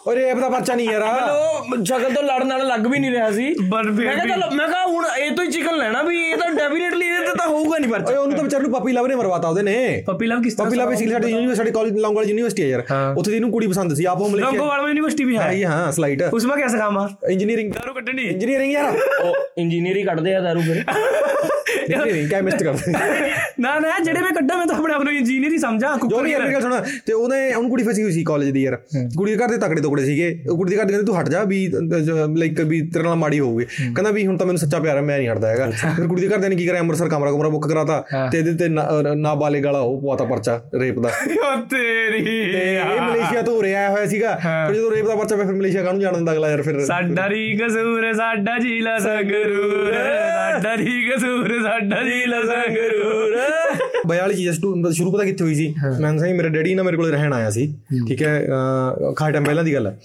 ਓਏ 0.08 0.16
ਰੇਪ 0.16 0.38
ਦਾ 0.38 0.50
ਪਰਚਾ 0.50 0.74
ਨਹੀਂ 0.76 0.90
ਯਾਰ। 0.90 1.02
ਉਹ 1.32 1.84
ਸ਼ਕਲ 1.86 2.14
ਤੋਂ 2.14 2.24
ਲੜਨ 2.24 2.48
ਨਾਲ 2.48 2.66
ਲੱਗ 2.68 2.88
ਵੀ 2.88 3.00
ਨਹੀਂ 3.00 3.12
ਰਿਹਾ 3.12 3.30
ਸੀ। 3.32 3.54
ਮੈਂ 3.60 3.84
ਕਿਹਾ 3.84 4.26
ਚੱਲ 4.26 4.44
ਮੈਂ 4.56 4.68
ਕਿਹਾ 4.68 4.86
ਹੁਣ 4.86 5.06
ਇਹ 5.20 5.32
ਤੋਂ 5.32 5.44
ਹੀ 5.46 5.52
ਚਿਕਨ 5.52 5.76
ਲੈਣਾ 5.78 6.02
ਵੀ 6.04 6.18
ਇਹ 6.24 6.38
ਤਾਂ 6.38 6.50
ਡੈਫੀਨਿਟਲੀ 6.52 7.03
ਤੇਰਾ 7.34 7.44
ਤਾਂ 7.44 7.54
ਹੋਊਗਾ 7.54 7.78
ਨਹੀਂ 7.78 7.90
ਪਰਚਾ 7.92 8.12
ਓਏ 8.12 8.18
ਉਹਨੂੰ 8.18 8.36
ਤਾਂ 8.36 8.44
ਵਿਚਾਰ 8.44 8.62
ਨੂੰ 8.62 8.72
ਪਪੀ 8.72 8.92
ਲਵ 8.94 9.08
ਨੇ 9.08 9.16
ਮਰਵਾਤਾ 9.16 9.48
ਉਹਦੇ 9.50 9.62
ਨੇ। 9.62 10.04
ਪਪੀ 10.08 10.28
ਲਵ 10.28 10.42
ਕਿਸ 10.42 10.54
ਤਰ੍ਹਾਂ 10.54 10.70
ਪਪੀ 10.70 10.80
ਲਵ 10.80 10.90
ਬੇਸਿਕਲੀ 10.90 11.14
ਸਾਡੀ 11.14 11.32
ਯੂਨੀਵਰਸਿਟੀ 11.32 11.72
ਕਾਲਜ 11.72 11.98
ਲੌਂਗਵਾਲ 12.00 12.28
ਯੂਨੀਵਰਸਿਟੀ 12.28 12.64
ਹੈ 12.64 12.68
ਯਾਰ। 12.68 12.84
ਉੱਥੇ 13.18 13.32
ਦੀ 13.32 13.36
ਇਹਨੂੰ 13.36 13.52
ਕੁੜੀ 13.52 13.68
ਪਸੰਦ 13.68 13.94
ਸੀ 13.94 14.06
ਆਪ 14.06 14.22
ਉਹ 14.22 14.30
ਮਲੇ 14.30 14.42
ਲੌਂਗਵਾਲ 14.42 14.88
ਯੂਨੀਵਰਸਿਟੀ 14.88 15.24
ਵੀ 15.24 15.38
ਹੈ। 15.38 15.66
ਹਾਂ 15.66 15.92
ਸਲਾਈਟ 15.92 16.24
ਉਸ 16.24 16.46
ਮੈਂ 16.46 16.58
ਕਿਆ 16.58 16.68
ਕਾਮਾ 16.78 17.08
ਇੰਜੀਨੀਅਰਿੰਗ 17.30 17.72
ਦਾਰੂ 17.74 17.94
ਕੱਢਣੀ। 17.94 18.24
ਇੰਜੀਨੀਅਰਿੰਗ 18.24 18.72
ਯਾਰ। 18.74 18.98
ਉਹ 19.24 19.36
ਇੰਜੀਨੀਅਰੀ 19.58 20.04
ਕੱਢਦੇ 20.04 20.36
ਆ 20.36 20.42
ਦਾਰੂ 20.42 20.62
ਫਿਰ। 20.62 20.84
ਇੰਜੀਨੀਅਰਿੰਗ 21.84 22.30
ਕੈਮਿਸਟ 22.30 22.64
ਕਰਦੇ। 22.64 22.92
ਨਾ 23.60 23.78
ਨਾ 23.80 23.98
ਜਿਹੜੇ 24.04 24.20
ਮੈਂ 24.22 24.32
ਕੱਢਾਂ 24.32 24.58
ਮੈਂ 24.58 24.66
ਤਾਂ 24.68 24.76
ਆਪਣੇ 24.76 24.94
ਆਪ 24.94 25.04
ਨੂੰ 25.04 25.14
ਇੰਜੀਨੀਅਰ 25.14 25.52
ਹੀ 25.54 25.58
ਸਮਝਾਂ 25.58 25.98
ਕੁੱਕਰ 25.98 26.26
ਹੀ 26.26 26.34
ਗੱਲ 26.34 26.62
ਸੁਣ 26.62 26.76
ਤੇ 27.06 27.14
ਉਹਨੇ 27.14 27.54
ਉਹਨੂੰ 27.54 27.70
ਕੁੜੀ 27.70 27.84
ਫਸੀ 27.84 28.04
ਹੋਈ 28.04 28.12
ਸੀ 28.12 28.24
ਕਾਲਜ 28.24 28.50
ਦੀ 28.50 28.64
ਯਾਰ। 28.64 28.76
ਕੁੜੀ 29.18 29.32
ਦੇ 29.32 29.38
ਘਰ 29.38 29.50
ਦੇ 29.50 29.58
ਤਕੜੇ 29.58 29.82
ਟੁਕੜੇ 29.82 30.06
ਸੀਗੇ। 30.06 30.30
ਉਹ 30.50 30.58
ਕੁੜੀ 30.58 30.72
ਦੇ 30.72 30.78
ਘਰ 30.78 30.86
ਦੇ 30.86 30.94
ਕਹਿੰਦੇ 30.94 31.06
ਤੂੰ 31.06 31.20
ਹਟ 31.20 31.30
ਜਾ 31.30 31.44
ਵੀ 31.44 31.68
ਲਾਈਕ 32.38 32.62
ਵੀ 32.62 32.82
ਤੇਰੇ 32.88 33.04
ਨਾਲ 33.04 33.16
ਮਾੜੀ 33.16 33.40
ਹੋਊਗੀ। 33.40 33.66
ਕਹਿੰਦਾ 33.66 34.12
ਵੀ 34.12 34.26
ਹੁਣ 34.28 34.38
ਤਾਂ 34.38 34.48
ਮੈਨੂੰ 34.48 34.60
ਸੱਚਾ 34.60 34.80
ਪਿਆਰ 34.80 34.98
ਹੈ 34.98 35.02
ਮੈਂ 35.02 35.18
ਨਹੀਂ 35.18 35.30
ਹਟਦਾ 35.30 35.50
ਹੈਗਾ। 35.50 35.70
ਫਿਰ 35.96 36.08
ਕੁੜੀ 36.08 36.22
ਦੇ 36.22 36.28
ਘਰ 36.28 36.40
ਦੇ 36.40 36.50
ਨੇ 36.50 36.56
ਕੀ 36.56 36.66
ਕਰਿਆ? 36.68 36.82
ਅੰਮ੍ਰਿਤਸਰ 36.82 37.10
ਕਮਰਾ 37.24 37.32
ਕਮਰਾ 37.32 37.50
ਬੁੱਕ 37.50 37.68
ਕਰਾਤਾ 37.68 38.04
ਤੇ 38.32 38.38
ਇਹਦੇ 38.38 38.54
ਤੇ 38.54 38.70
ਨਾਬਾਲਿਗ 39.16 39.66
ਵਾਲਾ 39.66 39.80
ਉਹ 39.80 40.02
ਪਵਾਤਾ 40.02 40.24
ਪਰਚਾ 40.24 40.62
ਰੇਪ 40.80 41.00
ਦਾ। 41.00 41.10
ਤੇਰੀ। 41.70 42.40
ਇਹ 42.54 43.02
ਮਲੇਸ਼ੀਆ 43.02 43.42
ਤੋਂ 43.42 43.64
ਰਿਆ 43.64 43.90
ਹੋਇਆ 43.90 44.06
ਸੀਗਾ। 44.06 44.40
ਫਿਰ 44.68 44.76
ਜਦੋਂ 44.76 44.92
ਰੇਪ 44.92 45.06
ਦਾ 45.08 45.16
ਪਰਚਾ 45.16 45.36
ਫਿਰ 45.36 45.46
ਮਲੇਸ਼ੀਆ 45.46 45.84
ਕਾਹਨੂੰ 45.84 46.02
ਜਾਣ 46.02 46.14
ਦਿੰਦਾ 46.14 46.34
ਅਗਲਾ 46.34 46.50
ਯਾਰ 46.50 46.62
ਫਿਰ? 46.62 46.80
ਸਾਡਾ 46.80 47.30
ਰੀ 47.30 47.58
ਕਸੂਰ 47.58 48.14
ਸਾਡਾ 48.14 48.60
ਜੀਲਾ 48.60 48.98
ਸੰਗਰੂਰ। 49.00 49.94
ਸਾਡਾ 49.94 50.78
ਰੀ 50.78 51.10
ਕਸੂਰ 51.10 51.64
ਸਾਡਾ 51.64 52.04
ਜੀਲਾ 52.04 52.42
ਸੰਗਰੂਰ। 52.42 53.38
ਬਈ 54.08 54.18
ਵਾਲੀ 54.18 54.36
ਚੀਜ਼ 54.36 54.60
ਸ਼ੁਰੂ 54.60 54.92
ਸ਼ੁਰੂ 54.92 55.12
ਪਤਾ 55.12 55.24
ਕਿੱਥੇ 55.24 55.44
ਹੋਈ 55.44 55.56
ਸੀ 55.56 55.74
ਮੈਂ 56.00 56.18
ਸਹੀ 56.18 56.34
ਮੇਰੇ 56.34 56.50
ਡੈਡੀ 56.50 56.74
ਨਾ 56.76 56.84
ਮੇਰੇ 56.84 56.98
ਕੋਲ 56.98 57.12
ਰਹਿਣ 57.12 57.34
ਆਇਆ 57.34 57.50
ਸੀ 57.50 57.68
ਠੀਕ 58.08 58.22
ਹੈ 58.22 58.40
ਕਾਫੀ 59.16 59.32
ਟਾਈਮ 59.32 59.44
ਪਹਿਲਾਂ 59.44 59.64
ਦੀ 59.64 59.74
ਗੱਲ 59.74 59.88
ਹੈ 59.88 59.98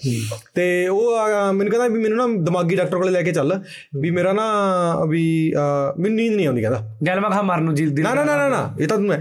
ਤੇ 0.55 0.87
ਉਹ 0.87 1.53
ਮੈਨੂੰ 1.53 1.71
ਕਹਿੰਦਾ 1.71 1.87
ਵੀ 1.87 1.99
ਮੈਨੂੰ 1.99 2.17
ਨਾ 2.17 2.43
ਦਿਮਾਗੀ 2.43 2.75
ਡਾਕਟਰ 2.75 2.97
ਕੋਲੇ 2.97 3.11
ਲੈ 3.11 3.21
ਕੇ 3.21 3.31
ਚੱਲ 3.31 3.59
ਵੀ 3.95 4.09
ਮੇਰਾ 4.09 4.33
ਨਾ 4.33 4.45
ਵੀ 5.05 5.23
ਮੈਨੂੰ 5.99 6.15
ਨੀਂਦ 6.15 6.35
ਨਹੀਂ 6.35 6.47
ਆਉਂਦੀ 6.47 6.61
ਕਹਿੰਦਾ 6.61 6.83
ਗੈਲ 7.07 7.19
ਮੈਂ 7.19 7.29
ਖਾ 7.29 7.41
ਮਾਰਨ 7.41 7.63
ਨੂੰ 7.63 7.75
ਜਿਲ 7.75 7.89
ਦਿਲ 7.89 8.03
ਨਾ 8.03 8.13
ਨਾ 8.13 8.23
ਨਾ 8.23 8.37
ਨਾ 8.37 8.49
ਨਾ 8.49 8.75
ਇਹ 8.79 8.87
ਤਾਂ 8.87 8.97
ਮੈਂ 8.99 9.19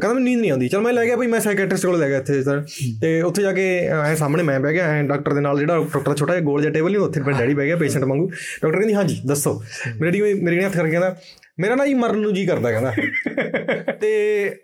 ਕਹਿੰਦਾ 0.00 0.14
ਮੈਨੂੰ 0.14 0.24
ਨੀਂਦ 0.24 0.40
ਨਹੀਂ 0.40 0.50
ਆਉਂਦੀ 0.50 0.68
ਚਲ 0.68 0.80
ਮੈਂ 0.80 0.92
ਲੈ 0.92 1.04
ਗਿਆ 1.04 1.16
ਭਈ 1.16 1.26
ਮੈਂ 1.26 1.40
ਸਾਈਕੈਟ੍ਰਿਸਟ 1.40 1.86
ਕੋਲ 1.86 1.98
ਲੈ 1.98 2.08
ਗਿਆ 2.08 2.18
ਇੱਥੇ 2.18 2.42
ਸਰ 2.42 2.62
ਤੇ 3.00 3.20
ਉੱਥੇ 3.22 3.42
ਜਾ 3.42 3.52
ਕੇ 3.52 3.64
ਐ 4.04 4.14
ਸਾਹਮਣੇ 4.14 4.42
ਮੈਂ 4.42 4.58
ਬਹਿ 4.60 4.72
ਗਿਆ 4.72 4.88
ਐ 4.88 5.02
ਡਾਕਟਰ 5.02 5.34
ਦੇ 5.34 5.40
ਨਾਲ 5.40 5.58
ਜਿਹੜਾ 5.58 5.78
ਡਾਕਟਰ 5.78 6.14
ਛੋਟਾ 6.14 6.32
ਜਿਹਾ 6.32 6.44
ਗੋਲ 6.44 6.60
ਜਿਹਾ 6.60 6.72
ਟੇਬਲ 6.72 6.90
ਨਹੀਂ 6.90 7.02
ਉੱਥੇ 7.02 7.20
ਮੇਰੇ 7.20 7.38
ਡੈਡੀ 7.38 7.54
ਬਹਿ 7.54 7.66
ਗਿਆ 7.66 7.76
ਪੇਸ਼ੈਂਟ 7.76 8.04
ਵਾਂਗੂ 8.04 8.26
ਡਾਕਟਰ 8.62 8.76
ਕਹਿੰਦੀ 8.76 8.94
ਹਾਂਜੀ 8.94 9.20
ਦੱਸੋ 9.26 9.60
ਮੇਰੇ 10.00 10.34
ਮੇਰੇ 10.34 10.56
ਨਾਲ 10.56 10.66
ਹੱਥ 10.66 10.76
ਕਰਕੇ 10.76 10.90
ਕਹਿੰਦਾ 10.90 11.16
ਮੇਰਾ 11.58 11.74
ਨਾ 11.74 11.84
ਜੀ 11.86 11.92
ਮਰਨ 11.94 12.18
ਨੂੰ 12.18 12.32
ਜੀ 12.34 12.44
ਕਰਦਾ 12.46 12.70
ਕਹਿੰਦਾ। 12.70 12.90
ਤੇ 14.00 14.08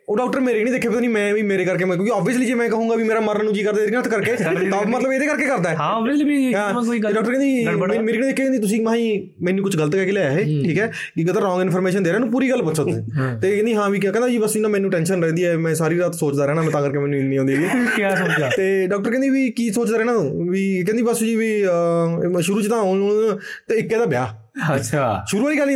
ਉਹ 0.09 0.17
ਡਾਕਟਰ 0.17 0.41
ਮੇਰੇ 0.41 0.63
ਨਹੀਂ 0.63 0.73
ਦੇਖੇ 0.73 0.89
ਪਤਾ 0.89 0.99
ਨਹੀਂ 1.01 1.09
ਮੈਂ 1.11 1.33
ਵੀ 1.35 1.43
ਮੇਰੇ 1.43 1.65
ਕਰਕੇ 1.65 1.85
ਮੈਂ 1.85 1.97
ਕਿਉਂਕਿ 1.97 2.13
ਆਬਵੀਅਸਲੀ 2.13 2.47
ਜੇ 2.47 2.55
ਮੈਂ 2.55 2.69
ਕਹੂੰਗਾ 2.69 2.97
ਵੀ 2.97 3.03
ਮੇਰਾ 3.05 3.21
ਮਰਨ 3.21 3.45
ਨੂੰ 3.45 3.53
ਜੀ 3.55 3.63
ਕਰਦਾ 3.63 3.83
ਇਹਦੇ 3.83 3.97
ਹੱਥ 3.97 4.09
ਕਰਕੇ 4.09 4.35
ਤਾਂ 4.37 4.83
ਮਤਲਬ 4.87 5.13
ਇਹਦੇ 5.13 5.27
ਕਰਕੇ 5.27 5.47
ਕਰਦਾ 5.47 5.71
ਹੈ। 5.71 5.75
ਹਾਂ 5.77 5.89
ਆਬਵੀਅਸਲੀ 5.93 6.25
ਵੀ 6.27 6.53
ਹਾਂ, 6.55 6.73
ਕੋਈ 6.77 6.99
ਗੱਲ 6.99 7.15
ਡਾਕਟਰ 7.15 7.31
ਕਹਿੰਦੀ 7.31 7.65
ਮੇਰੀ- 7.99 8.21
ਕੋਲ 8.21 8.33
ਕਹਿੰਦੀ 8.33 8.59
ਤੁਸੀਂ 8.59 8.81
ਮਾਹੀ 8.83 9.07
ਮੈਨੂੰ 9.43 9.65
ਕੁਝ 9.65 9.77
ਗਲਤ 9.77 9.93
ਕਹਿ 9.93 10.05
ਕੇ 10.05 10.13
ਲਿਆ 10.13 10.31
ਇਹ 10.31 10.45
ਠੀਕ 10.65 10.79
ਹੈ? 10.79 10.87
ਕਿ 11.17 11.25
ਕਹਤਾ 11.25 11.41
ਰੋਂਗ 11.41 11.63
ਇਨਫੋਰਮੇਸ਼ਨ 11.63 12.03
ਦੇ 12.03 12.11
ਰਿਹਾ 12.11 12.19
ਨੂੰ 12.19 12.31
ਪੂਰੀ 12.31 12.51
ਗੱਲ 12.51 12.63
ਪੁੱਛੋ 12.63 12.85
ਤੁਸੀਂ। 12.85 13.39
ਤੇ 13.41 13.51
ਕਹਿੰਦੀ 13.53 13.75
ਹਾਂ 13.75 13.89
ਵੀ 13.91 14.01
ਕਿਹਾ 14.01 14.13
ਕਹਿੰਦਾ 14.13 14.29
ਜੀ 14.29 14.39
ਬਸ 14.39 14.57
ਇਹਨਾਂ 14.57 14.71
ਮੈਨੂੰ 14.71 14.91
ਟੈਨਸ਼ਨ 14.91 15.23
ਰਹਿੰਦੀ 15.23 15.45
ਹੈ 15.45 15.57
ਮੈਂ 15.59 15.75
ਸਾਰੀ 15.75 15.99
ਰਾਤ 15.99 16.15
ਸੋਚਦਾ 16.15 16.47
ਰਹਿਣਾ 16.47 16.63
ਮੈਂ 16.63 16.71
ਤਾਂ 16.71 16.83
ਕਰਕੇ 16.83 16.99
ਮੈਨੂੰ 16.99 17.19
ਨੀਂਦ 17.19 17.29
ਨਹੀਂ 17.29 17.39
ਆਉਂਦੀ 17.39 17.55
ਹੈਗੀ 17.57 17.87
ਕੀ 17.97 18.17
ਸੋਚਿਆ 18.19 18.51
ਤੇ 18.57 18.87
ਡਾਕਟਰ 18.87 19.11
ਕਹਿੰਦੀ 19.11 19.29
ਵੀ 19.31 19.49
ਕੀ 19.53 19.71
ਸੋਚਦਾ 19.71 19.97
ਰਹਿਣਾ 19.97 20.13
ਵੀ 20.51 20.83
ਕਹਿੰਦੀ 20.83 21.03
ਬਸ 21.03 21.19
ਜੀ 21.21 21.35
ਵੀ 21.37 21.51
ਸ਼ੁਰੂ 22.43 22.61
ਚ 22.61 22.69
ਤਾਂ 22.69 22.83
ਤੇ 23.69 23.77
ਇੱਕ 23.77 23.93
ਇਹਦਾ 23.93 24.05
ਵਿਆਹ। 24.07 24.42
ਅੱਛਾ। 24.57 25.03
ਸ਼ੁਰੂ 25.29 25.45
ਵਾਲੀ 25.45 25.59
ਗੱਲ 25.59 25.69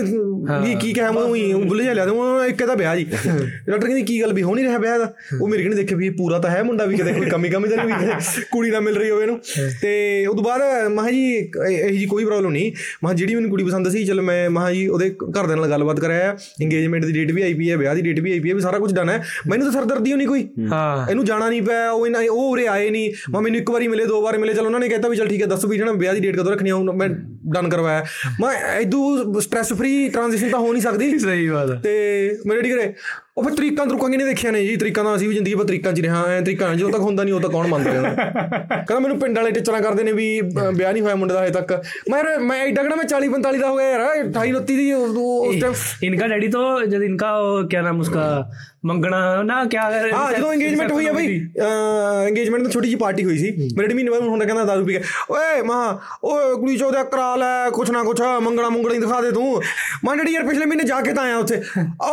ਵੀ 0.63 0.75
ਕੀ 0.75 0.93
ਕਹਿਆ 0.93 1.11
ਮੈਂ 1.13 1.23
ਉਹੀ 1.23 1.53
ਗੁੱਲੇ 1.53 1.83
ਜਿਹਾ 1.83 1.95
ਲਿਆ 1.95 2.05
ਦੇ 2.05 2.11
ਉਹ 2.11 2.45
ਇੱਕ 2.45 2.61
ਇਹਦਾ 2.63 2.75
ਵਿਆਹ 2.75 2.97
ਜੀ। 2.97 3.05
ਡਾਕਟਰ 3.05 3.79
ਕਹਿੰਦੀ 3.79 4.03
ਕੀ 4.03 4.21
ਗੱਲ 4.21 4.33
ਵੀ 4.33 4.43
ਹੋ 4.43 4.55
ਨਹੀਂ 4.55 4.65
ਰਿਹਾ 4.65 4.79
ਵਿਆਹ 4.79 4.99
ਦਾ? 4.99 5.13
ਉਹ 5.41 5.49
ਮੇਰੇ 5.49 5.63
ਕਹਿੰਦੇ 5.63 5.77
ਦੇਖੇ 5.77 5.95
ਵੀ 5.95 6.09
ਪੂਰਾ 6.11 6.39
ਤਾਂ 6.39 6.51
ਹੈ 6.51 6.63
ਮੁੰਡਾ 6.63 6.85
ਵੀ 6.85 6.97
ਕਿਤੇ 6.97 7.13
ਕੋਈ 7.13 7.29
ਕਮੀ 7.31 7.49
ਕਮੀ 7.49 7.69
ਤਾਂ 7.69 7.85
ਨਹੀਂ 7.85 8.43
ਕੁੜੀ 8.51 8.71
ਨਾਲ 8.71 8.81
ਮਿਲ 8.81 8.97
ਰਹੀ 8.97 9.11
ਹੋਵੇ 9.11 9.23
ਇਹਨੂੰ। 9.23 9.39
ਤੇ 9.83 10.27
ਉਸ 10.27 10.37
ਤੋਂ 10.37 10.45
ਬਾਅਦ 10.45 10.89
ਮਹਾ 10.89 11.11
ਜੀ 11.11 11.25
ਇਹ 11.69 11.93
ਜੀ 11.93 12.07
ਕੋਈ 12.07 12.25
ਪ੍ਰੋਬਲਮ 12.25 12.51
ਨਹੀਂ 12.51 12.73
ਮਹਾ 13.05 13.13
ਜਿਹੜੀ 13.13 13.35
ਮੈਨੂੰ 13.35 13.51
ਕੁੜੀ 13.51 13.65
ਪਸੰਦ 13.65 13.89
ਸੀ 13.89 14.05
ਚਲ 14.05 14.21
ਮੈਂ 14.21 14.39
ਮਹਾ 14.51 14.73
ਜੀ 14.73 14.87
ਉਹਦੇ 14.89 15.11
ਘਰਦਿਆਂ 15.11 15.57
ਨਾਲ 15.57 15.69
ਗੱਲਬਾਤ 15.71 16.01
ਕਰਾਇਆ। 16.01 16.37
ਇੰਗੇਜਮੈਂਟ 16.61 17.05
ਦੀ 17.05 17.13
ਡੇਟ 17.13 17.33
ਵੀ 17.33 17.43
ਆਈ 17.43 17.55
ਪਈ 17.55 17.71
ਹੈ 17.71 17.77
ਵਿਆਹ 17.77 17.95
ਦੀ 17.95 18.03
ਡੇਟ 18.03 18.21
ਵੀ 18.21 18.33
ਆਈ 18.33 18.41
ਪਈ 18.41 18.49
ਹੈ 18.51 18.55
ਵੀ 18.55 18.61
ਸਾਰਾ 18.61 18.79
ਕੁਝ 18.79 18.93
ਡਨ 18.95 19.09
ਹੈ। 19.09 19.23
ਮੈਨੂੰ 19.47 19.67
ਤਾਂ 19.67 19.73
ਸਰਦਰਦੀ 19.73 20.13
ਹੋਣੀ 20.13 20.27
ਕੋਈ। 20.27 20.47
ਹਾਂ। 20.73 21.07
ਇਹਨੂੰ 21.11 21.25
ਜਾਣਾ 21.25 21.49
ਨਹੀਂ 21.49 21.63
ਪਿਆ 21.63 21.91
ਉਹ 21.91 22.07
ਇਹਨਾਂ 22.07 22.23
ਉਹ 22.23 22.51
ਉਰੇ 22.51 22.67
ਆਏ 22.67 22.91
ਨਹੀਂ 22.91 23.13
ਮੈਂ 23.31 23.41
ਮੈਨੂੰ 23.41 23.61
ਇੱਕ 23.61 23.71
ਵਾਰੀ 23.71 23.89
ਮਿਲੇ 23.89 24.05
ਦੋ 24.07 24.23
ਵਾਰ 24.23 24.39
ਮਿਲੇ 24.39 24.55
ਚਲ 24.55 24.67
ਉਹਨਾਂ 24.67 24.81
ਨੇ 24.81 24.89
ਕਹਿਤਾ 24.89 25.09
ਵੀ 25.09 25.17
ਚਲ 25.17 25.29
ਠੀਕ 25.29 25.43
ਹੈ 25.43 25.47
ਦੱਸੋ 25.47 25.69
ਵੀ 25.69 25.79
ਜਣਾ 25.79 25.93
ਵਿਆਹ 25.93 26.15
ਦੀ 26.15 26.21
ਡੇਟ 26.21 26.37
ਕਦੋਂ 26.37 26.53
ਰੱਖਣੀ 26.53 26.71
ਆ 26.71 26.79
ਮੈਂ 26.93 27.09
ਡਨ 27.55 27.69
ਕਰਵਾਇਆ। 27.69 28.05
ਮੈਂ 28.41 28.81
ਇਦੂ 28.81 29.41
ਸਟ੍ਰੈਸ 29.41 29.73
ਫ੍ਰੀ 29.73 30.09
ਟ੍ਰਾਂਜੀਸ਼ਨ 30.09 30.51
ਤਾਂ 30.51 30.59
ਹੋ 30.59 30.73
ਨਹੀਂ 30.73 30.83
ਸਕਦੀ। 30.83 31.19
ਸਹੀ 31.19 31.49
ਬਾਤ 31.49 31.71
ਹੈ 31.71 31.81
ਤੇ 31.81 32.39
ਮੇਰੇ 32.47 32.61
ਡੀ 32.63 32.71
ਕਰੇ 32.71 32.93
ਉਹ 33.37 33.43
ਫਿਰ 33.45 33.55
ਤਰੀਕਾਂ 33.55 33.85
ਤਰੁਕਾਂ 33.87 34.09
ਕਿਨੇ 34.11 34.25
ਦੇਖਿਆ 34.25 34.51
ਨੇ 34.51 34.63
ਜੀ? 34.65 34.77
ਤਰੀਕਾਂ 34.77 35.03
ਤਾਂ 35.05 35.15
ਅਸੀਂ 35.17 35.27
ਵੀ 35.29 35.35
ਜ਼ਿੰਦਗੀ 35.35 35.55
ਭਰ 35.55 35.65
ਤਰੀਕਾਂ 35.65 35.93
'ਚ 35.93 36.01
ਰਿਹਾ 36.01 36.23
ਐ 36.29 36.41
ਤਰੀਕਾਂ 36.41 36.75
ਜਦੋਂ 36.75 36.91
ਤੱਕ 36.91 37.01
ਹੁੰਦਾ 37.01 37.25
ਨਹੀਂ 37.25 37.35
ਉਦੋਂ 37.35 37.41
ਤੱਕ 37.43 37.53
ਕੌਣ 37.53 37.67
ਮੰਨਦਾ 37.69 37.93
ਕਹਿੰਦਾ 37.93 38.99
ਮੈਨੂੰ 38.99 39.19
ਪਿੰਡ 39.19 39.39
ਵਾਲੇ 39.39 39.51
ਟਿਚਰਾਂ 39.51 39.81
ਕਰਦੇ 39.83 40.03
ਨੇ 40.03 40.13
ਵੀ 40.13 40.29
ਵਿਆਹ 40.43 40.93
ਨਹੀਂ 40.93 41.03
ਹੋਇਆ 41.03 41.15
ਮੁੰਡੇ 41.15 41.35
ਦਾ 41.35 41.43
ਹਜੇ 41.43 41.53
ਤੱਕ। 41.53 41.73
ਮੈਂ 42.11 42.23
ਮੈਂ 42.41 42.59
ਐਡਾ 42.61 42.83
ਕਿਹੜਾ 42.83 42.97
ਮੈਂ 42.97 43.05
40 43.07 43.29
45 43.33 43.59
ਦਾ 43.59 43.69
ਹੋ 43.69 43.77
ਗਿਆ 43.77 43.91
ਯਾਰ 43.91 44.05
28 44.21 44.53
29 44.53 44.77
ਦੀ 44.77 44.93
ਉਸ 44.93 45.61
ਟਾਈਮ 45.61 45.75
ਇਨਕਾ 46.05 46.27
ਡੈਡੀ 46.29 46.49
ਤੋਂ 46.49 46.65
ਜਦ 46.87 47.03
ਇਨਕਾ 47.03 47.35
ਕੀ 47.71 47.83
ਨਾਮ 47.83 48.01
ਉਸਕਾ 48.01 48.25
ਮੰਗਣਾ 48.85 49.21
ਨਾ 49.43 49.65
ਕੀ 49.67 49.77
ਹਾਂ 49.77 50.33
ਜਦੋਂ 50.33 50.53
ਇੰਗੇਜਮੈਂਟ 50.53 50.91
ਹੋਈ 50.93 51.07
ਆ 51.07 51.13
ਬਈ 51.13 51.27
ਇੰਗੇਜਮੈਂਟ 52.27 52.63
ਤੋਂ 52.63 52.71
ਛੋਟੀ 52.71 52.89
ਜੀ 52.89 52.95
ਪਾਰਟੀ 52.97 53.25
ਹੋਈ 53.25 53.39
ਸੀ। 53.39 53.51
ਮੇਰੇ 53.77 53.95
ਮਹੀਨੇ 53.95 54.11
ਬਾਅਦ 54.11 54.23
ਹੁਣ 54.25 54.45
ਕਹਿੰਦਾ 54.45 54.65
ਦਾਰੂ 54.65 54.85
ਪੀ 54.85 54.93
ਕੇ 54.95 55.01
ਓਏ 55.31 55.63
ਮਾਂ 55.63 55.81
ਓਏ 56.25 56.55
ਕੁੜੀ 56.55 56.77
ਚੋਦਿਆ 56.77 57.03
ਕਰਾ 57.07 57.35
ਲੈ 57.37 57.71
ਕੁਛ 57.71 57.91
ਨਾ 57.91 58.03
ਕੁਛ 58.05 58.21
ਮੰਗਣਾ 58.43 58.69
ਮੁੰਗਣੀ 58.69 58.99
ਦਿਖਾ 58.99 59.21
ਦੇ 59.21 59.31
ਤੂੰ। 59.31 59.61
ਮੈਂ 60.05 60.17
ਡੈਡੀ 60.17 60.33
ਯਾਰ 60.33 60.47
ਪਿਛਲੇ 60.47 60.67
ਮਹੀਨੇ 60.67 60.85
ਜਾ 60.85 61.01
ਕੇ 61.01 61.13
ਤਾਂ 61.13 61.23
ਆਇਆ 61.25 61.37
ਉੱਥੇ। 61.39 61.61
ਆ 62.03 62.13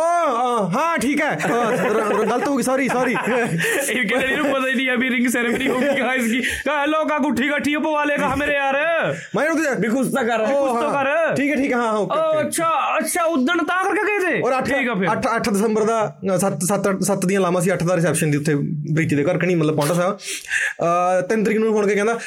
ਹਾਂ 0.74 0.96
ਠੀਕ 0.98 1.13
ਹੈ 1.13 1.25
ਆ, 1.25 1.69
ਰ- 1.69 1.95
ਰ- 2.11 2.25
ਗਲਤ 2.25 2.47
ਹੋ 2.47 2.55
ਗਈ 2.55 2.63
ਸੌਰੀ 2.63 2.87
ਸੌਰੀ 2.87 3.13
इनके 3.13 4.15
डैडी 4.15 4.35
को 4.37 4.47
पता 4.47 4.59
ही 4.63 4.73
नहीं 4.73 4.87
अभी 4.91 5.07
रिंग 5.09 5.27
सेरेमनी 5.29 5.67
होगी 5.67 5.93
कहाँ 5.93 6.13
इसकी 6.17 6.39
कहा 6.63 6.85
लो 6.85 6.99
का 7.09 7.17
गुट्ठी 7.19 7.47
गट्ठी 7.49 7.73
पवा 7.79 8.01
ले 8.03 8.17
कहा 8.17 8.37
मेरे 8.41 8.55
यार 8.55 8.77
ਮੈਂ 9.35 9.43
ਉਹਦੇ 9.49 9.73
ਵੀ 9.79 9.87
ਕੁਛ 9.89 10.07
ਤਾਂ 10.13 10.23
ਕਰ 10.23 10.39
ਰਿਹਾ 10.39 10.53
ਓ, 10.53 10.65
ਕੁਛ 10.65 10.79
ਤਾਂ 10.81 10.89
ਹਾਂ, 10.89 11.03
ਕਰ। 11.05 11.35
ਠੀਕ 11.35 11.51
ਹੈ 11.51 11.55
ਠੀਕ 11.55 11.71
ਹੈ 11.73 11.77
ਹਾਂ 11.77 11.91
ਓਕੇ 11.95 12.19
ओ 12.19 12.41
अच्छा 12.41 12.69
अच्छा 12.95 13.25
उदन 13.31 13.63
ता 13.69 13.77
करके 13.83 14.05
गए 14.09 14.19
थे 14.23 14.33
ਔਰ 14.41 14.53
8 14.53 14.69
ठीक 14.69 14.89
है 14.89 14.95
फिर 15.01 15.11
8 15.13 15.29
8 15.33 15.51
ਦਸੰਬਰ 15.51 15.83
ਦਾ 15.83 15.97
7 16.37 16.67
7 16.67 16.89
7 17.07 17.27
ਦੀਆਂ 17.27 17.41
ਲਾਵਾਂ 17.41 17.61
ਸੀ 17.61 17.71
8 17.71 17.87
ਦਾ 17.87 17.95
ਰਿਸੈਪਸ਼ਨ 17.95 18.31
ਦੀ 18.31 18.37
ਉੱਥੇ 18.37 18.55
ਪ੍ਰੀਤੀ 18.93 19.15
ਦੇ 19.15 19.23
ਘਰ 19.23 19.37
ਕਣੀ 19.37 19.55
ਮਤਲਬ 19.55 19.75
ਪੌਂਟਾ 19.75 19.93
ਸਾਹਿਬ 19.93 20.17
ਅ 20.83 21.27
3 21.33 21.45
ਤਰੀਕ 21.45 21.59
ਨੂੰ 21.59 21.73
ਫੋਨ 21.73 21.87
ਕੇ 21.87 21.95
ਕਹਿੰਦਾ 21.95 22.17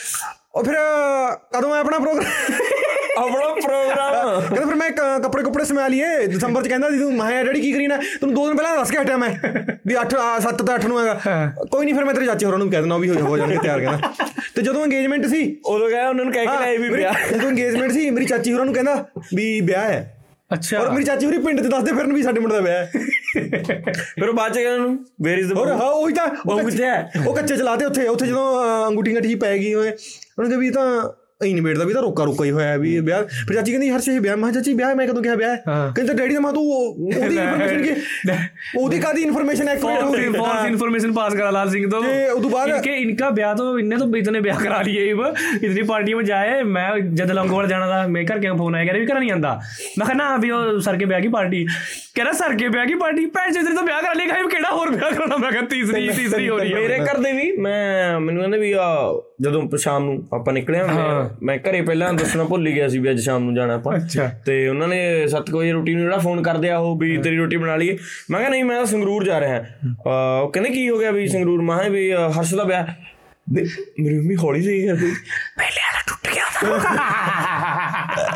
ਉਹ 0.55 0.65
ਫਿਰ 0.65 0.75
ਕਦੋਂ 1.53 1.75
ਹੈ 1.75 1.81
ਆਪਣਾ 1.81 1.99
ਪ੍ਰੋਗਰਾਮ 1.99 2.86
ਆਪਣਾ 3.18 3.54
ਪ੍ਰੋਗਰਾਮ 3.56 4.40
ਕਹਿੰਦਾ 4.42 4.66
ਫਿਰ 4.66 4.76
ਮੈਂ 4.76 4.90
ਕੱਪੜੇ 5.22 5.44
ਕੁਪੜੇ 5.44 5.66
ਸਮਾ 5.66 5.88
ਲਈਏ। 5.88 6.26
ਦਸੰਬਰ 6.28 6.64
ਚ 6.64 6.68
ਕਹਿੰਦਾ 6.68 6.90
ਸੀ 6.92 7.00
ਤੂੰ 7.00 7.14
ਮੈਂ 7.14 7.44
ਡੈਡੀ 7.46 7.62
ਕੀ 7.62 7.72
ਕਰੀਨਾ? 7.72 7.98
ਤੈਨੂੰ 7.98 8.34
ਦੋ 8.36 8.48
ਦਿਨ 8.48 8.58
ਪਹਿਲਾਂ 8.58 8.76
ਦੱਸ 8.78 8.92
ਕੇ 8.92 8.98
ਹਟਿਆ 8.98 9.18
ਮੈਂ। 9.18 9.30
ਵੀ 9.88 9.96
8 9.96 10.18
7 10.42 10.58
ਤੋਂ 10.58 10.66
8 10.68 10.88
ਨੂੰ 10.88 11.00
ਹੈਗਾ। 11.00 11.14
ਕੋਈ 11.72 11.86
ਨਹੀਂ 11.86 11.96
ਫਿਰ 11.96 12.06
ਮੈਂ 12.06 12.14
ਤੇਰੇ 12.14 12.26
ਚਾਚੇ 12.26 12.46
ਹੋਰਾਂ 12.46 12.60
ਨੂੰ 12.60 12.70
ਕਹਿ 12.72 12.80
ਦਿੰਦਾ 12.80 12.96
ਉਹ 12.96 13.02
ਵੀ 13.02 13.10
ਹੋ 13.10 13.38
ਜਾਣਗੇ 13.38 13.58
ਤਿਆਰ 13.64 13.80
ਕਹਿੰਦਾ। 13.80 14.26
ਤੇ 14.56 14.62
ਜਦੋਂ 14.62 14.84
ਇੰਗੇਜਮੈਂਟ 14.84 15.26
ਸੀ 15.26 15.42
ਉਦੋਂ 15.66 15.90
ਕਹਿੰਦਾ 15.90 16.10
ਉਹਨਾਂ 16.10 16.26
ਨੂੰ 16.26 16.34
ਕਹਿ 16.34 16.46
ਕੇ 16.46 16.60
ਲਾਇਆ 16.60 16.80
ਵੀ 16.80 16.90
ਵਿਆਹ। 16.90 17.14
ਜਦੋਂ 17.32 17.50
ਇੰਗੇਜਮੈਂਟ 17.50 17.92
ਸੀ 17.92 18.10
ਮੇਰੀ 18.10 18.26
ਚਾਚੀ 18.26 18.54
ਹੋਰਾਂ 18.54 18.66
ਨੂੰ 18.66 18.74
ਕਹਿੰਦਾ 18.74 19.06
ਵੀ 19.36 19.60
ਵਿਆਹ 19.62 19.90
ਹੈ। 19.90 20.14
ਅੱਛਾ। 20.54 20.80
ਔਰ 20.80 20.90
ਮੇਰੀ 20.90 21.04
ਚਾਚੀ 21.04 21.26
ਹੋਰੀ 21.26 21.38
ਪਿੰਡ 21.38 21.62
'ਚ 21.62 21.68
ਦੱਸਦੇ 21.68 21.92
ਫਿਰਨ 21.92 22.14
ਵੀ 22.14 22.22
ਸਾਡੇ 22.24 22.40
ਮੁੰਡੇ 22.40 22.56
ਦਾ 22.56 22.62
ਵਿਆਹ 22.62 22.78
ਹੈ। 22.78 22.92
ਫਿਰ 24.20 24.30
ਉਹ 24.30 24.34
ਬਾਅਦ 24.34 24.54
ਚ 24.54 24.58
ਕਹਿੰਦਾ 24.58 24.78
ਨੂੰ 24.78 25.06
ਵੇਅਰ 25.24 25.38
ਇਜ਼ 25.38 25.54
ਦ 25.54 25.58
ਔਰ 25.58 25.72
ਹਾਂ 25.72 25.90
ਉਹੀ 25.92 26.14
ਤਾਂ 26.14 26.28
ਉਹ 26.46 26.60
ਕਿੱਥੇ 26.60 26.84
ਹੈ। 26.84 27.12
ਉਹ 27.28 27.36
ਕੱਚੇ 27.36 27.58
ਚਲਾਤੇ 27.58 27.86
ਉੱਥੇ 27.86 28.08
ਉੱਥੇ 28.08 28.26
ਜਦੋਂ 28.26 28.88
ਅੰਗੂਠੀਆਂ 28.88 29.22
ਠੀਕ 29.22 29.40
ਪੈ 29.42 29.58
ਗਈ 29.58 29.74
ਹੋਏ 29.74 29.90
ਉਹਨੇ 29.90 30.50
ਕਿਹਾ 30.50 30.60
ਵੀ 30.60 30.70
ਤਾਂ 30.70 30.88
ਇਨਵੇਟ 31.46 31.78
ਦਾ 31.78 31.84
ਵੀ 31.86 31.94
ਤਾਂ 31.94 32.02
ਰੋਕਾ 32.02 32.24
ਰੋਕਾ 32.24 32.46
ਹੀ 32.46 32.52
ਹੋਇਆ 32.52 32.78
ਵੀ 32.78 33.00
ਵਿਆਹ 33.00 33.24
ਫਿਰ 33.24 33.56
ਚਾਚੀ 33.56 33.72
ਕਹਿੰਦੀ 33.72 33.90
ਹਰਸ਼ 33.90 34.08
ਇਹ 34.10 34.20
ਵਿਆਹ 34.22 34.38
ਮੈਂ 34.38 34.52
ਚਾਚੀ 34.52 34.74
ਵਿਆਹ 34.74 34.96
ਮੈਂ 34.96 35.08
ਕਦੋਂ 35.08 35.24
ਕਿਹਾ 35.24 35.36
ਵਿਆਹ? 35.36 35.58
ਕਹਿੰਦਾ 35.96 36.14
ਡੈਡੀ 36.14 36.34
ਦਾ 36.34 36.40
ਮਾ 36.40 36.52
ਤੂੰ 36.52 36.64
ਉਹਦੀ 36.64 37.36
ਇਨਫੋਰਮੇਸ਼ਨ 37.38 37.82
ਕੀ? 37.84 37.92
ਉਹਦੀ 38.78 39.00
ਕਾਦੀ 39.00 39.22
ਇਨਫੋਰਮੇਸ਼ਨ 39.22 39.70
ਐਕਸਪੋਰਟ 39.70 40.04
ਹੋ 40.04 40.12
ਗਈ 40.12 40.30
ਫੋਰਸ 40.30 40.66
ਇਨਫੋਰਮੇਸ਼ਨ 40.66 41.14
ਪਾਸ 41.14 41.34
ਕਰਾ 41.34 41.50
ਲਾਲ 41.50 41.70
ਸਿੰਘ 41.70 41.90
ਤੋਂ। 41.90 42.02
ਤੇ 42.04 42.30
ਉਦੋਂ 42.30 42.50
ਬਾਅਦ 42.50 42.70
ਇਨਕੇ 42.70 42.96
ਇਨਕਾ 42.96 43.30
ਵਿਆਹ 43.30 43.56
ਤੋਂ 43.56 43.80
ਇੰਨੇ 43.80 43.98
ਤੋਂ 43.98 44.16
ਇਤਨੇ 44.16 44.40
ਵਿਆਹ 44.40 44.60
ਕਰਾ 44.60 44.82
ਲਈਏ 44.82 45.10
ਇਬ 45.10 45.22
ਇਤਨੀ 45.64 45.82
ਪਾਰਟੀਆਂ 45.82 46.18
ਵਿੱਚ 46.18 46.28
ਜਾਏ 46.28 46.64
ਮੈਂ 46.64 46.90
ਜਦ 47.00 47.32
ਲੰਗੋਵਾਲ 47.32 47.68
ਜਾਣਾ 47.68 47.88
ਦਾ 47.88 48.08
ਮੇਰੇ 48.08 48.26
ਘਰ 48.26 48.40
ਕਿਉਂ 48.40 48.58
ਫੋਨ 48.58 48.76
ਆਇਆ? 48.76 48.86
ਕਹਿੰਦੇ 48.86 49.00
ਵੀ 49.00 49.08
ਘਰ 49.08 49.20
ਨਹੀਂ 49.20 49.32
ਆਂਦਾ। 49.32 49.60
ਮੈਂ 49.98 50.06
ਕਿਹਾ 50.06 50.18
ਨਾ 50.18 50.38
ਵੀ 50.38 50.50
ਉਹ 50.52 50.80
ਸਰ 50.80 50.98
ਕੇ 50.98 51.06
ਵਿਆਹ 51.06 51.22
ਕੀ 51.22 51.28
ਪਾਰਟੀ? 51.28 51.66
ਕਹਿੰਦਾ 52.18 52.32
ਸਰ 52.34 52.54
ਕੇ 52.58 52.68
ਵਿਆਹ 52.68 52.86
ਕੀ 52.86 52.94
ਪਾਰਟੀ? 52.96 53.26
ਭੈਣ 53.26 53.52
ਜੀ 53.52 53.60
ਤੇਰੇ 53.60 53.76
ਤਾਂ 53.76 53.84
ਵਿਆਹ 53.84 54.02
ਕਰ 54.02 54.16
ਲੇਗਾ 54.16 54.36
ਇਹ 54.38 54.48
ਕਿਹੜਾ 54.50 54.70
ਹੋਰ 54.72 54.90
ਵਿਆਹ 54.92 55.12
ਕਰਾਉਣਾ? 55.12 55.38
ਮੈਂ 55.38 55.52
ਕਿਹਾ 55.52 55.62
ਤੀਸਰੀ 55.70 56.08
ਤੀਸਰੀ 56.10 56.48
ਹੋ 56.50 56.58
ਰਹੀ 56.58 56.74
ਹੈ 56.74 56.80
ਮੇਰੇ 56.80 56.98
ਘਰ 57.00 57.18
ਦੇ 57.18 57.32
ਵੀ 57.32 57.52
ਮੈਂ 57.58 58.20
ਮੈਨੂੰ 58.20 58.42
ਕਹਿੰਦੇ 58.42 58.58
ਵੀ 58.58 58.72
ਆ 58.80 58.86
ਜਦੋਂ 59.42 59.78
ਸ਼ਾਮ 59.78 60.04
ਨੂੰ 60.04 60.28
ਆਪਾਂ 60.34 60.54
ਨਿਕਲੇ 60.54 60.80
ਹਾਂ। 60.80 61.30
ਮੈਂ 61.44 61.58
ਘਰੇ 61.70 61.82
ਪਹਿਲਾਂ 61.82 62.14
ਦੱਸਣਾ 62.14 62.44
ਭੁੱਲ 62.44 62.70
ਗਿਆ 62.70 62.88
ਸੀ 62.88 63.00
ਵੀ 63.00 63.10
ਅੱਜ 63.10 63.20
ਸ਼ਾਮ 63.20 63.44
ਨੂੰ 63.44 63.56
ਜਾਣਾ 63.56 63.74
ਆਪਾਂ। 63.76 63.98
ਤੇ 64.46 64.68
ਉਹਨਾਂ 64.68 64.88
ਨੇ 64.88 65.00
7 65.36 65.52
ਵਜੇ 65.56 65.72
ਰੋਟੀ 65.72 65.94
ਨੂੰ 65.94 66.04
ਜਿਹੜਾ 66.04 66.18
ਫੋਨ 66.18 66.42
ਕਰਦੇ 66.44 66.70
ਆ 66.70 66.78
ਉਹ 66.78 66.98
ਵੀ 67.00 67.18
ਤੇਰੀ 67.18 67.38
ਰੋਟੀ 67.38 67.58
ਬਣਾ 67.58 67.76
ਲਈਏ। 67.76 67.98
ਮੈਂ 68.32 68.40
ਕਿਹਾ 68.40 68.50
ਨਹੀਂ 68.50 68.64
ਮੈਂ 68.64 68.78
ਤਾਂ 68.78 68.86
ਸੰਗਰੂਰ 68.86 69.24
ਜਾ 69.26 69.40
ਰਿਹਾ। 69.40 69.64
ਉਹ 70.42 70.52
ਕਹਿੰਦੇ 70.52 70.70
ਕੀ 70.70 70.90
ਹੋ 70.90 70.98
ਗਿਆ 71.00 71.12
ਵੀ 71.12 71.28
ਸੰਗਰੂਰ? 71.28 71.62
ਮੈਂ 71.62 71.78
ਕਿਹਾ 71.78 71.90
ਵੀ 71.90 72.12
ਹਰਸ਼ 72.38 72.56
ਦਾ 72.56 72.64
ਵਿਆਹ। 72.64 72.86
ਮੇਰੀ 73.48 74.16
ਮੰਮੀ 74.16 74.36
ਹੌਲੀ 74.36 74.62
ਜਿਹੀ 74.62 74.88
ਕਰਦੀ 74.88 75.12
ਪਹਿਲੇ 75.58 75.82
ਵਾਲਾ 75.84 76.02
ਟੁੱਟ 76.08 76.34
ਗਿਆ। 76.34 76.46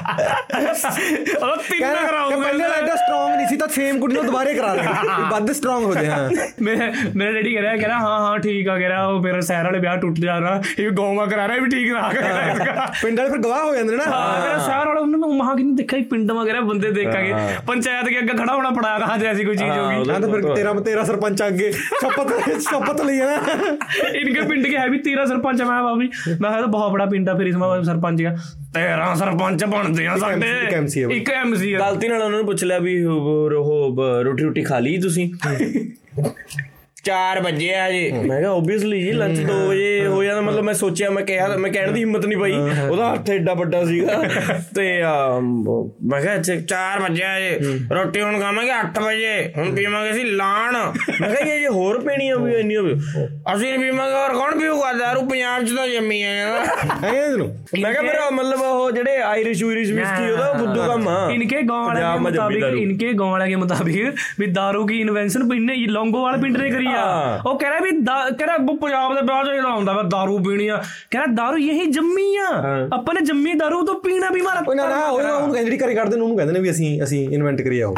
ਅਰੇ 0.01 1.55
ਤਿੰਨ 1.69 1.93
ਨਾ 1.93 2.01
ਕਰਾਉਂਗਾ 2.07 2.35
ਪਹਿਲੇ 2.37 2.67
ਲੱਗਦਾ 2.67 2.95
ਸਟਰੋਂਗ 2.95 3.35
ਨਹੀਂ 3.35 3.47
ਸੀ 3.47 3.57
ਤਾਂ 3.57 3.67
ਸੇਮ 3.67 3.99
ਕੁੜੀ 3.99 4.15
ਨੂੰ 4.15 4.25
ਦੁਬਾਰੇ 4.25 4.53
ਕਰਾ 4.53 4.75
ਦੇ 4.75 4.81
ਵੱਧ 5.31 5.51
ਸਟਰੋਂਗ 5.51 5.83
ਹੋ 5.83 5.93
ਹਾਂ 6.11 6.29
ਮੇਰੇ 6.61 6.91
ਮੇਰੇ 7.15 7.33
ਡੈਡੀ 7.33 7.55
ਕਹ 7.55 7.61
ਰਿਹਾ 7.61 7.75
ਕਹ 7.75 7.85
ਰਿਹਾ 7.85 7.99
ਹਾਂ 7.99 8.19
ਹਾਂ 8.19 8.37
ਠੀਕ 8.39 8.67
ਆ 8.67 8.75
ਕਹ 8.75 8.87
ਰਿਹਾ 8.87 9.05
ਉਹ 9.05 9.19
ਮੇਰਾ 9.21 9.41
ਸਹਿਰ 9.41 9.63
ਵਾਲੇ 9.65 9.79
ਵਿਆਹ 9.79 9.97
ਟੁੱਟ 9.97 10.19
ਜਾ 10.19 10.39
ਰਿਹਾ 10.39 10.61
ਇਹ 10.79 10.89
ਗੋਵਾ 10.91 11.25
ਕਰਾ 11.25 11.47
ਰਿਹਾ 11.47 11.57
ਵੀ 11.57 11.69
ਠੀਕ 11.69 11.91
ਨਾ 11.93 12.01
ਕਹ 12.13 12.21
ਰਿਹਾ 12.21 12.85
ਪਿੰਡ 13.03 13.19
ਵਾਲੇ 13.19 13.29
ਫਿਰ 13.31 13.39
ਗਵਾਹ 13.39 13.63
ਹੋ 13.63 13.75
ਜਾਂਦੇ 13.75 13.95
ਨਾ 13.97 14.03
ਹਾਂ 14.07 14.41
ਮੇਰਾ 14.41 14.57
ਸਹਿਰ 14.59 14.87
ਵਾਲਾ 14.87 14.99
ਉਹਨੇ 15.01 15.17
ਮੈਂ 15.17 15.29
ਮਹਾ 15.29 15.55
ਕਿ 15.55 15.63
ਨਹੀਂ 15.63 15.75
ਦੇਖਿਆ 15.75 15.99
ਪਿੰਡ 16.09 16.31
ਵਗੈਰਾ 16.31 16.59
ਬੰਦੇ 16.61 16.91
ਦੇਖਾਂਗੇ। 16.91 17.33
ਪੰਚਾਇਤ 17.67 18.07
ਕੇ 18.07 18.19
ਅੱਗੇ 18.19 18.33
ਖੜਾ 18.33 18.53
ਹੋਣਾ 18.53 18.69
ਪੜਾ 18.69 18.97
ਕਹਾ 18.99 19.17
ਜੇ 19.17 19.27
ਐਸੀ 19.27 19.43
ਕੋਈ 19.45 19.55
ਚੀਜ਼ 19.55 19.71
ਹੋਗੀ 19.71 20.07
ਨਾ 20.07 20.19
ਤਾਂ 20.19 20.29
ਫਿਰ 20.29 20.55
ਤੇਰਾ 20.55 20.73
ਤੇਰਾ 20.73 21.03
ਸਰਪੰਚ 21.03 21.43
ਅੱਗੇ 21.47 21.71
ਸ਼ਪਤ 21.71 22.33
ਸ਼ਪਤ 22.61 23.01
ਲਈ 23.01 23.17
ਨਾ। 23.17 23.35
ਇਨਕੇ 24.15 24.41
ਪਿੰਡ 24.41 24.67
ਕੇ 24.67 24.77
ਹੈ 24.77 24.87
ਵੀ 24.87 24.97
ਤੇਰਾ 24.97 25.25
ਸਰਪੰਚ 25.25 25.61
ਮੈਂ 25.61 25.81
ਬਾਬੀ 25.83 26.09
ਮੈਂ 26.41 26.51
ਕਿਹਾ 26.51 26.61
ਬਹੁਤ 26.61 26.91
ਬੜਾ 26.91 27.05
ਪਿੰਡ 27.05 27.29
ਆ 27.29 27.33
ਫਿਰ 27.37 27.47
ਇਸ 27.47 27.55
ਮਾ 27.55 27.81
ਸਰਪੰਚ 27.83 28.21
ਦਾ। 28.23 28.35
ਤੇਰਾ 28.73 29.13
ਸਰਪੰਚ 29.15 29.63
ਬਣ 29.65 29.90
ਨਹੀਂ 29.95 30.08
ਆ 30.08 30.17
ਸਕਦੇ 30.17 30.49
ਇੱਕ 30.63 30.73
ਐਮਸੀ 30.73 31.01
ਇੱਕ 31.12 31.30
ਐਮਸੀ 31.30 31.73
ਗਲਤੀ 31.73 32.08
ਨਾਲ 32.08 32.21
ਉਹਨਾਂ 32.21 32.38
ਨੂੰ 32.38 32.45
ਪੁੱਛ 32.45 32.63
ਲਿਆ 32.63 32.80
ਵੀ 32.80 33.04
ਉਹ 33.04 33.49
ਰੋਟੀ 34.23 34.43
ਰੋਟੀ 34.43 34.63
ਖਾ 34.63 34.80
ਲਈ 34.80 34.97
ਤੁਸੀਂ? 34.97 35.30
4 37.05 37.39
ਵਜੇ 37.43 37.73
ਆ 37.75 37.89
ਜੀ 37.91 38.11
ਮੈਂ 38.11 38.39
ਕਿਹਾ 38.39 38.49
ਓਬਵੀਅਸਲੀ 38.51 39.01
ਜੀ 39.01 39.11
ਲੰਚ 39.11 39.39
2 39.41 39.53
ਵਜੇ 39.67 40.05
ਹੋ 40.07 40.23
ਜਾਂਦਾ 40.23 40.41
ਮਤਲਬ 40.41 40.63
ਮੈਂ 40.63 40.73
ਸੋਚਿਆ 40.73 41.09
ਮੈਂ 41.09 41.23
ਕਿਹਾ 41.23 41.47
ਮੈਂ 41.57 41.71
ਕਹਿਣ 41.71 41.91
ਦੀ 41.91 41.99
ਹਿੰਮਤ 41.99 42.25
ਨਹੀਂ 42.25 42.37
ਪਈ। 42.37 42.53
ਉਹਦਾ 42.89 43.11
ਹੱਥ 43.13 43.29
ਐਡਾ 43.29 43.53
ਵੱਡਾ 43.53 43.83
ਸੀਗਾ। 43.85 44.17
ਤੇ 44.75 44.83
ਮੈਂ 46.05 46.19
ਕਿਹਾ 46.21 46.35
4 46.71 47.01
ਵਜੇ 47.01 47.23
ਆ 47.23 47.39
ਜੀ 47.39 47.79
ਰੋਟੀ 47.91 48.21
ਹੁਣ 48.21 48.39
ਖਾਵਾਂਗੇ 48.39 48.71
8 48.73 49.01
ਵਜੇ। 49.03 49.31
ਹੁਣ 49.57 49.73
ਪੀਵਾਂਗੇ 49.75 50.11
ਸੀ 50.13 50.23
ਲਾਣ। 50.23 50.75
ਮੈਂ 51.21 51.35
ਕਿਹਾ 51.35 51.53
ਇਹ 51.55 51.67
ਹੋਰ 51.69 51.99
ਪੀਣੀ 52.01 52.29
ਆ 52.29 52.35
ਵੀ 52.35 52.53
ਇੰਨੀ 52.53 52.75
ਹੋਵੇ 52.77 52.93
ਅਸੀਂ 53.53 53.73
ਪੀਵਾਂਗੇ 53.79 54.13
ਹੋਰ 54.13 54.33
ਕੌਣ 54.33 54.59
ਪੀਊਗਾ? 54.59 54.91
ਦਾਰੂ 54.93 55.21
ਪੰਜਾਬ 55.21 55.63
'ਚ 55.65 55.75
ਤਾਂ 55.75 55.87
ਜੰਮੀ 55.87 56.21
ਆ 56.23 56.33
ਜਾਂਦਾ 56.35 56.59
ਹੈ 57.03 57.27
ਮੈਂ 57.81 57.91
ਕਿਹਾ 57.91 58.01
ਮੇਰਾ 58.01 58.29
ਮਤਲਬ 58.29 58.61
ਉਹ 58.61 58.91
ਜਿਹੜੇ 58.91 59.17
ਆਇਰਿਸ਼ 59.21 59.63
ਉਇਰਿਸ਼ 59.63 59.91
ਵਿਸਕੀ 59.91 60.31
ਉਹਦਾ 60.31 60.51
ਬੁੱਧੂ 60.53 60.81
ਕੰਮ 60.87 61.07
ਆ। 61.07 61.29
ਇਨਕੇ 61.31 61.61
ਗਾਉਣ 61.61 61.99
ਵਾਲੇ 61.99 62.19
ਮੁਤਾਬਿਕ 62.19 62.63
ਇਨਕੇ 62.77 63.13
ਗਾਉਣ 63.13 63.31
ਵਾਲੇ 63.31 63.55
ਮੁਤਾਬਿਕ 63.55 64.15
ਵੀ 64.39 64.47
ਦਾਰੂ 64.51 64.85
ਕੀ 64.87 64.99
ਇਨਵੈਂਸ਼ਨ 65.01 65.47
ਪਿੰਨੇ 65.49 65.75
ਲੌਂਗੋ 65.87 66.21
ਵਾਲੇ 66.23 66.37
ਪਿੰਡ 66.41 66.57
ਨੇ 66.57 66.69
ਕਰੀ 66.69 66.87
इन्वेंशन 66.90 66.90
पिंड 66.90 66.90
ने 66.90 66.90
लौंगो 66.90 66.90
वाले 66.90 66.90
पिंड 66.90 66.90
ने 66.90 66.90
करी 66.90 66.90
आ 66.90 67.02
हाँ। 67.02 67.42
ਉਹ 67.46 67.59
ਕਹਿ 67.59 67.70
ਰਿਹਾ 67.70 67.80
ਵੀ 67.80 67.90
ਦਾ- 67.90 68.30
ਕਹਿ 68.30 68.46
ਰਿਹਾ 68.46 68.56
ਉਹ 68.56 68.76
ਪੰਜਾਬ 68.76 69.14
ਦੇ 69.14 69.22
ਵਿਆਹ 69.22 69.44
ਚ 69.44 69.48
ਇਹਦਾ 69.48 69.70
ਹੁੰਦਾ 69.70 69.92
ਵਾ 69.92 70.02
दारू 70.02 70.38
ਪੀਣੀ 70.44 70.68
ਆ 70.68 70.76
ਕਹਿ 71.11 71.20
ਰਿਹਾ 71.20 71.35
दारू 71.35 71.59
ਯਹੀ 71.59 71.87
ਜੰਮੀ 71.90 72.37
ਆ 72.37 72.46
ਆਪਾਂ 72.92 73.14
ਨੇ 73.14 73.20
ਜੰਮੀ 73.20 73.52
दारू 73.52 73.85
ਤੋਂ 73.87 73.94
ਪੀਣਾ 74.00 74.30
ਵੀ 74.30 74.40
ਮਾਰਾ 74.40 74.62
ਉਹ 74.68 74.74
ਨਾ 74.74 74.88
ਨਾ 74.88 75.04
ਉਹ 75.06 75.18
ਉਹਨੂੰ 75.18 75.52
ਕਹਿੰਦੇ 75.52 75.64
ਜਿਹੜੀ 75.64 75.78
ਘਰੇ 75.85 75.94
ਕੱਢਦੇ 75.94 76.16
ਨੇ 76.16 76.22
ਉਹਨੂੰ 76.22 76.37
ਕਹਿੰਦੇ 76.37 76.52
ਨੇ 76.52 76.61
ਵੀ 76.61 76.70
ਅਸੀਂ 76.70 77.02
ਅਸੀਂ 77.02 77.28
ਇਨਵੈਂਟ 77.30 77.62
ਕਰੀ 77.62 77.80
ਆਓ 77.80 77.94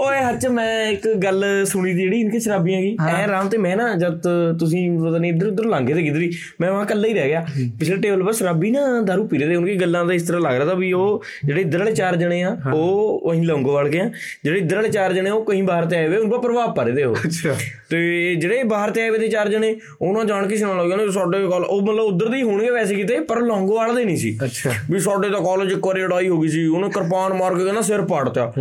ਓਏ 0.00 0.18
ਹੱਚ 0.18 0.46
ਮੈਂ 0.46 0.90
ਇੱਕ 0.90 1.06
ਗੱਲ 1.22 1.44
ਸੁਣੀ 1.66 1.92
ਦੀ 1.94 2.02
ਜਿਹੜੀ 2.02 2.20
ਇਨਕੇ 2.20 2.38
ਸ਼ਰਾਬੀਆਂ 2.38 2.80
ਕੀ 2.80 2.96
ਐ 3.08 3.22
ਆਰਾਮ 3.22 3.48
ਤੇ 3.48 3.58
ਮੈਂ 3.58 3.76
ਨਾ 3.76 3.88
ਜਦ 3.94 4.26
ਤੁਸੀਂ 4.58 4.90
ਪਤਾ 4.98 5.18
ਨਹੀਂ 5.18 5.32
ਇੱਧਰ 5.32 5.46
ਉੱਧਰ 5.46 5.64
ਲੰਘੇ 5.64 5.94
ਤੇ 5.94 6.02
ਕਿਧਰੀ 6.02 6.30
ਮੈਂ 6.60 6.70
ਵਾਂ 6.72 6.84
ਕੱਲਾ 6.86 7.08
ਹੀ 7.08 7.14
ਰਹਿ 7.14 7.28
ਗਿਆ। 7.28 7.44
ਪਿਛਲੇ 7.78 7.96
ਟੇਬਲ 7.96 8.22
'ਤੇ 8.26 8.32
ਸ਼ਰਾਬੀ 8.32 8.70
ਨਾ 8.70 8.80
दारू 9.08 9.26
ਪੀ 9.28 9.38
ਰਹੇ 9.38 9.48
ਤੇ 9.48 9.56
ਉਹਨਾਂ 9.56 9.74
ਗੱਲਾਂ 9.80 10.04
ਦਾ 10.04 10.14
ਇਸ 10.14 10.22
ਤਰ੍ਹਾਂ 10.22 10.40
ਲੱਗ 10.42 10.54
ਰਿਹਾ 10.54 10.66
ਤਾਂ 10.66 10.74
ਵੀ 10.74 10.92
ਉਹ 10.92 11.22
ਜਿਹੜੇ 11.44 11.60
ਇੱਧਰ 11.60 11.78
ਵਾਲੇ 11.78 11.92
ਚਾਰ 11.92 12.16
ਜਣੇ 12.16 12.42
ਆ 12.42 12.56
ਉਹ 12.74 13.20
ਉਹੀ 13.24 13.44
ਲੰਗੋ 13.44 13.72
ਵਾਲ 13.72 13.88
ਗਏ 13.88 14.00
ਆ। 14.00 14.10
ਜਿਹੜੇ 14.44 14.58
ਇੱਧਰ 14.58 14.76
ਵਾਲੇ 14.76 14.88
ਚਾਰ 14.88 15.12
ਜਣੇ 15.12 15.30
ਉਹ 15.30 15.44
ਕਹੀਂ 15.44 15.62
ਬਾਹਰ 15.62 15.84
ਤੇ 15.86 15.96
ਆਏ 15.96 16.06
ਹੋਏ 16.08 16.16
ਉਹਨਾਂ 16.16 16.30
'ਤੇ 16.30 16.46
ਪ੍ਰਭਾਵ 16.46 16.74
ਪਾ 16.74 16.82
ਰਹੇ 16.82 16.94
ਤੇ 16.94 17.04
ਉਹ। 17.04 17.16
ਅੱਛਾ। 17.26 17.54
ਤੇ 17.90 18.34
ਜਿਹੜੇ 18.34 18.62
ਬਾਹਰ 18.64 18.90
ਤੇ 18.90 19.02
ਆਏ 19.02 19.08
ਹੋਏ 19.08 19.18
ਤੇ 19.18 19.28
ਚਾਰ 19.28 19.48
ਜਣੇ 19.48 19.74
ਉਹਨਾਂ 20.00 20.24
ਜਾਣ 20.24 20.46
ਕੇ 20.48 20.56
ਸੁਣਨ 20.56 20.78
ਲੱਗ 20.78 20.98
ਗਏ 20.98 21.10
ਸਾਡੇ 21.10 21.46
ਕਾਲ 21.50 21.64
ਉਹ 21.64 21.80
ਮਤਲਬ 21.82 22.04
ਉਧਰ 22.04 22.28
ਦੇ 22.28 22.36
ਹੀ 22.36 22.42
ਹੋਣਗੇ 22.42 22.70
ਵੈਸੇ 22.70 22.94
ਕਿਤੇ 22.94 23.18
ਪਰ 23.28 23.40
ਲੰਗੋ 23.42 23.76
ਵਾਲ 23.76 23.94
ਦੇ 23.94 24.04
ਨਹੀਂ 24.04 24.16
ਸੀ। 24.16 24.36
ਅੱਛਾ। 24.44 24.70
ਵੀ 24.90 24.98
ਸਾਡੇ 24.98 25.28
ਤਾਂ 25.28 25.40
ਕਾਲਜ 25.40 25.72
ਇੱਕ 25.72 25.86
ਵਾਰੀ 25.86 26.02
ਲੜਾਈ 26.02 26.28
ਹੋ 26.28 26.40
ਗਈ 26.40 26.48
ਸੀ 26.48 26.66
ਉਹਨੇ 26.66 26.88
ਕਿਰਪਾਨ 26.90 27.32
ਮਾਰ 27.32 27.54
ਕੇ 27.54 27.64
ਕਹਿੰਦਾ 27.64 27.80
ਸਿਰ 27.82 28.02
ਪਾੜਤਾ 28.06 28.52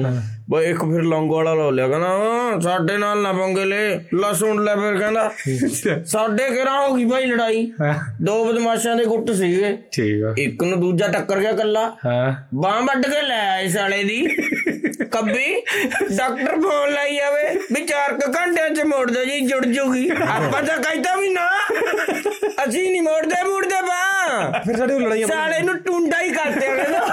ਬਈ 0.50 0.66
ਇੱਕ 0.66 0.80
ਫਿਰ 0.80 1.02
ਲੌਂਗੋ 1.04 1.36
ਵਾਲਾ 1.36 1.54
ਲੋ 1.54 1.72
ਲਿਆ 1.72 1.88
ਕਹਿੰਦਾ 1.88 2.08
"ਹਾਂ, 2.08 2.60
ਸਾਡੇ 2.62 2.98
ਨਾਲ 2.98 3.22
ਨਾ 3.22 3.32
ਪੰਗੇ 3.34 3.66
ਲੈ। 3.66 3.80
ਲਸੁਣ 4.16 4.64
ਲੈ 4.64 4.76
ਫਿਰ 4.76 4.98
ਕਹਿੰਦਾ 4.98 5.32
ਸਾਡੇ 6.06 6.50
ਕਿਹੜਾ 6.50 6.88
ਹੋ 6.88 6.94
ਗਈ 6.96 7.06
ਭਾਈ 7.06 7.26
ਲੜਾਈ। 7.26 7.72
ਦੋ 8.22 8.44
ਬਦਮਾਸ਼ਾਂ 8.46 8.96
ਦੇ 8.96 9.06
ਗੁੱਟ 9.06 9.32
ਸੀਗੇ। 9.32 9.78
ਠੀਕ 9.92 10.24
ਆ। 10.24 10.34
ਇੱਕ 10.38 10.64
ਨੂੰ 10.64 10.80
ਦੂਜਾ 10.82 11.08
ਟੱਕਰ 11.08 11.40
ਗਿਆ 11.40 11.52
ਕੱਲਾ 11.52 11.86
ਹਾਂ। 12.06 12.34
ਬਾਹ 12.56 12.82
ਵੱਢ 12.82 13.06
ਕੇ 13.06 13.22
ਲੈ 13.22 13.40
ਆਏ 13.52 13.68
ਸਾਲੇ 13.68 14.04
ਦੀ। 14.04 14.28
ਕੱਬੀ 15.12 15.56
ਡਾਕਟਰ 16.18 16.56
ਫੋਨ 16.62 16.94
ਲਾਈ 16.94 17.16
ਜਾਵੇ 17.16 17.58
ਵੀ 17.74 17.86
ਚਾਰ 17.86 18.14
ਕੁ 18.14 18.32
ਘੰਟਿਆਂ 18.32 18.70
ਚ 18.70 18.82
ਮੋੜ 18.82 19.10
ਦੋ 19.12 19.24
ਜੀ 19.26 19.40
ਜੁੜ 19.40 19.66
ਜੂਗੀ। 19.66 20.10
ਆਪਾਂ 20.28 20.64
ਤਾਂ 20.64 20.78
ਕਹਿੰਦਾ 20.78 21.16
ਵੀ 21.16 21.30
ਨਾ। 21.30 21.48
ਅਸੀਂ 22.64 22.90
ਨਹੀਂ 22.92 23.02
ਮੋੜਦੇ 23.02 23.44
ਮੋੜਦੇ 23.44 23.82
ਬਾਹ। 23.82 24.62
ਫਿਰ 24.66 24.78
ਸਾਡੇ 24.78 25.00
ਲੜਾਈਆਂ 25.00 25.28
ਸਾਲੇ 25.28 25.60
ਨੂੰ 25.62 25.78
ਟੁੰਡਾ 25.78 26.22
ਹੀ 26.22 26.30
ਕਰਦੇ 26.30 26.68
ਆ 26.68 26.76
ਕਹਿੰਦਾ 26.76 27.06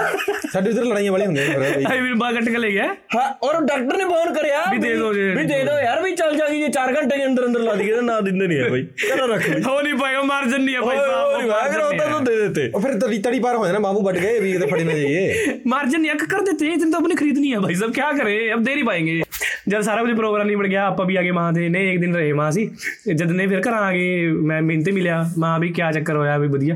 ਸਾਡੇ 0.53 0.69
ਉਧਰ 0.69 0.83
ਲੜਾਈਆਂ 0.85 1.11
ਵਾਲੀ 1.11 1.25
ਹੁੰਦੀਆਂ 1.25 1.47
ਨੇ 1.59 1.71
ਫਿਰ। 1.71 1.85
ਆਈ 1.91 2.01
ਵੀ 2.01 2.13
ਬਾ 2.13 2.31
ਕੱਟ 2.31 2.43
ਕੇ 2.43 2.57
ਲੈ 2.57 2.69
ਗਿਆ 2.69 2.85
ਹਾਂ 3.15 3.24
ਔਰ 3.43 3.61
ਡਾਕਟਰ 3.61 3.97
ਨੇ 3.97 4.05
ਫੋਨ 4.05 4.33
ਕਰਿਆ 4.33 4.63
ਵੀ 4.71 4.77
ਦੇ 4.77 4.93
ਦਿਓ 4.95 5.13
ਜੇ। 5.13 5.27
ਵੀ 5.35 5.43
ਦੇ 5.43 5.63
ਦਿਓ 5.63 5.79
ਯਾਰ 5.83 6.01
ਵੀ 6.03 6.15
ਚੱਲ 6.15 6.35
ਜਾਗੀ 6.37 6.59
ਜੇ 6.59 6.67
4 6.71 6.93
ਘੰਟੇ 6.95 7.17
ਦੇ 7.17 7.25
ਅੰਦਰ 7.25 7.45
ਅੰਦਰ 7.45 7.59
ਲਾ 7.59 7.73
ਦਈਏ 7.75 8.01
ਨਾ 8.01 8.19
ਦਿੰਦੇ 8.21 8.47
ਨਹੀਂ 8.47 8.59
ਆ 8.61 8.69
ਬਾਈ। 8.69 8.83
ਕਹਿੰਦਾ 9.01 9.25
ਰੱਖ 9.25 9.49
ਲਈ 9.49 9.61
ਹੋ 9.63 9.81
ਨਹੀਂ 9.81 9.93
ਪਾਇਆ 9.95 10.21
ਮਾਰ 10.23 10.45
ਜੰਨੀ 10.49 10.75
ਆ 10.75 10.81
ਭਾਈ 10.81 10.97
ਸਾਹਿਬ 10.97 11.47
ਵਾਗਰ 11.49 11.81
ਉਹਦਾ 11.81 12.05
ਤਾਂ 12.05 12.21
ਦੇ 12.21 12.35
ਦਿੱਤੇ। 12.37 12.69
ਉਹ 12.75 12.81
ਫਿਰ 12.81 12.99
ਤੜੀ 12.99 13.19
ਤੜੀ 13.21 13.39
ਪਾਰ 13.39 13.55
ਹੋ 13.55 13.65
ਜਾਣਾ 13.67 13.79
ਮਾਮੂ 13.79 14.01
ਵੱਟ 14.01 14.17
ਗਏ 14.17 14.39
ਵੀ 14.39 14.57
ਤੇ 14.57 14.67
ਫੜੇ 14.67 14.83
ਨਾ 14.83 14.93
ਜਾਈਏ। 14.93 15.59
ਮਾਰ 15.67 15.85
ਜੰਨੀ 15.85 16.11
ਅੱਕ 16.11 16.23
ਕਰ 16.25 16.41
ਦਿੱਤੇ 16.41 16.67
ਇਹ 16.67 16.77
ਤਾਂ 16.81 16.99
ਆਪਣੀ 16.99 17.15
ਖਰੀਦਣੀ 17.15 17.51
ਆ 17.53 17.59
ਭਾਈ 17.59 17.75
ਸਾਹਿਬ 17.75 17.93
ਕੀ 17.93 18.01
ਕਰੇ 18.19 18.53
ਅਬ 18.53 18.63
ਦੇ 18.63 18.75
ਨਹੀਂ 18.75 18.83
ਪਾਏਗੇ। 18.83 19.21
ਜਦ 19.67 19.81
ਸਾਰਾ 19.81 20.03
ਕੁਝ 20.03 20.15
ਪ੍ਰੋਗਰਾਮ 20.17 20.47
ਨਹੀਂ 20.47 20.57
ਬਣ 20.57 20.67
ਗਿਆ 20.67 20.85
ਆਪਾਂ 20.87 21.05
ਵੀ 21.05 21.15
ਆਗੇ 21.15 21.31
ਮਾਂ 21.31 21.51
ਦੇ 21.53 21.67
ਨੇ 21.69 21.79
ਇੱਕ 21.91 21.99
ਦਿਨ 22.01 22.15
ਰਹੇ 22.15 22.33
ਮਾਂ 22.33 22.51
ਸੀ। 22.51 22.69
ਜਦ 23.07 23.31
ਨੇ 23.31 23.47
ਫਿਰ 23.47 23.61
ਘਰ 23.61 23.73
ਆ 23.73 23.91
ਗਏ 23.91 24.27
ਮੈਂ 24.49 24.61
ਮਿੰਤੇ 24.61 24.91
ਮਿਲਿਆ 24.91 25.23
ਮਾਂ 25.37 25.57
ਵੀ 25.59 25.69
ਕੀ 25.69 25.81
ਚੱਕਰ 25.93 26.15
ਹੋਇਆ 26.15 26.37
ਵੀ 26.37 26.47
ਵਧੀਆ। 26.47 26.75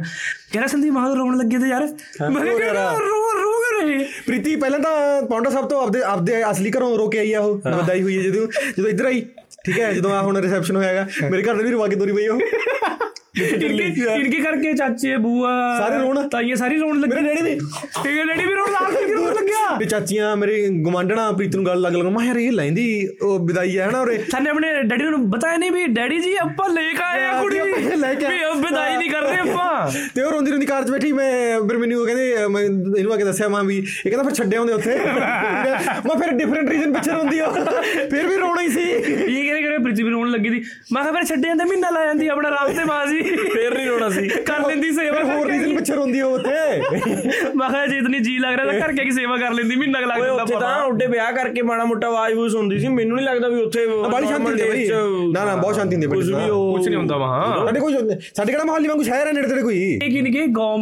ਕਹਿੰਦਾ 0.51 0.67
ਸੰਦੀਪ 0.67 0.93
ਮਾਂ 0.93 1.15
ਰੋਣ 1.15 1.37
ਲੱਗੇ 1.37 1.57
ਤੇ 1.57 1.67
ਯਾਰ। 1.67 1.87
ਮੈਂ 2.31 2.45
ਕਿਹਾ 2.45 2.97
ਰੋ 2.99 3.19
ਪ੍ਰੀਤੀ 4.29 4.55
ਪਹਿਲਾਂ 4.55 4.79
ਤਾਂ 4.79 5.21
ਪੌਂਡਾ 5.27 5.49
ਸਾਹਿਬ 5.49 5.67
ਤੋਂ 5.67 5.81
ਆਪਦੇ 5.81 6.01
ਆਪਦੇ 6.05 6.41
ਅਸਲੀ 6.51 6.71
ਘਰੋਂ 6.71 6.97
ਰੋ 6.97 7.07
ਕੇ 7.09 7.19
ਆਈ 7.19 7.31
ਆ 7.33 7.39
ਉਹ 7.41 7.55
ਵਧਾਈ 7.67 8.01
ਹੋਈ 8.01 8.17
ਜਦੋਂ 8.23 8.45
ਜਦੋਂ 8.77 8.89
ਇੱਧਰ 8.89 9.05
ਆਈ। 9.05 9.21
ਠੀਕ 9.65 9.79
ਹੈ 9.79 9.91
ਜਦੋਂ 9.93 10.11
ਆ 10.11 10.21
ਹੁਣ 10.21 10.37
ਰਿਸੈਪਸ਼ਨ 10.37 10.75
ਹੋਇਆਗਾ 10.75 11.05
ਮੇਰੇ 11.31 11.43
ਘਰ 11.43 11.55
ਦੇ 11.55 11.63
ਵੀ 11.63 11.71
ਰਵਾ 11.71 11.87
ਕੇ 11.87 11.95
ਤੋਰੀ 11.95 12.11
ਪਈ 12.11 12.27
ਉਹ। 12.27 12.39
ਇਨਕੇ 13.39 14.39
ਕਰਕੇ 14.41 14.73
ਚਾਚੇ 14.73 15.15
ਬੂਆ 15.17 15.49
ਸਾਰੇ 15.79 15.97
ਰੋਣ? 15.97 16.27
ਤਾਈਆਂ 16.29 16.55
ਸਾਰੀ 16.55 16.77
ਰੋਣ 16.79 16.99
ਲੱਗੇ। 16.99 17.15
ਮੇਰੇ 17.15 17.27
ਡੈਡੀ 17.27 17.41
ਨੇ 17.41 17.57
ਤੇਰੇ 18.03 18.23
ਡੈਡੀ 18.23 18.45
ਵੀ 18.45 18.53
ਰੋਣ 18.53 18.71
ਲੱਗ 18.71 18.93
ਕੇ 18.95 19.13
ਰੋਣ 19.13 19.33
ਲੱਗਿਆ। 19.33 19.77
ਤੇ 19.79 19.85
ਚਾਚੀਆਂ 19.85 20.35
ਮੇਰੇ 20.37 20.67
ਗਵਾਂਢਣਾ 20.85 21.31
ਪ੍ਰੀਤ 21.31 21.55
ਨੂੰ 21.55 21.65
ਗੱਲ 21.65 21.81
ਲੱਗ 21.81 21.95
ਲੱਗਾ 21.95 22.09
ਮੈਂ 22.09 22.25
ਯਾਰ 22.25 22.37
ਇਹ 22.37 22.51
ਲੈਂਦੀ 22.51 22.87
ਉਹ 23.21 23.39
ਵਿਦਾਈ 23.47 23.77
ਹੈ 23.77 23.89
ਨਾ 23.91 24.01
ਉਰੇ? 24.01 24.17
ਥਾਨੇ 24.31 24.49
ਆਪਣੇ 24.49 24.71
ਡੈਡੀ 24.83 25.03
ਨੂੰ 25.03 25.29
ਬਤਾਇਆ 25.29 25.57
ਨਹੀਂ 25.57 25.71
ਵੀ 25.71 25.85
ਡੈਡੀ 25.93 26.19
ਜੀ 26.19 26.35
ਆਪਾਂ 26.41 26.69
ਲੈ 26.69 26.81
ਕੇ 26.91 27.03
ਆਏ 27.03 27.23
ਆ 27.25 27.41
ਕੁੜੀ। 27.41 27.59
ਲੈ 27.95 28.13
ਕੇ 28.13 28.27
ਵੀ 28.27 28.37
ਵਿਦਾਈ 28.61 28.97
ਨਹੀਂ 28.97 29.09
ਕਰ 29.11 29.21
ਰਹੇ 29.21 29.39
ਆਪਾਂ। 29.49 29.89
ਤੇ 30.15 30.21
ਉਹ 30.21 30.31
ਰੋਂਦੀ 30.31 30.51
ਰੋਂਦੀ 30.51 30.65
ਕਾਰ 30.65 30.83
'ਚ 30.83 30.91
ਬੈਠੀ 30.91 31.11
ਮੈਂ 31.11 31.59
ਫਿਰ 31.69 31.77
ਮੈਨੂੰ 31.77 32.05
ਕਹਿੰਦੇ 32.05 32.47
ਮੈਂ 32.47 32.61
ਇਹਨੂੰ 32.61 33.13
ਆ 33.13 33.17
ਕੇ 33.17 33.23
ਦੱਸਿਆ 33.23 33.47
ਮਾਂ 33.49 33.63
ਵੀ 33.63 33.77
ਇਹ 33.77 34.09
ਕਹਿੰਦਾ 34.09 34.23
ਫਿਰ 34.23 34.33
ਛੱਡਿਆ 34.35 34.59
ਹੁੰਦੇ 34.59 34.73
ਉੱਥੇ। 34.73 34.97
ਮੈਂ 34.97 36.15
ਫਿਰ 36.19 36.31
ਡਿਫਰੈਂਟ 36.31 36.69
ਰੀਜ਼ਨ 36.69 36.93
ਪਿੱਛੇ 36.93 37.11
ਰੋਂਦੀ 37.11 37.39
ਉਹ। 37.39 37.53
ਫਿਰ 38.09 38.27
ਵੀ 38.27 38.37
ਰੋਣਾ 38.37 38.61
ਹੀ 38.61 38.67
ਸੀ। 38.69 38.81
ਇਹ 38.81 39.43
ਕਹਿੰਦੇ 39.43 39.61
ਕਰੇ 39.61 39.77
ਪ੍ਰਿਥਵੀ 39.77 40.09
ਰੋਣ 40.09 40.29
ਲੱਗੀ 40.31 40.49
ਦੀ 40.49 40.63
ਮੈਂ 40.93 41.01
ਕਿਹਾ 41.03 41.13
ਫਿਰ 41.13 41.23
ਛੱਡਿਆ 41.25 41.49
ਜਾਂਦਾ 41.49 41.65
ਮਹੀਨਾ 41.65 41.89
ਲਾ 41.89 42.05
ਜਾਂਦੀ 42.05 42.27
ਆਪਣਾ 42.27 42.49
ਰਾਮ 42.49 42.73
ਤੇ 42.73 42.83
ਮਾਂ 42.85 43.05
ਜੀ। 43.07 43.19
ਫੇਰ 43.53 43.73
ਨਹੀਂ 43.73 43.87
ਰੋਣਾ 43.87 44.09
ਸੀ। 44.09 44.27
ਕਰ 44.45 44.67
ਲੈਂਦੀ 44.67 44.91
ਸੇਵਾ 44.91 45.23
ਹੋਰ 45.25 45.47
ਰੀਜ਼ਨ 45.47 45.75
ਪਿੱਛੇ 45.75 45.95
ਰੋਂਦੀ 45.95 46.21
ਉਹ 46.21 46.33
ਉੱਥੇ। 46.33 46.51
ਮੈਂ 47.55 47.69
ਕਿਹਾ 47.69 47.85
ਜੇ 47.87 47.97
ਇਤਨੀ 47.97 48.19
ਜੀ 48.19 48.37
ਲੱਗ 48.39 48.55
ਰਿਹਾ 48.55 48.65
ਤਾਂ 48.65 48.79
ਕਰਕੇ 48.79 49.03
ਕੀ 49.03 49.11
ਸੇਵਾ 49.11 49.37
ਕਰ 49.37 49.53
ਲੈਂਦੀ 49.53 49.75
ਮਹੀਨਾ 49.75 50.01
ਕੁ 50.01 50.07
ਲੱਗ 50.07 50.19
ਜਾਂਦਾ 50.19 50.41
ਉੱਥੇ 50.43 50.55
ਤਾਂ 50.55 50.75
ਉੱਡੇ 50.83 51.07
ਵਿਆਹ 51.07 51.31
ਕਰਕੇ 51.31 51.61
ਮਾੜਾ 51.61 51.85
ਮੋਟਾ 51.85 52.07
ਆਵਾਜ਼ 52.07 52.33
ਵੂਸ 52.33 52.55
ਹੁੰਦੀ 52.55 52.79
ਸੀ 52.79 52.87
ਮੈਨੂੰ 52.89 53.15
ਨਹੀਂ 53.15 53.25
ਲੱਗਦਾ 53.25 53.47
ਵੀ 53.47 53.61
ਉੱਥੇ 53.61 53.85
ਬਾਲੀ 54.11 54.27
ਸ਼ਾਂਤੀ 54.27 54.45
ਹੁੰਦੀ 54.45 54.87
ਨਾ 55.33 55.45
ਨਾ 55.45 55.55
ਬਹੁਤ 55.55 55.75
ਸ਼ਾਂਤੀ 55.75 55.95
ਹੁੰਦੀ 55.95 56.07
ਕੁਝ 56.07 56.25
ਵੀ 56.27 56.33
ਕੁਝ 56.73 56.87
ਨਹੀਂ 56.87 56.97
ਹੁੰਦਾ 56.97 57.17
ਵਹਾਂ 57.17 57.65
ਸਾਡੇ 57.65 57.79
ਕੋਈ 57.79 57.93
ਸਾਡੇ 58.35 58.51
ਕਿਹੜਾ 58.51 58.63
ਮਹੱਲੀ 58.63 58.87
ਵਾਂਗੂ 58.87 59.03
ਸ਼ਹਿਰ 59.03 59.27
ਹੈ 59.27 59.31
ਨੇੜੇ 59.33 59.47
ਤੇੜੇ 59.47 59.61
ਕੋਈ? 59.61 59.81
ਇਹ 59.95 60.11
ਕਿਨ 60.11 60.31
ਕੇ 60.31 60.45
ਗਾਉਂ 60.47 60.77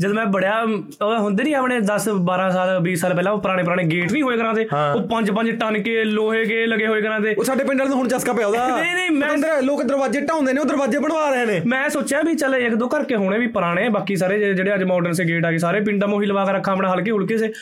ਜਦ 0.00 0.12
ਮੈਂ 0.12 0.26
ਬੜਿਆ 0.26 0.62
ਉਹ 1.02 1.18
ਹੁੰਦੇ 1.18 1.44
ਨਹੀਂ 1.44 1.54
ਆਪਣੇ 1.54 1.80
10 1.80 2.08
12 2.20 2.50
ਸਾਲ 2.50 2.80
20 2.82 2.94
ਸਾਲ 2.94 3.14
ਪਹਿਲਾਂ 3.14 3.32
ਉਹ 3.32 3.40
ਪੁਰਾਣੇ 3.40 3.62
ਪੁਰਾਣੇ 3.62 3.84
ਗੇਟ 3.84 4.12
ਨਹੀਂ 4.12 4.22
ਹੋਏ 4.22 4.36
ਕਰਾਂ 4.36 4.54
ਤੇ। 4.54 4.66
ਉਹ 4.94 5.02
5 5.08 5.30
5 5.32 5.50
ਟਨ 5.50 5.82
ਕੇ 5.82 6.04
ਲੋਹੇ 6.04 6.44
ਕੇ 6.44 6.66
ਲਗੇ 6.66 6.86
ਹੋਏ 6.86 7.02
ਕਰਾਂ 7.02 7.20
ਤੇ। 7.20 7.34
ਉਹ 7.38 7.44
ਸਾਡੇ 7.44 7.64
ਪਿੰਡ 7.64 7.78
ਵਾਲੇ 7.78 7.88
ਨੂੰ 7.88 7.98
ਹੁਣ 7.98 8.08
ਚਸਕਾ 8.08 8.32
ਪਿਆ 8.32 8.46
ਉਹਦਾ। 8.46 8.80
ਨਹੀਂ, 8.80 8.94
ਨਹੀਂ, 8.94 9.10
ਮੈਂ- 9.10 9.34
ਅੰਦਰ 9.34 9.62
ਲੋਕ 9.62 9.82
ਦਰਵਾਜ਼ੇ 9.82 10.20
ਢਾਉਂਦੇ 10.20 10.52
ਨੇ 10.52 10.60
ਉਹ 10.60 10.64
ਦਰਵਾਜ਼ੇ 10.64 10.98
ਬਣਵਾ 10.98 11.30
ਰਹੇ 11.30 11.44
ਨੇ। 11.46 11.60
ਮੈਂ 11.66 11.88
ਸੋਚਿਆ 11.88 12.22
ਵੀ 12.22 12.34
ਚੱਲ 12.34 12.54
ਇੱਕ 12.54 12.74
ਦੋ 12.74 12.88
ਘਰ 12.88 13.04
ਕੇ 13.04 13.16
ਹੋਣੇ 13.16 13.38
ਵੀ 13.38 13.46
ਪੁਰਾਣੇ 13.46 13.88
ਬਾਕੀ 13.88 14.16
ਸਾਰੇ 14.16 14.54
ਜਿਹੜੇ 14.54 14.74
ਅੱਜ 14.74 14.82
ਮਾਡਰਨ 14.84 15.12
ਸੇ 15.12 15.24
ਗੇਟ 15.24 15.44
ਆ 15.44 15.50
ਗਏ 15.50 15.58
ਸਾਰੇ 15.58 15.80
ਪਿੰਡਾਂ 15.80 16.08
ਮੋਹੀ 16.08 16.26
ਲਵਾ 16.26 16.44
ਕੇ 16.44 16.52
ਰੱਖਾ 16.52 16.72
ਆਪਣਾ 16.72 16.92
ਹਲਕੇ 16.94 17.10
ਹੁਲਕੇ 17.10 17.38
ਸੇ। 17.38 17.52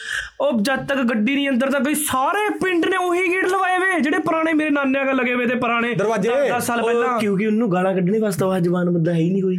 ਉਹ 0.40 0.60
ਜਦ 0.60 0.86
ਤੱਕ 0.86 0.98
ਗੱਡੀ 0.98 1.34
ਨਹੀਂ 1.34 1.48
ਅੰਦਰ 1.48 1.70
ਤੱਕ 1.70 1.82
ਸਾਰੇ 1.94 2.48
ਪਿੰਡ 2.64 2.86
ਨੇ 2.86 2.96
ਉਹੀ 2.96 3.28
ਗੇਟ 3.32 3.44
ਲਵਾਏ 3.44 3.78
ਵੇ 3.78 4.00
ਜਿਹੜੇ 4.00 4.18
ਪੁਰਾਣੇ 4.18 4.52
ਮੇਰੇ 4.52 4.70
ਨਾਨਿਆਂ 4.70 5.04
ਕਾ 5.06 5.12
ਲਗੇ 5.12 5.34
ਵੇ 5.34 5.46
ਤੇ 5.46 5.54
ਪੁਰਾਣੇ 5.54 5.94
ਦਰਵਾਜ਼ੇ। 5.94 6.30
10 6.48 6.66
ਸਾਲ 6.66 6.82
ਪਹਿਲਾਂ। 6.82 7.18
ਕਿਉਂਕਿ 7.18 7.46
ਉਹਨੂੰ 7.46 7.72
ਗਾਲਾਂ 7.72 7.94
ਕੱਢਣੇ 7.94 8.18
ਵਾਸਤੇ 8.18 8.44
ਉਹ 8.44 8.58
ਜਵਾਨ 8.58 8.90
ਬੰਦਾ 8.90 9.12
ਹੈ 9.12 9.18
ਹੀ 9.18 9.30
ਨਹੀਂ 9.30 9.42
ਕੋਈ। 9.42 9.58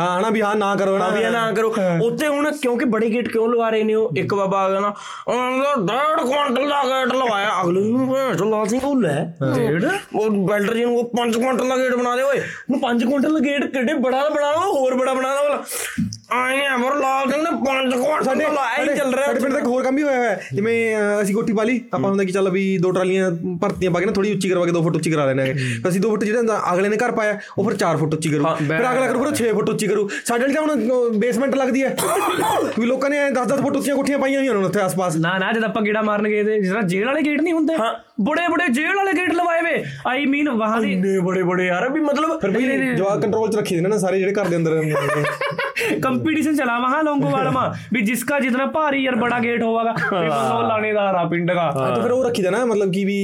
ਹਾਂ 0.00 0.20
ਨਾ 0.20 0.30
ਵੀ 0.30 0.42
ਹਾਂ 0.42 0.56
ਨਾ 0.56 0.76
ਕਰੋ 0.76 0.98
ਨਾ 0.98 1.08
ਵੀ 1.08 1.24
ਨਾ 1.30 1.52
ਕਰੋ। 1.68 2.06
ਉੱਥੇ 2.06 2.28
ਹੁਣ 2.28 2.52
ਕਿਉਂਕਿ 2.52 2.84
ਬੜੇ 2.84 3.10
ਗੇਟ 3.10 3.28
ਕਿਉਂ 3.28 3.48
ਲਵਾ 3.48 3.70
ਰਹੇ 3.70 3.82
ਨੇ 3.82 3.94
ਉਹ? 3.94 4.10
ਇੱਕ 4.16 4.34
ਬਾਬਾ 4.34 4.58
ਆ 4.58 4.70
ਗਿਆ 4.70 4.80
ਨਾ 4.80 4.94
ਉਹਨਾਂ 5.28 5.58
ਦਾ 5.58 5.74
ਡੇਢ 5.76 6.26
ਕੁਆਂਟਲ 6.26 6.68
ਦਾ 6.68 6.82
ਗੇਟ 6.84 7.14
ਲਵਾਇਆ। 7.14 7.50
ਅਗਲੇ 7.62 7.80
ਨੂੰ 7.80 8.08
ਭੈਣ 8.08 8.50
ਲਾਲ 8.50 8.66
ਸਿੰਘ 8.66 8.80
ਉਹ 8.84 9.00
ਲੈ। 9.00 9.24
ਡੇਢ? 9.54 9.84
ਉਹ 10.14 10.30
ਬਿਲਡਰ 10.30 10.74
ਜੀ 10.74 10.84
ਨੂੰ 10.84 10.96
ਉਹ 10.96 11.10
5 11.16 11.32
ਕੁਆਂਟਲ 11.32 11.68
ਦਾ 11.68 11.76
ਗੇਟ 11.76 11.94
ਬਣਾ 11.94 12.16
ਦੇ 12.16 12.22
ਓਏ। 12.22 12.38
ਨੂੰ 12.70 12.80
5 12.80 13.04
ਕੁਆਂਟਲ 13.04 13.34
ਦਾ 13.34 13.40
ਗੇਟ 13.40 13.64
ਕਿੱਡੇ 13.64 13.94
ਬੜਾ 13.94 14.28
ਬਣਾ 14.28 14.50
ਲਓ 14.50 14.72
ਹੋਰ 14.72 14.94
ਬੜਾ 14.94 15.14
ਬਣਾ 15.14 15.34
ਲਓ 15.34 15.62
ਆਏ 16.32 16.64
ਆ 16.64 16.76
ਪਰ 16.76 16.96
ਲਾਲ 16.96 17.30
ਸਿੰਘ 17.30 17.42
ਨੇ 17.42 17.50
5 17.64 17.90
ਕੁਆਂਟਲ 17.92 18.24
ਸਾਡੇ 18.24 18.44
ਲਾਇਆ 18.44 18.82
ਹੀ 18.82 18.96
ਚੱਲ 18.98 19.14
ਰਿਹਾ 19.14 19.26
ਸਾਡੇ 19.26 19.40
ਪਿੰਡ 19.40 19.56
ਇੱਕ 19.56 19.66
ਹੋਰ 19.66 19.82
ਕੰਮ 19.84 19.96
ਵੀ 19.96 20.02
ਹੋਇਆ 20.02 20.16
ਹੋਇਆ। 20.16 20.30
ਹੈ। 20.30 20.48
ਜਿਵੇਂ 20.54 20.76
ਅਸੀਂ 21.22 21.34
ਕੋਠੀ 21.34 21.52
ਪਾ 21.52 21.64
ਲਈ 21.64 21.80
ਆਪਾਂ 21.94 22.10
ਹੁੰਦਾ 22.10 22.24
ਕਿ 22.24 22.32
ਚੱਲ 22.32 22.50
ਵੀ 22.50 22.62
ਦੋ 22.78 22.90
ਟਰਾਲੀਆਂ 22.92 23.30
ਭਰਤੀਆਂ 23.62 23.90
ਪਾ 23.90 24.00
ਕੇ 24.00 24.06
ਨਾ 24.06 24.12
ਥੋੜੀ 24.12 24.32
ਉੱਚੀ 24.32 24.48
ਕਰਵਾ 24.48 24.66
ਕੇ 24.66 24.72
2 24.72 24.82
ਫੁੱਟ 24.82 24.96
ਉੱਚੀ 24.96 25.10
ਕਰਾ 25.10 25.26
ਲੈਣਾ 25.26 25.42
ਹੈ। 25.42 25.54
ਫਿਰ 25.54 25.88
ਅਸੀਂ 25.88 26.00
2 26.00 26.10
ਫੁੱਟ 26.10 26.24
ਜਿਹੜਾ 26.24 26.38
ਹੁੰਦਾ 26.38 26.60
ਅਗਲੇ 26.72 26.88
ਨੇ 26.88 26.96
ਘਰ 26.96 27.12
ਪਾਇਆ 27.12 27.38
ਉਹ 27.58 27.64
ਫਿਰ 27.64 27.76
4 27.76 27.96
ਫੁੱਟ 27.96 28.14
ਉੱਚੀ 28.14 28.30
ਕਰੂ। 28.30 28.44
ਫਿਰ 28.58 28.90
ਅਗਲਾ 28.92 29.06
ਕਰੂ 29.06 29.24
ਫਿਰ 29.24 29.34
6 29.34 29.52
ਫੁੱਟ 29.54 29.70
ਉੱਚੀ 29.70 29.86
ਕਰੂ। 29.86 30.08
ਸਾਡੇ 30.24 30.42
ਵਾਲੀ 30.42 30.54
ਤਾਂ 30.54 30.62
ਹੁਣ 30.62 31.18
ਬੇਸਮੈਂਟ 31.18 31.54
ਲੱਗਦੀ 31.54 31.84
ਹੈ। 31.84 31.96
ਵੀ 32.78 32.86
ਲੋਕਾਂ 32.86 33.10
ਨੇ 33.10 33.24
10-10 33.30 33.60
ਫੁੱਟ 33.60 33.76
ਉੱਚੀਆਂ 33.76 33.96
ਕੋਠੀਆਂ 33.96 34.18
ਪਾਈਆਂ 34.18 34.40
ਹੋਈਆਂ 34.40 34.54
ਨੇ 34.54 34.64
ਉੱਥੇ 34.64 34.80
ਆਸ-ਪਾਸ। 34.80 35.16
ਨਾ 35.16 35.36
ਨਾ 35.38 35.52
ਜਦ 35.52 35.64
ਆਪਾਂ 35.64 35.82
ਗੇੜਾ 35.82 36.02
ਮਾਰਨ 36.02 36.28
ਗਏ 36.28 36.42
ਤੇ 36.44 36.60
ਜਿਸ 36.60 36.68
ਤਰ੍ਹਾਂ 36.68 36.82
ਜੇਲ੍ਹ 36.84 37.06
ਵਾਲੇ 37.06 37.22
ਗੇਟ 37.22 37.40
ਨਹੀਂ 37.40 37.54
ਹੁੰਦੇ? 37.54 37.74
ਬੜੇ 38.20 38.46
ਬੜੇ 38.48 38.66
ਜੇਲ੍ਹ 38.68 38.94
ਵਾਲੇ 38.96 39.12
ਗੇਟ 39.12 39.32
ਲਵਾਏ 39.34 39.60
ਵੇ। 39.62 39.82
ਆਈ 40.06 40.24
ਮੀਨ 40.26 40.48
ਵਹਾਂ 40.50 40.80
ਦੇ 40.80 40.90
ਇੰਨੇ 40.92 41.18
ਬੜੇ 41.20 41.42
ਬੜੇ 41.42 41.66
ਯਾਰ 41.66 41.88
ਵੀ 41.88 42.00
ਮਤਲਬ 42.00 42.38
ਫਿਰ 42.40 42.50
ਵੀ 42.50 42.94
ਜਵਾਬ 42.96 43.20
ਕੰਟਰੋਲ 43.22 43.50
ਚ 43.50 43.56
ਰੱਖੀ 43.56 43.74
ਦੇਣਾ 43.74 43.88
ਨਾ 43.88 43.98
ਸਾਰੇ 43.98 44.18
ਜਿਹੜੇ 44.18 44.32
ਘਰ 44.32 44.48
ਦੇ 44.48 44.56
ਅੰਦਰ 44.56 44.80
ਕੰਪੀਟੀਸ਼ਨ 46.02 46.56
ਚਲਾ 46.56 46.78
ਵਹਾਂ 46.78 47.02
ਲੋਂਗੋਵਾਲ 47.02 47.50
ਮਾ 47.50 47.62
ਵੀ। 47.92 48.00
ਜਿਸ 48.02 48.24
ਦਾ 48.24 48.38
ਜਿਤਨਾ 48.40 48.66
ਭਾਰੀ 48.66 49.02
ਯਾਰ 49.04 49.14
ਬੜਾ 49.16 49.38
ਗੇਟ 49.38 49.62
ਹੋਵਾਗਾ 49.62 49.92
ਵੀ 50.12 50.26
ਬਸ 50.28 50.50
ਉਹ 50.52 50.62
ਲਾਣੇਦਾਰ 50.62 51.14
ਆ 51.14 51.24
ਪਿੰਡ 51.24 51.52
ਦਾ 51.52 51.70
ਤਾਂ 51.72 52.02
ਫਿਰ 52.02 52.10
ਉਹ 52.10 52.24
ਰੱਖੀ 52.24 52.42
ਦੇਣਾ 52.42 52.64
ਮਤਲਬ 52.64 52.92
ਕਿ 52.92 53.04
ਵੀ 53.04 53.18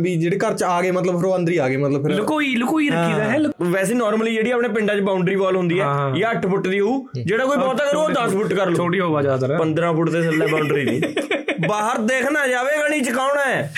ਵੀ 0.00 0.14
ਜਿਹੜੇ 0.16 0.38
ਘਰ 0.38 0.54
ਚ 0.54 0.62
ਆ 0.62 0.80
ਗਏ 0.82 0.90
ਮਤਲਬ 0.90 1.16
ਫਿਰ 1.16 1.24
ਉਹ 1.24 1.36
ਅੰਦਰ 1.36 1.52
ਹੀ 1.52 1.56
ਆ 1.58 1.68
ਗਏ 1.68 1.76
ਮਤਲਬ 1.76 2.02
ਫਿਰ। 2.02 2.14
ਲੁਕੋਈ 2.16 2.54
ਲੁਕੋਈ 2.56 2.88
ਰੱਖੀ 2.90 3.12
ਦਾ 3.14 3.24
ਹੈ 3.24 3.38
ਵੈਸੇ 3.70 3.94
ਨਾਰਮਲੀ 3.94 4.34
ਜਿਹੜੀ 4.34 4.50
ਆਪਣੇ 4.50 4.68
ਪਿੰਡਾਂ 4.68 4.96
'ਚ 4.96 5.00
ਬਾਉਂਡਰੀ 5.00 5.34
ਵਾਲ 5.36 5.56
ਹੁੰਦੀ 5.56 5.80
ਹੈ 5.80 5.86
ਜਾਂ 6.16 6.32
8 6.32 6.48
ਫੁੱਟ 6.48 6.68
ਦੀ 6.68 6.80
ਹੋਊ 6.80 7.02
ਜਿਹੜਾ 7.16 7.44
ਕੋਈ 7.44 7.56
ਬਹੁਤਾ 7.56 7.84
ਕਰੂ 7.84 8.00
ਉਹ 8.00 8.10
10 8.16 8.30
ਫੁੱਟ 8.32 8.52
ਕਰ 8.54 8.66
ਲੋ 8.66 8.76
ਛੋਟੀ 8.76 9.00
ਹੋਵਾ 9.00 9.22
ਜ਼ਿਆਦਾਤਰ। 9.22 9.56
15 9.60 9.92
ਫੁੱਟ 9.96 10.10
ਦੇ 10.10 10.22
ਥੱਲੇ 10.22 10.46
ਬਾਉਂਡਰੀ 10.46 10.84
ਨਹੀਂ 10.84 11.00
ਬਾਹਰ 11.66 11.98
ਦੇਖਣਾ 11.98 12.46
ਜਾਵੇ 12.46 12.76
ਗਣੀ 12.78 13.00
ਚ 13.00 13.10
ਕੌਣ 13.10 13.38
ਹੈ? 13.46 13.70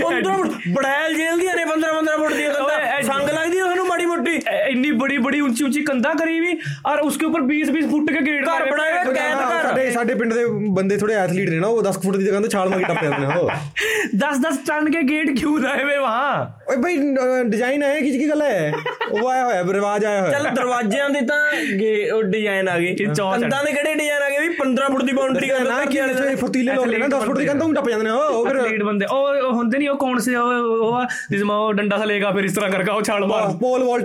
15 0.00 0.32
ਫੁੱਟ 0.36 0.50
ਬੜੈਲ 0.68 1.14
ਜੇਲ੍ਹ 1.14 1.38
ਦੀਆਂ 1.38 1.54
ਨੇ 1.56 1.64
15 1.64 1.92
15 1.92 2.16
ਫੁੱਟ 2.16 2.32
ਦੀਆਂ 2.32 2.52
ਕੰਧਾਂ। 2.54 3.02
ਸੰਗ 3.02 3.28
ਲੱਗਦੀ 3.28 3.60
ਤੁਹਾਨੂੰ 4.17 4.17
ਮਾੜੀ 4.17 4.17
ਮੋਟੀ 4.17 4.31
इतनी 4.65 4.91
बड़ी 4.93 5.17
बड़ी 5.19 5.39
ऊंची 5.41 5.63
ऊंची 5.65 5.81
कंधा 5.85 6.11
करी 6.15 6.35
हुई 6.37 6.53
और 6.85 7.01
उसके 7.03 7.25
ऊपर 7.25 7.43
20 7.47 7.71
20 7.71 7.87
फुट 7.87 8.09
के 8.09 8.21
गेट 8.23 8.45
घर 8.47 8.63
बनाए 8.67 8.91
हुए 8.93 9.13
कैद 9.15 9.33
ਹਾਂ, 9.33 9.49
ਘਰ। 9.49 9.65
ਸਾਡੇ 9.65 9.89
ਸਾਡੇ 9.91 10.13
ਪਿੰਡ 10.15 10.33
ਦੇ 10.33 10.45
ਬੰਦੇ 10.71 10.97
ਥੋੜੇ 10.97 11.13
ਐਥਲੀਟ 11.15 11.49
ਨੇ 11.49 11.59
ਨਾ 11.59 11.67
ਉਹ 11.69 11.81
10 11.83 11.99
ਫੁੱਟ 12.03 12.15
ਦੀ 12.17 12.23
ਜਗ੍ਹਾ 12.25 12.39
ਤੇ 12.41 12.49
ਛਾਲ 12.49 12.69
ਮਾਰ 12.69 12.79
ਕੇ 12.79 12.85
ਟੱਪ 12.85 13.03
ਜਾਂਦੇ 13.03 13.17
ਨੇ 13.19 13.35
ਉਹ 13.35 13.49
10 14.23 14.39
10 14.41 14.57
टन 14.69 14.89
के 14.93 15.01
गेट 15.03 15.31
क्यों 15.35 15.53
लाए 15.59 15.83
हुए 15.83 15.97
वहां 15.99 16.31
ਓਏ 16.65 16.77
ਭਾਈ 16.77 16.97
ਡਿਜ਼ਾਈਨ 17.49 17.83
ਹੈ 17.83 17.99
ਕਿਸ 17.99 18.15
ਕੀ 18.15 18.29
ਗੱਲ 18.29 18.41
ਹੈ 18.41 18.71
ਉਹ 19.11 19.27
ਆਇਆ 19.27 19.45
ਹੋਇਆ 19.45 19.63
ਰਿਵਾਜ 19.73 20.05
ਆਇਆ 20.05 20.21
ਹੋਇਆ 20.21 20.31
ਚੱਲ 20.33 20.49
ਦਰਵਾਜ਼ਿਆਂ 20.51 21.09
ਦੇ 21.09 21.21
ਤਾਂ 21.27 21.37
ਗੇ- 21.73 22.11
ਉਹ 22.13 22.21
ਡਿਜ਼ਾਈਨ 22.25 22.69
ਆ 22.69 22.77
ਗਏ 22.79 22.87
ਇਹ 22.89 22.95
ਚੌਂਚ 22.97 23.19
ਆ। 23.21 23.37
ਕੰਧਾਂ 23.39 23.63
ਦੇ 23.63 23.71
ਕਿਹੜੇ 23.71 23.93
ਡਿਜ਼ਾਈਨ 23.93 24.21
ਆ 24.23 24.29
ਗਏ 24.29 24.39
ਵੀ 24.39 24.53
15 24.57 24.89
ਫੁੱਟ 24.89 25.03
ਦੀ 25.03 25.13
ਬਾਉਂਡਰੀ 25.13 25.47
ਕਰ 25.49 25.63
ਨਾ 25.65 25.83
ਕੀ 25.85 25.99
ਵਾਲੇ 25.99 26.35
ਫੁਰਤੀਲੇ 26.37 26.73
ਲੋਕ 26.73 26.87
ਨੇ 26.87 26.97
ਨਾ 26.97 27.07
10 27.09 27.25
ਫੁੱਟ 27.25 27.37
ਦੀ 27.37 27.45
ਕਹਿੰਦਾ 27.45 27.65
ਉਹ 27.65 27.73
ਟੱਪ 27.75 27.89
ਜਾਂਦੇ 27.89 28.03
ਨੇ 28.03 28.11
ਉਹ 28.11 28.23
ਉਹ 28.31 28.45
ਫਿਰ 28.45 28.57
एथलीट 28.57 28.83
बंदे 28.83 29.07
ओ 29.09 29.19
ओ 29.41 29.51
होंदे 29.53 29.79
नहीं 29.79 29.87
वो 29.87 29.95
कौन 29.97 30.21
से 30.21 30.33
वो 30.37 30.77
वो 30.83 31.01
जिसमें 31.31 31.53
वो 31.53 31.71
डंडा 31.73 31.97
सा 31.97 32.07
लेगा 32.07 32.31
फिर 32.33 32.45
इस 32.45 32.55
तरह 32.55 32.71
करके 32.71 32.93
वो 32.93 33.03
छाल 33.03 33.25
मार 33.27 33.49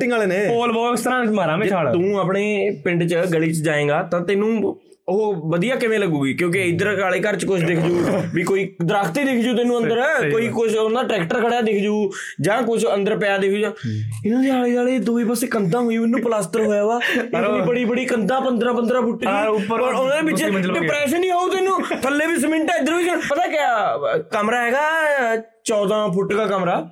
ਬੈਟਿੰਗ 0.04 0.12
ਵਾਲੇ 0.12 0.26
ਨੇ। 0.26 0.48
ਪੋਲ 0.48 0.72
ਵੋਕਸ 0.74 1.02
ਤਰ੍ਹਾਂ 1.02 1.24
ਮਾਰਾਂ 1.34 1.58
ਮੈਂ 1.58 1.68
ਛਾਲ। 1.68 1.92
ਤੂੰ 1.94 2.20
ਆਪਣੇ 2.20 2.70
ਪਿੰਡ 2.86 3.04
'ਚ 3.04 3.26
ਗਲੀ 3.34 3.54
'ਚ 3.54 3.64
ਜਾਏਗਾ 3.66 4.02
ਤਾਂ 4.12 4.22
ਤੈਨੂੰ 4.22 4.80
ਉਹ 5.10 5.50
ਵਧੀਆ 5.52 5.76
ਕਿਵੇਂ 5.76 5.98
ਲੱਗੂਗੀ? 6.00 6.34
ਕਿਉਂਕਿ 6.34 6.62
ਇਧਰ 6.64 6.96
ਕਾਲੇ 6.96 7.20
ਘਰ 7.22 7.36
'ਚ 7.36 7.46
ਕੁਝ 7.46 7.64
ਦਿਖ 7.64 7.80
ਜੂ 7.80 8.20
ਵੀ 8.34 8.44
ਕੋਈ 8.44 8.64
ਦਰਖਤ 8.84 9.18
ਹੀ 9.18 9.24
ਦਿਖ 9.24 9.44
ਜੂ 9.46 9.56
ਤੈਨੂੰ 9.58 9.78
ਅੰਦਰ 9.78 10.02
ਕੋਈ 10.32 10.48
ਕੁਝ 10.50 10.76
ਉਹਨਾਂ 10.76 11.04
ਟਰੈਕਟਰ 11.04 11.42
ਖੜਾ 11.42 11.60
ਦਿਖ 11.62 11.82
ਜੂ 11.84 11.96
ਜਾਂ 12.42 12.62
ਕੁਝ 12.64 12.86
ਅੰਦਰ 12.94 13.18
ਪਿਆ 13.18 13.38
ਦਿਖ 13.38 13.52
ਜੂ। 13.54 13.60
ਇਹਨਾਂ 13.60 14.42
ਦੇ 14.44 14.50
ਆਲੇ 14.50 14.72
ਦੁਆਲੇ 14.72 14.98
ਦੋਵੇਂ 15.00 15.26
ਪਾਸੇ 15.26 15.48
ਕੰਧਾਂ 15.48 15.82
ਹੋਈ 15.82 15.98
ਉਹਨੂੰ 15.98 16.22
ਪਲਾਸਟਰ 16.22 16.62
ਹੋਇਆ 16.62 16.86
ਵਾ। 16.86 17.00
ਇੰਨੀ 17.16 17.62
ਬੜੀ 17.62 17.86
ਬੜੀ 17.86 18.06
ਕੰਧਾਂ 18.06 18.40
15 18.42 18.74
15 18.74 19.02
ਫੁੱਟ 19.02 19.20
ਦੀ। 19.20 19.28
ਉੱਪਰ 19.50 19.82
ਉਹਨਾਂ 19.82 20.22
ਦੇ 20.22 20.32
ਵਿੱਚ 20.32 20.44
ਡਿਪਰੈਸ਼ਨ 20.44 21.24
ਹੀ 21.24 21.32
ਹੋਊ 21.32 21.50
ਤੈਨੂੰ। 21.50 21.80
ਥੱਲੇ 22.04 22.28
ਵੀ 22.28 22.40
ਸਿਮੈਂਟ 22.42 22.72
ਇਧਰ 22.80 22.94
ਵੀ 22.94 23.10
ਪਤਾ 23.30 23.48
ਕਿਆ 23.48 24.20
ਕਮਰਾ 24.32 24.62
ਹੈਗਾ 24.66 25.36
14 25.66 26.08
ਫੁੱਟ 26.14 26.34
ਦਾ 26.34 26.46
ਕਮਰਾ। 26.48 26.84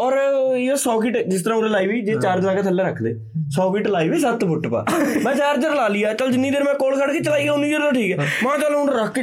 ਔਰ 0.00 0.16
ਇਹ 0.56 0.74
ਸੌਕਟ 0.76 1.16
ਜਿਸ 1.28 1.42
ਤਰ੍ਹਾਂ 1.42 1.58
ਉਹਨੇ 1.58 1.68
ਲਾਈ 1.68 1.86
ਵੀ 1.86 2.00
ਜੇ 2.00 2.14
ਚਾਰਜ 2.22 2.44
ਲਾ 2.44 2.54
ਕੇ 2.54 2.62
ਥੱਲੇ 2.62 2.82
ਰੱਖ 2.82 3.02
ਦੇ 3.02 3.14
ਸੌਕਟ 3.56 3.86
ਲਾਈ 3.86 4.08
ਵੀ 4.08 4.18
7 4.22 4.46
ਫੁੱਟ 4.46 4.66
ਪਾ। 4.66 4.84
ਮੈਂ 5.24 5.34
ਚਾਰਜਰ 5.34 5.74
ਲਾ 5.74 5.88
ਲਿਆ 5.88 6.12
ਚਲ 6.14 6.30
ਜਿੰਨੀ 6.32 6.50
ਦੇਰ 6.50 6.62
ਮੈਂ 6.62 6.74
ਕੋਲ 6.74 6.98
ਖੜ 7.00 7.10
ਕੇ 7.12 7.20
ਚਲਾਈ 7.20 7.42
ਗਿਆ 7.42 7.52
ਉਨੀ 7.52 7.68
ਦੇਰ 7.68 7.80
ਤਾਂ 7.80 7.92
ਠੀਕ 7.92 8.12
ਹੈ। 8.12 8.26
ਮੈਂ 8.44 8.58
ਚਲ 8.58 8.74
ਹੁਣ 8.74 8.90
ਰੱਖ 8.92 9.18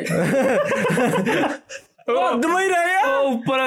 ਅੱਗ 2.07 2.45
ਮੈਂ 2.45 2.67
ਰਹੇ 2.69 2.93
ਆ 3.03 3.15
ਉੱਪਰ। 3.19 3.59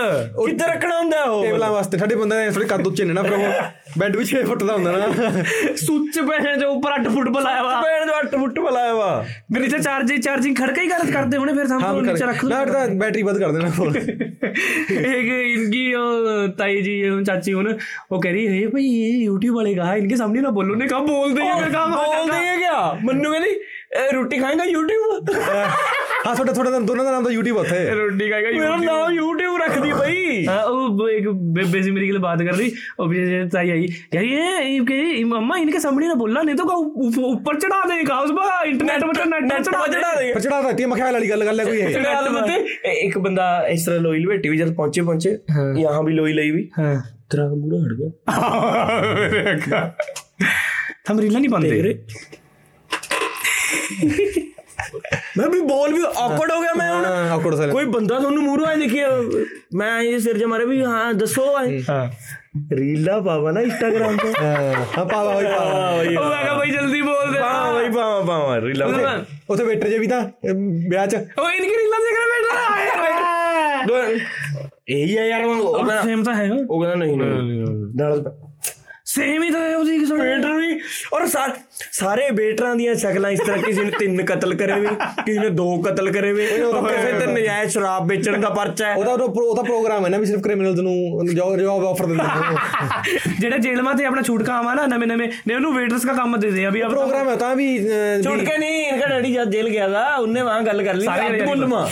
ਕਿੱਧਰ 0.47 0.69
ਰੱਖਣਾ 0.69 0.99
ਹੁੰਦਾ 0.99 1.23
ਉਹ? 1.23 1.43
ਟੇਬਲਾਂ 1.45 1.71
ਵਾਸਤੇ 1.73 1.99
ਸਾਡੇ 1.99 2.15
ਬੰਦੇ 2.17 2.37
ਨੇ 2.37 2.51
ਥੋੜੇ 2.51 2.67
ਕੱਦ 2.67 2.87
ਉੱਚੇ 2.87 3.05
ਨੇ 3.05 3.13
ਨਾ 3.13 3.23
ਫਿਰ 3.23 3.33
ਉਹ 3.33 3.99
ਬੈੱਡ 3.99 4.17
ਵੀ 4.17 4.25
6 4.27 4.43
ਫੁੱਟ 4.47 4.63
ਦਾ 4.65 4.75
ਹੁੰਦਾ 4.75 4.93
ਨਾ। 4.93 5.43
ਸੁੱਚ 5.83 6.19
ਪੈਣ 6.29 6.59
ਜੋ 6.61 6.69
ਉੱਪਰ 6.73 6.93
8 6.93 7.09
ਫੁੱਟ 7.15 7.29
ਬਲਾਇਆ 7.37 7.63
ਵਾ। 7.63 7.81
ਪੈਣ 7.83 8.07
ਜੋ 8.07 8.13
8 8.19 8.39
ਫੁੱਟ 8.39 8.59
ਬਲਾਇਆ 8.59 8.95
ਵਾ। 8.95 9.09
ਮੇਰੇ 9.53 9.69
ਤੇ 9.69 9.79
ਚਾਰਜਿੰਗ 9.79 10.21
ਚਾਰਜਿੰਗ 10.23 10.57
ਖੜਕਾ 10.57 10.83
ਹੀ 10.83 10.89
ਗਲਤ 10.91 11.11
ਕਰਦੇ 11.11 11.39
ਹੋਣੇ 11.39 11.53
ਫਿਰ 11.55 11.67
ਸਾਹਮਣੇ 11.67 12.13
ਨੀਚੇ 12.13 12.27
ਰੱਖ 12.27 12.45
ਲਓ 12.45 12.51
ਨਾ 12.51 12.65
ਤਾਂ 12.73 12.87
ਬੈਟਰੀ 13.03 13.23
ਬੰਦ 13.23 13.39
ਕਰ 13.39 13.53
ਦੇਣਾ 13.53 13.71
ਫੋਨ। 13.71 13.97
ਇੱਕ 13.97 15.29
ਇਨਕੀ 15.33 15.93
ਤਾਈ 16.59 16.81
ਜੀ 16.83 17.03
ਚਾਚੀ 17.27 17.53
ਹੁਣ 17.53 17.73
ਉਹ 18.13 18.21
ਕਹਿ 18.21 18.33
ਰਹੀ 18.33 18.63
ਹੈ 18.65 18.69
ਭਈ 18.69 18.87
ਇਹ 19.01 19.29
YouTube 19.29 19.55
ਵਾਲੇ 19.55 19.75
ਕਹਾ 19.75 19.95
ਇਨਕੇ 19.97 20.17
ਸਾਹਮਣੇ 20.17 20.41
ਨਾ 20.41 20.51
ਬੋਲੋ 20.61 20.75
ਨੇ 20.75 20.87
ਕਹਾ 20.89 20.99
ਬੋਲਦੇ 21.01 21.43
ਹੀ 21.43 21.61
ਮੈਂ 21.61 21.71
ਕਹਾ 21.71 21.87
ਬੋਲਦੇ 21.87 22.39
ਹੀ 22.39 22.59
ਕਿਆ? 22.59 22.93
ਮੰਨੂ 23.05 23.31
ਕਹਿੰਦੀ 23.33 23.59
ਇਹ 23.97 24.13
ਰੋਟੀ 24.15 24.39
ਖਾਏਗਾ 24.39 24.65
YouTube? 24.65 25.35
ਹਾਂ 26.27 26.35
ਤੁਹਾਡਾ 26.35 26.53
ਤੁਹਾਡਾ 26.53 26.79
ਦੋਨਾਂ 26.79 27.05
ਦਾ 27.05 27.11
ਨਾਮ 27.11 27.25
ਤਾਂ 27.25 27.33
YouTube 27.33 27.57
ਉੱਥੇ। 27.57 27.91
ਰੋਟੀ 27.91 28.31
ਖਾਏਗਾ 28.31 28.49
ਮੇਰਾ 28.51 28.77
ਨਾਮ 28.77 29.13
YouTube 29.19 29.57
ਰੱਖਦੀ 29.59 29.93
ਬਈ 29.93 30.47
ਹਾਂ 30.47 30.65
ਉਹ 30.65 31.09
ਇੱਕ 31.09 31.29
ਬੇਬੇ 31.29 31.83
ਸੀ 31.83 31.91
ਮੇਰੀ 31.91 32.07
ਕੇ 32.07 32.13
ਲਈ 32.13 32.19
ਬਾਤ 32.19 32.43
ਕਰ 32.43 32.53
ਰਹੀ। 32.53 32.73
ਉਹ 33.01 33.07
ਵੀ 33.07 33.49
ਤਾਈ 33.53 33.71
ਆਈ। 33.71 33.89
ਯਾਰ 34.15 34.25
ਇਹ 34.25 34.81
ਕਿ 34.81 35.25
ਮੰਮਾ 35.25 35.59
ਇਨਕੇ 35.59 35.79
ਸਾਹਮਣੇ 35.79 36.09
ਨਾ 36.09 36.15
ਬੋਲਣਾ 36.15 36.43
ਨਹੀਂ 36.43 36.57
ਤਾਂ 36.57 36.65
ਉੱਪਰ 37.25 37.55
ਚੜਾ 37.59 37.89
ਦੇਗਾ 37.89 38.19
ਉਸ 38.19 38.33
ਬਾ 38.33 38.63
ਇੰਟਰਨੈਟ 38.67 39.01
ਪਰ 39.01 39.27
ਨੈਟ 39.27 39.63
ਚੜਾ 39.63 39.87
ਚੜਾ 39.87 40.21
ਦੇਗਾ 40.21 40.35
ਪਰ 40.35 40.41
ਚੜਾ 40.41 40.63
ਦਿੱਤੀ 40.63 40.85
ਮੈਂ 40.85 40.97
ਖਿਆਲ 40.97 41.13
ਵਾਲੀ 41.13 41.31
ਗੱਲ 41.31 41.47
ਗੱਲ 41.47 41.61
ਹੈ 41.61 41.65
ਕੋਈ 41.65 41.83
ਹੈ 41.83 41.93
ਗੱਲ 42.05 42.29
ਬਤੇ 42.29 42.55
ਇੱਕ 42.93 43.19
ਬੰਦਾ 43.19 43.69
ਇਸ 43.69 43.85
ਤਰ੍ਹਾਂ 43.85 44.01
ਲੋਈ 44.01 44.19
ਲਵੇਟੀ 44.19 44.49
ਵੀ 44.49 44.57
ਜਦ 44.57 44.75
ਪਹੁੰਚੇ 44.75 45.03
ਪਹੁੰਚੇ 45.03 45.39
ਯਹਾਂ 45.79 46.03
ਵੀ 46.03 46.13
ਲੋਈ 46.13 46.33
ਲਈ 46.33 46.51
ਵੀ। 46.51 46.71
ਹਾਂ। 46.79 47.03
ਤੇਰਾ 47.31 47.49
ਮੂੜਾ 47.49 47.79
ਹਟ 47.79 47.93
ਗਿਆ। 47.97 49.95
ਹਮ 51.13 51.21
ਰੀਲਾ 51.21 51.39
ਨਹੀਂ 51.39 51.51
ਬੰਦੇ 51.51 51.99
ਮੈਂ 55.39 55.49
ਵੀ 55.49 55.61
ਬੋਲ 55.61 55.93
ਵੀ 55.95 56.03
ਔਕੜ 56.03 56.51
ਹੋ 56.51 56.61
ਗਿਆ 56.61 56.73
ਮੈਂ 56.77 56.93
ਹੁਣ। 56.95 57.05
ਔਕੜ 57.33 57.55
ਸਾਲਾ। 57.55 57.73
ਕੋਈ 57.73 57.85
ਬੰਦਾ 57.85 58.19
ਤੁਹਾਨੂੰ 58.21 58.43
ਮੂਹਰੋਂ 58.43 58.67
ਆ 58.67 58.75
ਦੇਖੀ 58.75 59.01
ਮੈਂ 59.79 60.01
ਇਹ 60.03 60.19
ਸਿਰ 60.21 60.39
ਜੇ 60.39 60.45
ਮਾਰੇ 60.53 60.65
ਵੀ 60.65 60.83
ਹਾਂ 60.85 61.13
ਦੱਸੋ 61.15 61.45
ਹਾਂ। 61.89 62.07
ਰੀਲਾ 62.73 63.19
ਪਾਵਾ 63.21 63.51
ਨਾ 63.53 63.61
ਇੰਸਟਾਗ੍ਰam 63.61 64.17
ਤੇ। 64.23 64.33
ਹਾਂ 64.97 65.05
ਪਾਵਾ 65.07 65.35
ਹੋਈ 65.35 65.45
ਪਾਵਾ। 65.47 65.91
ਹੋਈ 65.97 66.17
ਉਹ 66.17 66.25
ਮੈਂ 66.25 66.45
ਕਹਾ 66.45 66.59
ਬਈ 66.59 66.71
ਜਲਦੀ 66.71 67.01
ਬੋਲ 67.03 67.33
ਦੇ। 67.33 67.39
ਹਾਂ 67.41 67.73
ਬਈ 67.75 67.89
ਪਾਵਾ 67.95 68.21
ਪਾਵਾ 68.27 68.61
ਰੀਲਾ 68.61 68.87
ਉਥੇ 69.51 69.65
ਵੇਟਰ 69.65 69.89
ਜੇ 69.89 69.99
ਵੀ 69.99 70.07
ਤਾਂ 70.07 70.23
ਵਿਆਹ 70.45 71.07
ਚ। 71.07 71.15
ਉਹ 71.39 71.51
ਇਨਕੀ 71.51 71.77
ਰੀਲਾ 71.77 71.99
ਦੇਖ 72.05 72.19
ਰਿਹਾ 72.19 72.27
ਵੇਟਰ 73.87 74.19
ਇਹੀ 74.89 75.17
ਆ 75.17 75.25
ਯਾਰ 75.25 75.45
ਉਹ 75.45 75.91
ਸੇਮ 76.05 76.23
ਤਾਂ 76.25 76.35
ਹੈ। 76.35 76.51
ਉਹ 76.69 76.83
ਕਹਿੰਦਾ 76.83 76.95
ਨਹੀਂ 77.05 77.17
ਨਾਲ 77.97 78.23
ਸੇਮ 79.07 79.43
ਹੀ 79.43 79.51
ਤਾਂ 79.51 79.61
ਹੈ 79.61 79.77
ਉਹਦੀ 79.77 79.99
ਕਿਸੇ 79.99 80.15
ਵੇਟਰ 80.15 80.53
ਵੀ 80.53 80.79
ਔਰ 81.15 81.27
ਸਾਥ 81.27 81.59
ਸਾਰੇ 81.93 82.29
ਵੇਟਰਾਂ 82.35 82.75
ਦੀਆਂ 82.77 82.95
ਸ਼ਕਲਾਂ 82.95 83.31
ਇਸ 83.31 83.41
ਤਰ੍ਹਾਂ 83.41 83.59
ਕਿਸੇ 83.59 83.85
ਨੇ 83.85 83.91
ਤਿੰਨ 83.99 84.25
ਕਤਲ 84.25 84.55
ਕਰੇ 84.55 84.81
ਵੇ 84.81 84.89
ਕਿਸੇ 85.25 85.39
ਨੇ 85.41 85.49
ਦੋ 85.51 85.67
ਕਤਲ 85.83 86.11
ਕਰੇ 86.13 86.33
ਵੇ 86.33 86.47
ਕਿਸੇ 86.47 87.13
ਤੇ 87.19 87.27
ਨਜਾਇਜ਼ 87.27 87.73
ਸ਼ਰਾਬ 87.73 88.09
ਵੇਚਣ 88.09 88.41
ਦਾ 88.41 88.49
ਪਰਚਾ 88.51 88.87
ਹੈ। 88.87 88.95
ਉਹਦਾ 88.95 89.13
ਉਹਦਾ 89.13 89.63
ਪ੍ਰੋਗਰਾਮ 89.63 90.05
ਹੈ 90.05 90.11
ਨਾ 90.11 90.19
ਵੀ 90.19 90.27
ਸਿਰਫ 90.27 90.41
ਕ੍ਰਿਮੀਨਲਸ 90.43 90.79
ਨੂੰ 90.79 91.27
ਜੌਬ 91.35 91.85
ਆਫਰ 91.87 92.07
ਦਿੰਦੇ 92.07 92.25
ਨੇ। 92.25 93.31
ਜਿਹੜਾ 93.41 93.57
ਜੇਲ੍ਹਾਂ 93.59 93.95
ਤੇ 93.95 94.05
ਆਪਣਾ 94.05 94.23
ਛੂਟ 94.23 94.43
ਕਾਮ 94.43 94.69
ਆ 94.69 94.75
ਨਾ 94.75 94.87
ਨਵੇਂ 94.87 95.07
ਨਵੇਂ 95.09 95.29
ਨੇ 95.49 95.55
ਉਹਨੂੰ 95.55 95.75
ਵੇਟਰਸ 95.75 96.05
ਦਾ 96.07 96.13
ਕੰਮ 96.13 96.37
ਦੇ 96.41 96.51
ਦੇ 96.51 96.65
ਆ 96.67 96.71
ਵੀ 96.71 96.83
ਪ੍ਰੋਗਰਾਮ 96.83 97.29
ਹੈ 97.29 97.37
ਤਾਂ 97.37 97.55
ਵੀ 97.57 97.67
ਛੁੱਟ 98.25 98.41
ਕੇ 98.41 98.57
ਨਹੀਂ 98.59 98.85
ਇਨਕਾ 98.87 99.07
ਡੈਡੀ 99.07 99.33
ਜਦ 99.33 99.51
ਜੇਲ੍ਹ 99.51 99.71
ਗਿਆ 99.71 99.89
ਦਾ 99.89 100.05
ਉਹਨੇ 100.15 100.43
ਵਾਂ 100.43 100.61
ਗੱਲ 100.63 100.83
ਕਰ 100.83 100.95
ਲਈ 100.95 101.07
ਅੱਧ 101.09 101.43
ਮੁੱਲਮਾ 101.43 101.85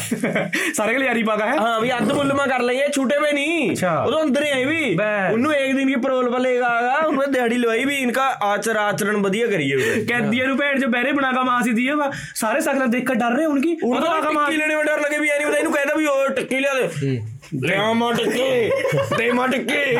ਸਾਰੇ 0.74 0.94
ਕੇ 0.94 1.04
ਯਾਰੀ 1.04 1.22
ਪਾਗਾ 1.22 1.46
ਹੈ। 1.46 1.56
ਹਾਂ 1.58 1.80
ਵੀ 1.80 1.90
ਅੱਧ 1.92 2.12
ਮੁੱਲਮਾ 2.12 2.46
ਕਰ 2.46 2.62
ਲਈਏ 2.62 2.88
ਛੁੱਟੇ 2.94 3.18
ਵੇ 3.20 3.32
ਨਹੀਂ 3.32 3.70
ਉਹਦੋਂ 3.70 4.22
ਅੰਦਰ 4.22 4.44
ਹੀ 4.44 4.50
ਆਈ 4.50 4.64
ਵੀ। 4.64 4.96
ਉਹਨੂੰ 5.32 5.54
ਇੱਕ 5.54 5.76
ਦਿਨ 5.76 5.88
ਕੀ 5.88 5.96
ਪਰੋਲ 6.00 6.28
ਵਾਲੇ 6.30 6.56
ਆਗਾ 6.58 6.94
ਉਹਨੇ 7.06 7.30
ਦਿਹਾੜੀ 7.32 7.56
ਲਵਾਈ 7.56 7.84
ਵੀ 7.84 7.96
ਇਨਕਾ 7.96 8.26
ਆਚਰ 8.44 8.76
ਆਚਰਣ 8.76 9.16
ਵਧੀਆ 9.16 9.46
ਕਰੀਏ 9.46 9.76
हुए 9.78 10.04
कैदियों 10.04 10.46
ने 10.46 10.54
पेड़ 10.54 10.78
जो 10.78 10.88
बहरे 10.88 11.12
बना 11.12 11.32
का 11.32 11.42
वहां 11.42 11.64
से 11.64 11.72
दिए 11.72 11.94
सारे 12.36 12.60
सकला 12.60 12.86
देखकर 12.96 13.14
डर 13.14 13.36
रहे 13.36 13.46
उनकी 13.46 13.74
उनको 13.82 14.06
टिक्की 14.28 14.56
लेने 14.56 14.76
में 14.76 14.84
डर 14.86 15.00
लगे 15.00 15.18
भी 15.18 15.30
यानी 15.30 15.44
बताइए 15.44 15.64
कहता 15.64 15.94
भी 15.94 16.06
और 16.06 16.32
टिक्की 16.34 16.58
ले 16.58 17.18
ਦੇ 17.54 17.68
ਦੇ 17.68 17.76
ਮਾ 17.94 18.12
ਟਿੱਕੀ 18.12 18.70
ਦੇ 19.18 19.30
ਮਾ 19.32 19.46
ਟਿੱਕੀ 19.46 19.96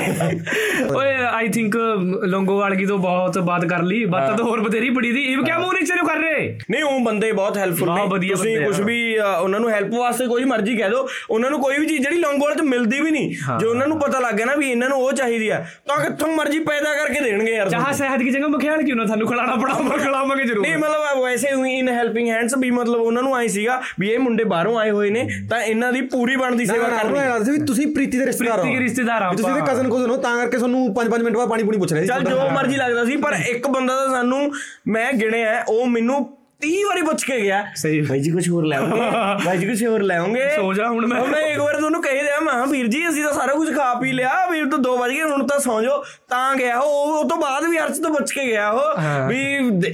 ਓਏ 0.94 1.14
ਆਈ 1.24 1.49
ਥਿੰਕ 1.49 1.76
ਲੋਂਗੋਵਾਲ 2.24 2.74
ਕੀ 2.74 2.86
ਤੋਂ 2.86 2.99
ਬਹੁਤ 2.99 3.38
ਬਾਤ 3.38 3.64
ਕਰ 3.64 3.82
ਲਈ। 3.82 4.05
ਬਾਤਾਂ 4.05 4.36
ਤਾਂ 4.36 4.44
ਹੋਰ 4.44 4.61
ਬਥੇਰੀ 4.61 4.90
ਬੜੀ 4.90 5.12
ਦੀ 5.12 5.22
ਇਹ 5.22 5.38
ਕਿਆ 5.38 5.59
ਮੂੰਹ 5.59 5.72
ਰਿਕਸ਼ੇ 5.74 5.94
ਨੂੰ 5.94 6.07
ਕਰ 6.07 6.18
ਰਹੇ? 6.18 6.59
ਨਹੀਂ 6.70 6.82
ਉਹ 6.84 6.99
ਬੰਦੇ 7.01 7.30
ਬਹੁਤ 7.32 7.57
ਹੈਲਪਫੁਲ 7.59 7.88
ਬਹੁਤ 7.88 7.99
ਨੇ। 8.01 8.07
ਵਧੀਆ 8.09 8.34
ਤੁਸੀਂ। 8.36 8.61
ਕੁਝ 8.61 8.80
ਵੀ 8.80 8.99
ਉਹਨਾਂ 9.18 9.61
ਨੂੰ 9.61 9.70
ਹੈਲਪ 9.70 9.94
ਵਾਸਤੇ 9.94 10.26
ਕੋਈ 10.26 10.44
ਮਰਜ਼ੀ 10.44 10.76
ਕਹਿ 10.76 10.88
ਦਿਓ। 10.90 11.07
ਉਹਨਾਂ 11.30 11.51
ਨੂੰ 11.51 11.61
ਕੋਈ 11.61 11.78
ਵੀ 11.78 11.86
ਚੀਜ਼ 11.86 12.03
ਜਿਹੜੀ 12.03 12.18
ਲੌਂਗੋਵਾਲ 12.18 12.55
ਚ 12.55 12.62
ਮਿਲਦੀ 12.62 13.01
ਵੀ 13.01 13.11
ਨਹੀਂ। 13.11 13.59
ਜੋ 13.61 13.70
ਉਹਨਾਂ 13.70 13.86
ਨੂੰ 13.88 13.99
ਪਤਾ 14.01 14.20
ਲੱਗ 14.20 14.34
ਗਿਆ 14.34 14.46
ਨਾ 14.46 14.55
ਵੀ 14.55 14.70
ਇਹਨਾਂ 14.70 14.88
ਨੂੰ 14.88 14.99
ਉਹ 14.99 15.12
ਚਾਹੀਦੀ 15.12 15.49
ਆ 15.49 15.64
ਤਾਂ 15.88 15.96
ਕਿੱਥੋਂ 16.05 16.28
ਮਰਜ਼ੀ 16.32 16.59
ਪੈਦਾ 16.61 16.94
ਕਰਕੇ 16.94 17.20
ਦੇਣਗੇ 17.20 17.55
ਯਾਰ 17.55 17.70
ਚਾਹ 17.70 17.92
ਸ਼ਹਿਦ 17.92 18.18
ਦੀ 18.18 18.30
ਜਗ੍ਹਾ 18.30 18.49
ਮਖਿਆਲ 18.49 18.82
ਕਿਉਂ 18.82 18.96
ਨਾ 18.96 19.05
ਤੁਹਾਨੂੰ 19.05 19.28
ਖਿਲਾਣਾ 19.28 19.55
ਪੜਾ 19.57 19.96
ਖਿਲਾਵਾਂਗੇ 19.96 20.44
ਜ਼ਰੂਰ। 20.44 20.62
ਨਹੀਂ 20.62 20.76
ਮਤਲਬ 20.78 21.22
ਵੈਸੇ 21.22 21.55
ਹੀ 21.57 21.78
ਇਨ 21.78 21.88
ਹੈਲਪਿੰਗ 21.88 22.28
ਹੈਂਡਸ 22.28 22.55
ਵੀ 22.59 22.70
ਮਤਲਬ 22.70 23.01
ਉਹਨਾਂ 23.01 23.22
ਨੂੰ 23.22 23.34
ਆਈ 23.36 23.49
ਸੀਗਾ 23.49 23.80
ਵੀ 24.01 24.11
ਇਹ 24.11 24.18
ਮੁੰਡੇ 24.18 24.44
ਬਾਹਰੋਂ 24.44 24.78
ਆਏ 24.78 24.90
ਹੋਏ 24.90 25.11
ਨੇ 25.11 25.28
ਤਾਂ 25.51 25.62
ਇਹਨਾਂ 25.62 25.92
ਦੀ 25.92 26.01
ਪੂਰੀ 26.09 26.36
ਬਣਦੀ 26.36 26.66
ਸੇਵਾ 26.66 26.88
ਕਰਨੀ। 26.88 27.38
ਉਹਨੂੰ 27.39 27.47
ਐਂ 27.47 27.53
ਲੱਗਦਾ 27.53 27.53
ਸੀ 27.53 27.59
ਵੀ 27.59 27.66
ਤੁਸੀਂ 27.66 27.86
ਪ੍ਰੀਤੀ 27.86 28.18
ਦੇ 28.18 28.26
ਰਿਸ਼ਤੇਦਾਰ 28.26 28.59
ਹੋ 28.59 28.62
ਪ੍ਰੀਤੀ 28.62 28.78
ਦੇ 28.78 28.84
ਰਿਸ਼ਤੇਦਾਰ 28.84 29.22
ਆ 29.22 29.30
ਤੁਸੀਂ 29.32 29.51
ਆਪਾਂ। 29.51 29.66
ਕਜ਼ਨ 29.66 29.89
ਕੋਜ਼ਨ 29.89 30.11
ਹੋ 30.11 30.16
ਤਾਂ 30.16 30.36
ਕਰਕੇ 30.36 30.59
ਤੁਹਾਨੂੰ 30.59 30.95
5-5 30.95 31.22
ਮਿੰਟ 31.22 31.36
ਬਾਅਦ 31.36 31.49
ਪਾਣੀ 31.49 31.62
ਪੂਣੀ 31.62 31.78
ਪੁੱਛ 31.78 31.93
ਰਹੇ 31.93 32.01
ਸੀ 32.03 32.07
ਚੱਲ 32.07 32.24
ਜੋ 32.24 32.49
ਮਰਜ਼ੀ 32.51 32.76
ਲੱਗਦਾ 32.76 33.05
ਸੀ 33.05 33.16
ਪਰ 33.16 33.32
ਇੱਕ 33.49 33.66
ਬੰਦਾ 33.68 33.97
ਤਾਂ 33.97 34.09
ਸਾਨੂੰ 34.09 34.53
ਮੈਂ 34.89 35.12
ਗਿਣਿਆ 35.12 35.64
ਉਹ 35.68 35.86
ਮੈਨੂੰ 35.86 36.38
30 36.61 36.79
ਵਾਰੀ 36.85 37.03
ਪੁੱਛ 37.03 37.25
ਕੇ 37.25 37.41
ਗਿਆ 37.41 37.63
ਸਹੀ। 37.77 38.01
ਭਾਈ 38.03 38.21
ਜੀ 38.21 38.31
ਕੁਝ 38.31 38.49
ਹੋਰ 38.49 38.65
ਲਾਉਂਗੇ 38.67 39.01
ਭਾਈ 39.45 39.59
ਜੀ 39.59 39.67
ਕੁਝ 39.67 39.83
ਹੋਰ 39.85 40.03
ਲਾਉਂਗੇ 40.03 40.49
ਸੋ 40.55 40.73
ਜਾ 40.75 40.87
ਹੁਣ 40.89 41.07
ਮੈਂ। 41.07 41.21
ਮੈਂ 41.27 41.41
ਇੱਕ 41.43 41.59
ਵਾਰ 41.61 41.77
ਤੁਹਾਨੂੰ 41.77 42.01
ਕਹਿ 42.03 42.23
ਰਿਹਾ 42.23 42.41
ਮਾਂ 42.41 42.67
ਵੀਰ 42.67 42.87
ਜੀ 42.87 43.03
ਅਸੀਂ 43.09 43.23
ਤਾਂ 43.25 43.33
ਸਾਰਾ 43.33 43.53
ਕੁਝ 43.55 43.75
ਖਾ 43.75 43.93
ਪੀ 43.95 44.13
ਲਿਆ 44.13 44.31
ਵੀਰ 44.51 44.65
ਤੋਂ 44.71 44.79
2 44.81 44.97
ਵਜ 44.99 45.11
ਗਏ 45.11 45.23
ਹੁਣ 45.23 45.47
ਤਾਂ 45.47 45.59
ਸੌ 45.61 45.81
ਜਾਓ। 45.83 46.03
ਤਾਂ 46.29 46.55
ਗਿਆ 46.57 46.79
ਉਹ 46.79 47.13
ਉਹ 47.13 47.29
ਤੋਂ 47.29 47.37
ਬਾਅਦ 47.37 47.65
ਵੀ 47.65 47.79
ਹਰਸ਼ 47.79 48.01
ਤੋਂ 48.01 48.11
ਪੁੱਛ 48.11 48.33
ਕੇ 48.33 48.47
ਗਿਆ 48.47 48.69
ਉਹ 48.71 49.29
ਵੀ 49.29 49.39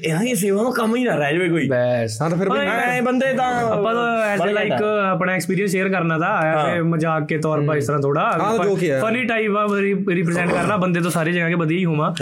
ਇਹ 0.04 0.34
ਸੇਵਾ 0.36 0.62
ਦਾ 0.62 0.70
ਕੰਮ 0.70 0.94
ਹੀ 0.96 1.04
ਨਾ 1.04 1.14
ਰਹਿ 1.16 1.32
ਜਾਵੇ 1.34 1.48
ਕੋਈ। 1.48 1.68
ਬਸ 1.68 2.16
ਤਾਂ 2.18 2.30
ਫਿਰ 2.30 2.48
ਮੈਂ 2.50 3.02
ਬੰਦੇ 3.02 3.32
ਤਾਂ 3.34 3.52
ਆਪਾਂ 3.66 3.94
ਤਾਂ 3.94 4.08
ਐਸ 4.24 4.40
ਲਾਈਕ 4.44 4.82
ਆਪਣਾ 4.82 5.32
ਐਕਸਪੀਰੀਅੰਸ 5.32 5.70
ਸ਼ੇਅਰ 5.70 5.88
ਕਰਨਾ 5.88 6.18
ਤਾਂ 6.18 6.32
ਆਇਆ 6.38 6.64
ਤੇ 6.66 6.80
ਮਜ਼ਾਕ 6.88 7.26
ਕੇ 7.26 7.38
ਤੌਰ 7.38 7.66
ਪਰ 7.68 7.76
ਇਸ 7.76 7.86
ਤਰ੍ਹਾਂ 7.86 8.00
ਥੋੜਾ 8.02 8.30
ਫਨੀ 9.00 9.24
ਟਾਈਪ 9.24 9.56
ਆ। 9.56 9.66
ਰਿਪਰੈਜ਼ੈਂਟ 9.74 10.50
ਕਰਨਾ 10.50 10.76
ਬੰਦੇ 10.76 11.00
ਤੋਂ 11.00 11.10
ਸਾਰੀ 11.10 11.32
ਜਗ੍ਹਾ 11.32 11.48
ਕੇ 11.48 11.54
ਵਧੀਆ 11.54 11.78
ਹੀ 11.78 11.84
ਹੋਵਾਂ। 11.84 12.12